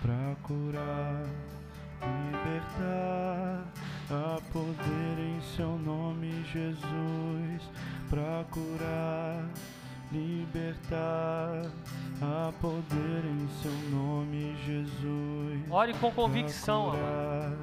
Para 0.00 0.36
curar 0.42 1.24
libertar. 2.04 3.64
Há 4.10 4.38
poder 4.52 5.18
em 5.18 5.40
seu 5.56 5.78
nome, 5.78 6.44
Jesus, 6.52 7.62
para 8.10 8.44
curar, 8.50 9.44
libertar. 10.12 11.62
Há 12.22 12.52
poder 12.60 13.24
em 13.24 13.48
seu 13.62 13.72
nome, 13.90 14.56
Jesus. 14.64 15.62
Ore 15.70 15.94
com 15.94 16.10
convicção, 16.12 16.90
amado. 16.90 17.58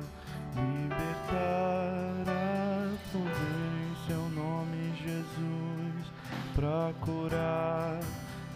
Libertar. 0.55 2.25
Há 2.27 2.97
poder 3.11 3.71
em 3.81 3.95
seu 4.07 4.29
nome, 4.29 4.93
Jesus, 5.03 6.11
para 6.55 6.93
curar 7.01 7.99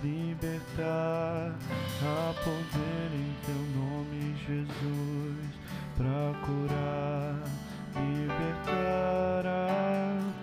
libertar. 0.04 1.56
Há 2.04 2.34
poder 2.44 3.10
em 3.14 3.36
teu 3.46 3.82
nome, 3.82 4.36
Jesus 4.46 5.66
para 5.98 6.34
curar, 6.46 7.42
libertar, 7.96 9.44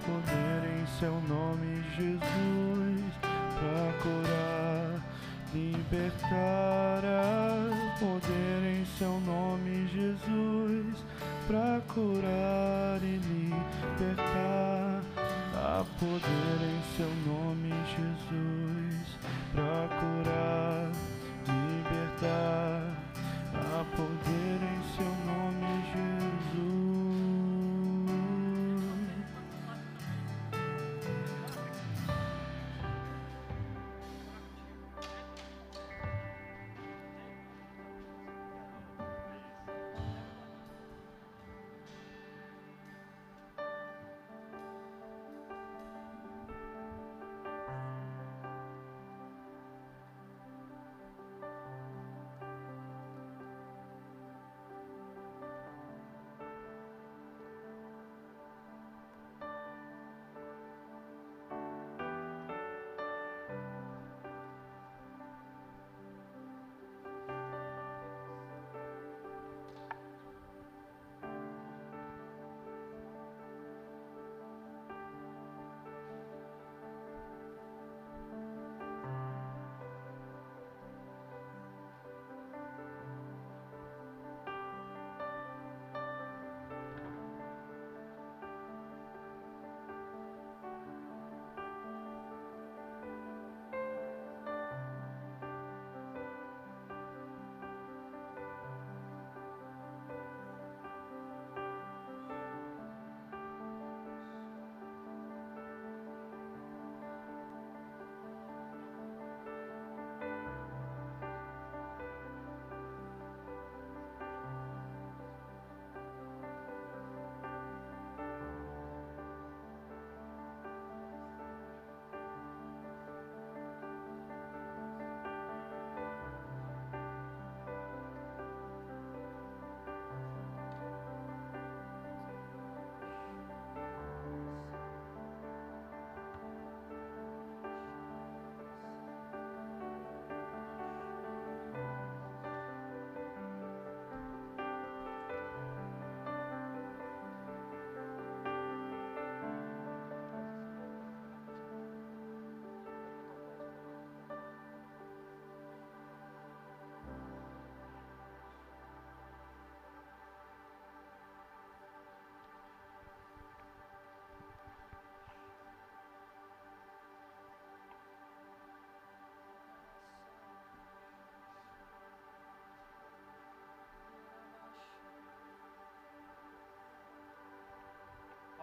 poder 0.05 0.81
em 0.81 0.87
seu 0.99 1.21
nome, 1.29 1.85
Jesus, 1.95 2.52
libertar, 6.33 7.69
poder 8.01 8.63
em 8.65 8.85
seu 8.99 9.21
nome, 9.21 9.87
Jesus, 9.89 11.05
para 11.47 11.81
curar 11.93 13.01
e 13.03 13.21
libertar, 13.29 15.03
há 15.55 15.85
poder 15.99 16.59
em 16.63 16.81
seu 16.97 17.11
nome, 17.27 17.71
Jesus, 17.97 19.19
para 19.53 19.89
curar, 20.01 20.82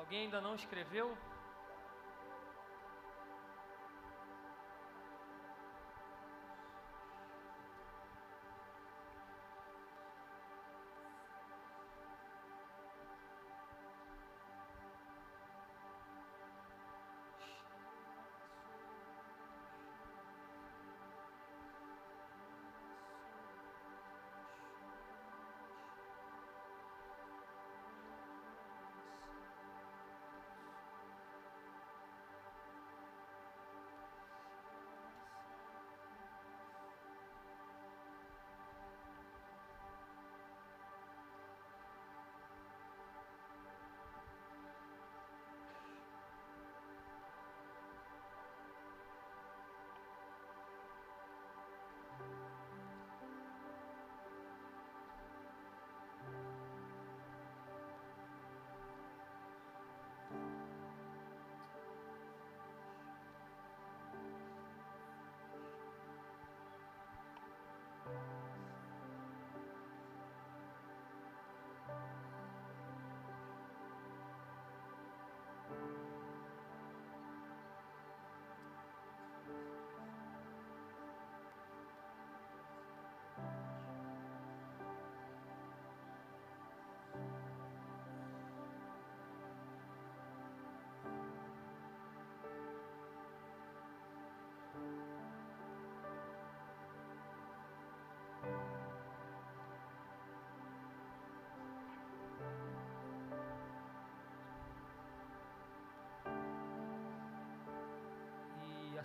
Alguém 0.10 0.24
ainda 0.24 0.41
não 0.41 0.55
escreveu? 0.55 1.16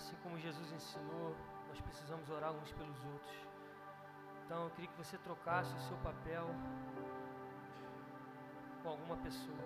Assim 0.04 0.16
como 0.22 0.38
Jesus 0.38 0.70
ensinou, 0.70 1.34
nós 1.68 1.80
precisamos 1.80 2.28
orar 2.28 2.52
uns 2.52 2.70
pelos 2.72 3.02
outros. 3.06 3.36
Então 4.44 4.64
eu 4.64 4.70
queria 4.72 4.90
que 4.90 4.98
você 4.98 5.16
trocasse 5.16 5.74
o 5.74 5.80
seu 5.80 5.96
papel 5.98 6.46
com 8.82 8.90
alguma 8.90 9.16
pessoa. 9.16 9.64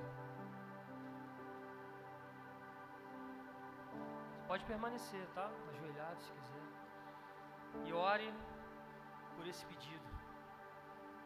Você 4.30 4.40
pode 4.46 4.64
permanecer, 4.64 5.26
tá? 5.34 5.50
Ajoelhado 5.70 6.20
se 6.20 6.32
quiser. 6.32 7.86
E 7.86 7.92
ore 7.92 8.32
por 9.36 9.44
esse 9.44 9.66
pedido. 9.66 10.06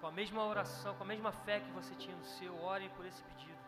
Com 0.01 0.07
a 0.07 0.13
mesma 0.13 0.43
oração, 0.47 0.95
com 0.97 1.05
a 1.05 1.07
mesma 1.07 1.33
fé 1.33 1.61
que 1.61 1.71
você 1.73 1.95
tinha 1.97 2.17
no 2.17 2.25
seu, 2.25 2.59
ore 2.63 2.89
por 2.97 3.05
esse 3.05 3.23
pedido. 3.25 3.61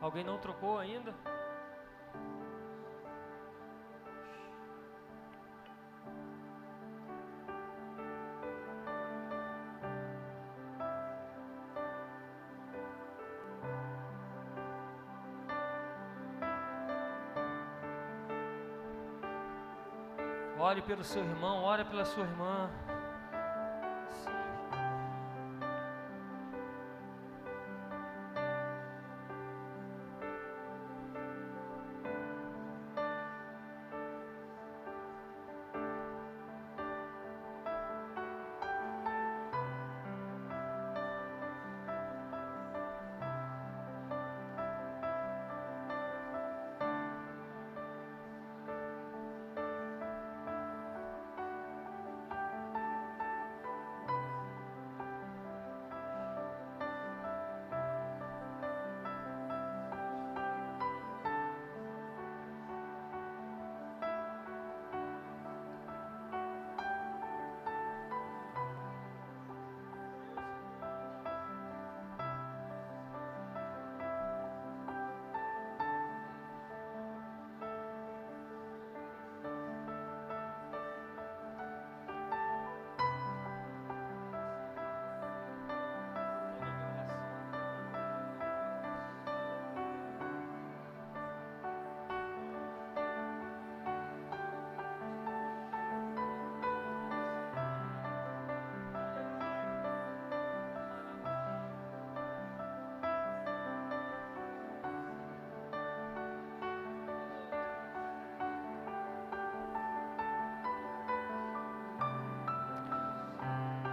Alguém 0.00 0.22
não 0.22 0.38
trocou 0.38 0.78
ainda? 0.78 1.12
Ore 20.60 20.82
pelo 20.82 21.02
seu 21.02 21.22
irmão, 21.24 21.64
ore 21.64 21.84
pela 21.84 22.04
sua 22.04 22.22
irmã. 22.24 22.70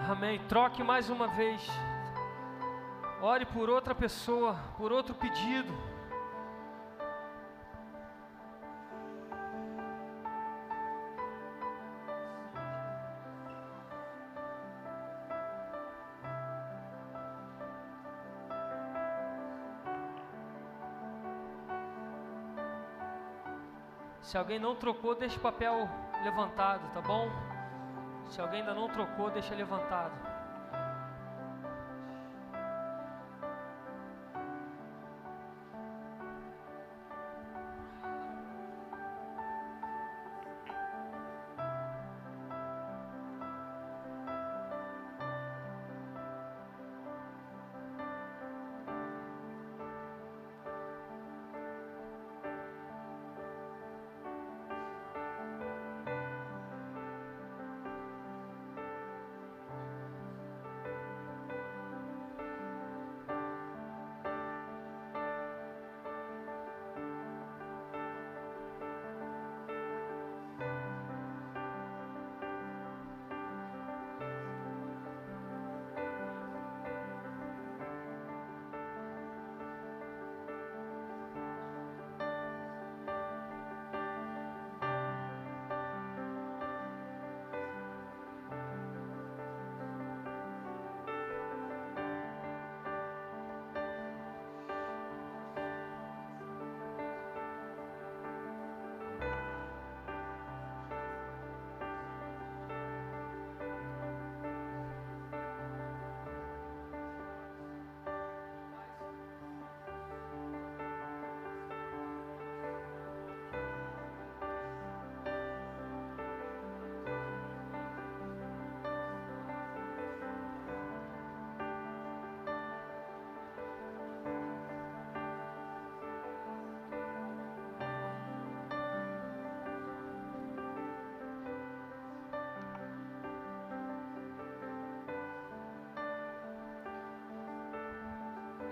Amém. 0.08 0.40
Troque 0.48 0.84
mais 0.84 1.10
uma 1.10 1.28
vez. 1.28 1.68
Ore 3.20 3.44
por 3.44 3.72
outra 3.72 3.96
pessoa, 3.96 4.56
por 4.78 4.92
outro 4.92 5.16
pedido. 5.16 5.74
Se 24.22 24.38
alguém 24.38 24.60
não 24.60 24.76
trocou, 24.76 25.16
deixa 25.16 25.38
o 25.38 25.40
papel 25.40 25.90
levantado, 26.24 26.94
tá 26.94 27.02
bom? 27.02 27.45
Se 28.30 28.42
alguém 28.42 28.62
ainda 28.62 28.74
não 28.74 28.90
trocou, 28.90 29.30
deixa 29.30 29.56
levantado. 29.56 30.35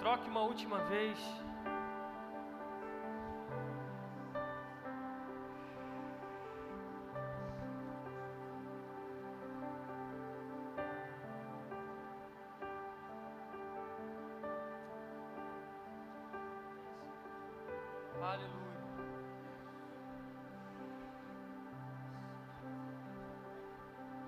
Troque 0.04 0.28
uma 0.30 0.41
última 0.41 0.80
vez. 0.80 1.18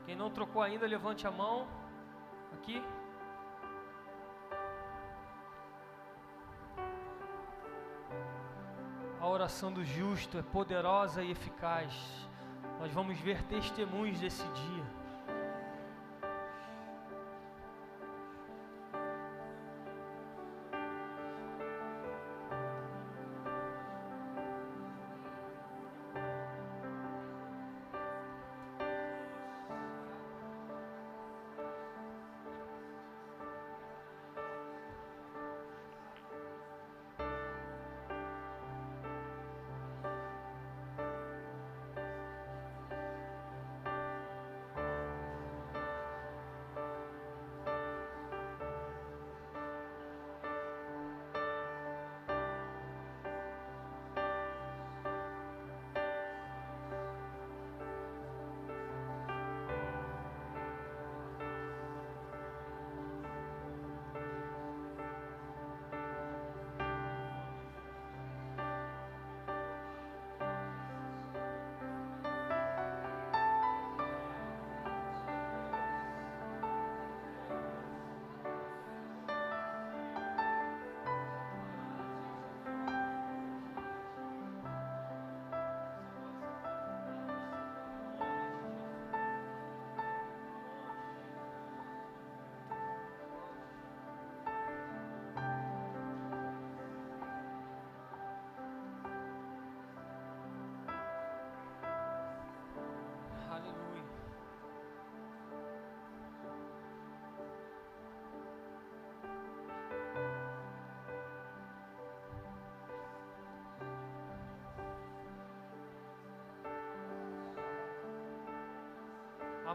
Quem 0.06 0.16
não 0.16 0.30
trocou 0.30 0.62
ainda, 0.62 0.88
levante 0.88 1.28
a 1.28 1.32
mão. 1.32 1.68
Aqui. 2.54 2.82
Oração 9.46 9.72
do 9.72 9.86
justo 9.86 10.40
é 10.40 10.42
poderosa 10.42 11.22
e 11.22 11.30
eficaz. 11.30 11.94
Nós 12.80 12.92
vamos 12.92 13.20
ver 13.20 13.44
testemunhos 13.44 14.20
desse 14.20 14.42
dia. 14.42 15.05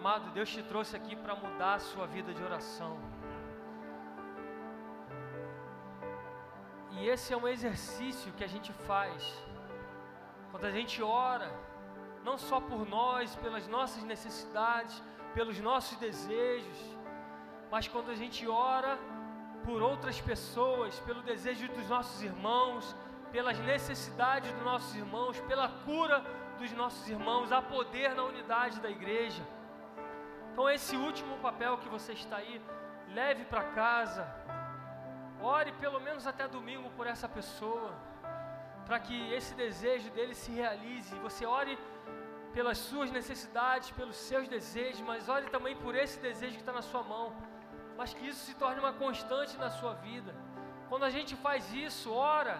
Amado, 0.01 0.30
Deus 0.30 0.48
te 0.48 0.62
trouxe 0.62 0.96
aqui 0.96 1.14
para 1.14 1.34
mudar 1.34 1.74
a 1.74 1.78
sua 1.78 2.07
vida 2.07 2.32
de 2.32 2.42
oração. 2.42 2.92
E 6.92 7.07
esse 7.07 7.34
é 7.34 7.36
um 7.36 7.46
exercício 7.46 8.32
que 8.32 8.42
a 8.42 8.46
gente 8.46 8.72
faz 8.88 9.22
quando 10.51 10.64
a 10.64 10.70
gente 10.70 11.03
ora, 11.03 11.53
não 12.24 12.38
só 12.38 12.59
por 12.62 12.88
nós, 12.88 13.36
pelas 13.36 13.68
nossas 13.68 14.03
necessidades, 14.03 15.03
pelos 15.34 15.61
nossos 15.61 15.98
desejos, 15.98 16.80
mas 17.70 17.86
quando 17.86 18.11
a 18.11 18.14
gente 18.14 18.48
ora 18.48 18.98
por 19.66 19.82
outras 19.82 20.18
pessoas, 20.18 20.98
pelo 21.01 21.20
desejo 21.20 21.68
dos 21.68 21.86
nossos 21.90 22.22
irmãos, 22.22 22.96
pelas 23.30 23.59
necessidades 23.59 24.51
dos 24.51 24.64
nossos 24.64 24.96
irmãos, 24.96 25.38
pela 25.40 25.68
cura 25.84 26.24
dos 26.59 26.72
nossos 26.72 27.07
irmãos, 27.07 27.53
há 27.53 27.61
poder 27.61 28.14
na 28.14 28.24
unidade 28.24 28.80
da 28.80 28.88
igreja. 28.88 29.59
Então, 30.53 30.68
esse 30.68 30.96
último 30.96 31.38
papel 31.38 31.78
que 31.78 31.88
você 31.88 32.12
está 32.12 32.36
aí, 32.36 32.61
leve 33.09 33.44
para 33.44 33.64
casa, 33.80 34.26
ore 35.40 35.72
pelo 35.84 36.01
menos 36.01 36.26
até 36.26 36.46
domingo 36.46 36.90
por 36.96 37.07
essa 37.07 37.28
pessoa, 37.28 37.92
para 38.84 38.98
que 38.98 39.32
esse 39.32 39.55
desejo 39.55 40.11
dele 40.11 40.34
se 40.34 40.51
realize. 40.51 41.14
Você 41.26 41.46
ore 41.46 41.78
pelas 42.53 42.78
suas 42.78 43.11
necessidades, 43.11 43.90
pelos 43.92 44.16
seus 44.16 44.48
desejos, 44.48 45.01
mas 45.03 45.28
ore 45.28 45.46
também 45.48 45.76
por 45.76 45.94
esse 45.94 46.18
desejo 46.18 46.55
que 46.55 46.61
está 46.61 46.72
na 46.72 46.82
sua 46.82 47.03
mão, 47.03 47.32
mas 47.96 48.12
que 48.12 48.26
isso 48.26 48.40
se 48.44 48.55
torne 48.55 48.80
uma 48.80 48.92
constante 48.92 49.57
na 49.57 49.70
sua 49.70 49.94
vida. 49.94 50.34
Quando 50.88 51.05
a 51.05 51.11
gente 51.11 51.36
faz 51.36 51.72
isso, 51.72 52.12
ora. 52.12 52.59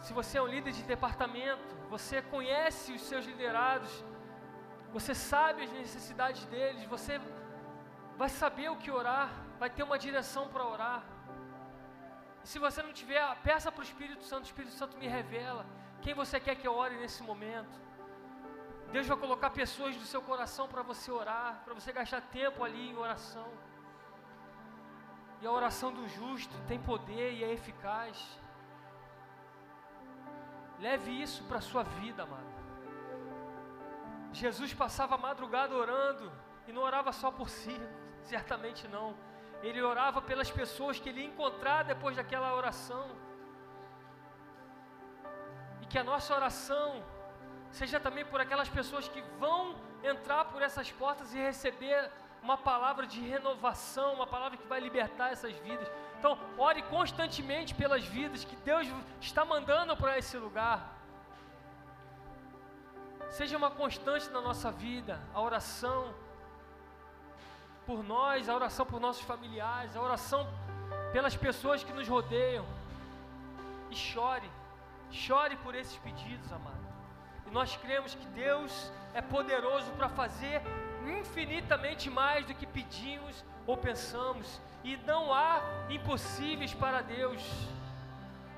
Se 0.00 0.12
você 0.12 0.38
é 0.38 0.42
um 0.42 0.46
líder 0.46 0.72
de 0.72 0.82
departamento, 0.84 1.74
você 1.90 2.22
conhece 2.22 2.92
os 2.92 3.02
seus 3.02 3.26
liderados, 3.26 3.92
você 4.92 5.14
sabe 5.14 5.62
as 5.62 5.72
necessidades 5.72 6.44
deles, 6.46 6.84
você 6.84 7.20
vai 8.16 8.28
saber 8.28 8.68
o 8.70 8.76
que 8.76 8.90
orar, 8.90 9.30
vai 9.58 9.70
ter 9.70 9.82
uma 9.82 9.98
direção 9.98 10.48
para 10.48 10.64
orar. 10.64 11.02
E 12.44 12.48
se 12.48 12.58
você 12.58 12.82
não 12.82 12.92
tiver, 12.92 13.22
peça 13.42 13.70
para 13.70 13.80
o 13.80 13.84
Espírito 13.84 14.24
Santo, 14.24 14.44
o 14.44 14.46
Espírito 14.46 14.74
Santo 14.74 14.96
me 14.98 15.06
revela 15.06 15.64
quem 16.02 16.14
você 16.14 16.40
quer 16.40 16.56
que 16.56 16.66
eu 16.66 16.74
ore 16.74 16.96
nesse 16.96 17.22
momento. 17.22 17.78
Deus 18.90 19.06
vai 19.06 19.16
colocar 19.16 19.50
pessoas 19.50 19.94
do 19.96 20.04
seu 20.04 20.20
coração 20.20 20.66
para 20.66 20.82
você 20.82 21.10
orar, 21.10 21.62
para 21.64 21.74
você 21.74 21.92
gastar 21.92 22.22
tempo 22.22 22.64
ali 22.64 22.90
em 22.90 22.96
oração. 22.96 23.48
E 25.40 25.46
a 25.46 25.50
oração 25.50 25.92
do 25.92 26.06
justo 26.08 26.54
tem 26.66 26.80
poder 26.80 27.32
e 27.32 27.44
é 27.44 27.52
eficaz. 27.52 28.38
Leve 30.78 31.10
isso 31.10 31.44
para 31.44 31.58
a 31.58 31.60
sua 31.60 31.82
vida, 31.82 32.24
amado. 32.24 32.59
Jesus 34.32 34.72
passava 34.72 35.14
a 35.16 35.18
madrugada 35.18 35.74
orando 35.74 36.30
e 36.66 36.72
não 36.72 36.82
orava 36.82 37.12
só 37.12 37.30
por 37.30 37.48
si, 37.48 37.76
certamente 38.22 38.86
não. 38.88 39.16
Ele 39.62 39.82
orava 39.82 40.22
pelas 40.22 40.50
pessoas 40.50 40.98
que 40.98 41.08
ele 41.08 41.20
ia 41.20 41.26
encontrar 41.26 41.84
depois 41.84 42.16
daquela 42.16 42.54
oração. 42.54 43.10
E 45.82 45.86
que 45.86 45.98
a 45.98 46.04
nossa 46.04 46.34
oração 46.34 47.02
seja 47.70 48.00
também 48.00 48.24
por 48.24 48.40
aquelas 48.40 48.68
pessoas 48.68 49.08
que 49.08 49.20
vão 49.38 49.76
entrar 50.02 50.46
por 50.46 50.62
essas 50.62 50.90
portas 50.90 51.34
e 51.34 51.38
receber 51.38 52.10
uma 52.42 52.56
palavra 52.56 53.06
de 53.06 53.20
renovação, 53.20 54.14
uma 54.14 54.26
palavra 54.26 54.56
que 54.56 54.66
vai 54.66 54.80
libertar 54.80 55.30
essas 55.32 55.52
vidas. 55.58 55.90
Então, 56.18 56.38
ore 56.56 56.82
constantemente 56.82 57.74
pelas 57.74 58.04
vidas 58.04 58.44
que 58.44 58.56
Deus 58.56 58.88
está 59.20 59.44
mandando 59.44 59.96
para 59.96 60.18
esse 60.18 60.36
lugar. 60.38 60.99
Seja 63.30 63.56
uma 63.56 63.70
constante 63.70 64.28
na 64.30 64.40
nossa 64.40 64.72
vida 64.72 65.20
a 65.32 65.40
oração 65.40 66.12
por 67.86 68.02
nós, 68.02 68.48
a 68.48 68.54
oração 68.54 68.84
por 68.84 69.00
nossos 69.00 69.22
familiares, 69.22 69.96
a 69.96 70.02
oração 70.02 70.48
pelas 71.12 71.36
pessoas 71.36 71.84
que 71.84 71.92
nos 71.92 72.08
rodeiam. 72.08 72.66
E 73.88 73.94
chore, 73.94 74.50
chore 75.12 75.56
por 75.56 75.76
esses 75.76 75.96
pedidos, 75.98 76.52
amado. 76.52 76.86
E 77.46 77.50
nós 77.50 77.76
cremos 77.76 78.14
que 78.14 78.26
Deus 78.26 78.90
é 79.14 79.22
poderoso 79.22 79.90
para 79.92 80.08
fazer 80.08 80.60
infinitamente 81.06 82.10
mais 82.10 82.44
do 82.46 82.54
que 82.54 82.66
pedimos 82.66 83.44
ou 83.66 83.76
pensamos, 83.76 84.60
e 84.82 84.96
não 84.98 85.32
há 85.32 85.60
impossíveis 85.88 86.74
para 86.74 87.00
Deus. 87.00 87.42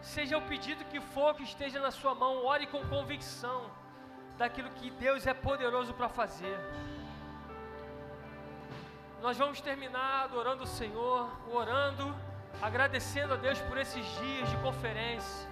Seja 0.01 0.39
o 0.39 0.43
pedido 0.43 0.85
que 0.87 1.01
for 1.01 1.35
que 1.35 1.43
esteja 1.43 1.79
na 1.81 1.91
sua 1.91 2.15
mão, 2.15 2.45
ore 2.45 2.67
com 2.67 2.87
convicção 2.87 3.71
daquilo 4.39 4.71
que 4.71 4.91
Deus 4.91 5.27
é 5.27 5.35
poderoso 5.35 5.93
para 5.95 6.09
fazer. 6.09 6.59
Nós 9.21 9.37
vamos 9.37 9.61
terminar 9.61 10.25
adorando 10.25 10.65
o 10.65 10.67
Senhor, 10.67 11.31
orando, 11.53 12.15
agradecendo 12.61 13.35
a 13.35 13.37
Deus 13.37 13.61
por 13.61 13.79
esses 13.79 14.05
dias 14.21 14.51
de 14.51 14.57
conferência, 14.57 15.49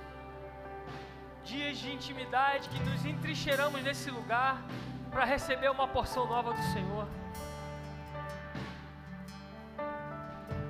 dias 1.45 1.79
de 1.79 1.93
intimidade 1.93 2.69
que 2.69 2.81
nos 2.81 3.05
entrincheiramos 3.05 3.83
nesse 3.83 4.11
lugar 4.11 4.61
para 5.11 5.25
receber 5.25 5.71
uma 5.71 5.87
porção 5.87 6.27
nova 6.27 6.53
do 6.53 6.63
Senhor. 6.73 7.07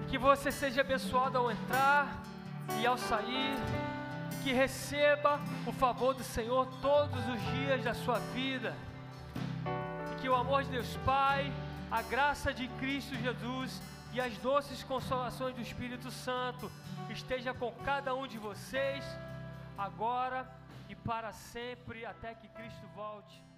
Que 0.09 0.19
você 0.19 0.51
seja 0.51 0.81
abençoado 0.81 1.39
ao 1.39 1.51
entrar 1.51 2.07
e 2.81 2.87
ao 2.87 2.99
sair. 2.99 3.57
Que 4.43 4.53
receba 4.53 5.41
o 5.67 5.73
favor 5.73 6.15
do 6.15 6.25
Senhor 6.25 6.67
todos 6.81 7.21
os 7.29 7.41
dias 7.53 7.85
da 7.85 7.95
sua 7.95 8.19
vida. 8.35 8.75
E 10.13 10.21
que 10.21 10.29
o 10.29 10.35
amor 10.35 10.65
de 10.65 10.71
Deus 10.71 10.97
Pai, 11.05 11.53
a 11.91 12.03
graça 12.03 12.53
de 12.53 12.69
Cristo 12.81 13.15
Jesus 13.17 13.83
e 14.13 14.21
as 14.21 14.37
doces 14.39 14.83
consolações 14.83 15.55
do 15.55 15.61
Espírito 15.61 16.11
Santo 16.11 16.71
esteja 17.09 17.53
com 17.55 17.73
cada 17.85 18.15
um 18.15 18.27
de 18.27 18.39
vocês, 18.39 19.05
agora 19.77 20.49
e 20.89 20.95
para 20.95 21.33
sempre, 21.33 22.05
até 22.05 22.35
que 22.35 22.49
Cristo 22.49 22.87
volte. 22.95 23.50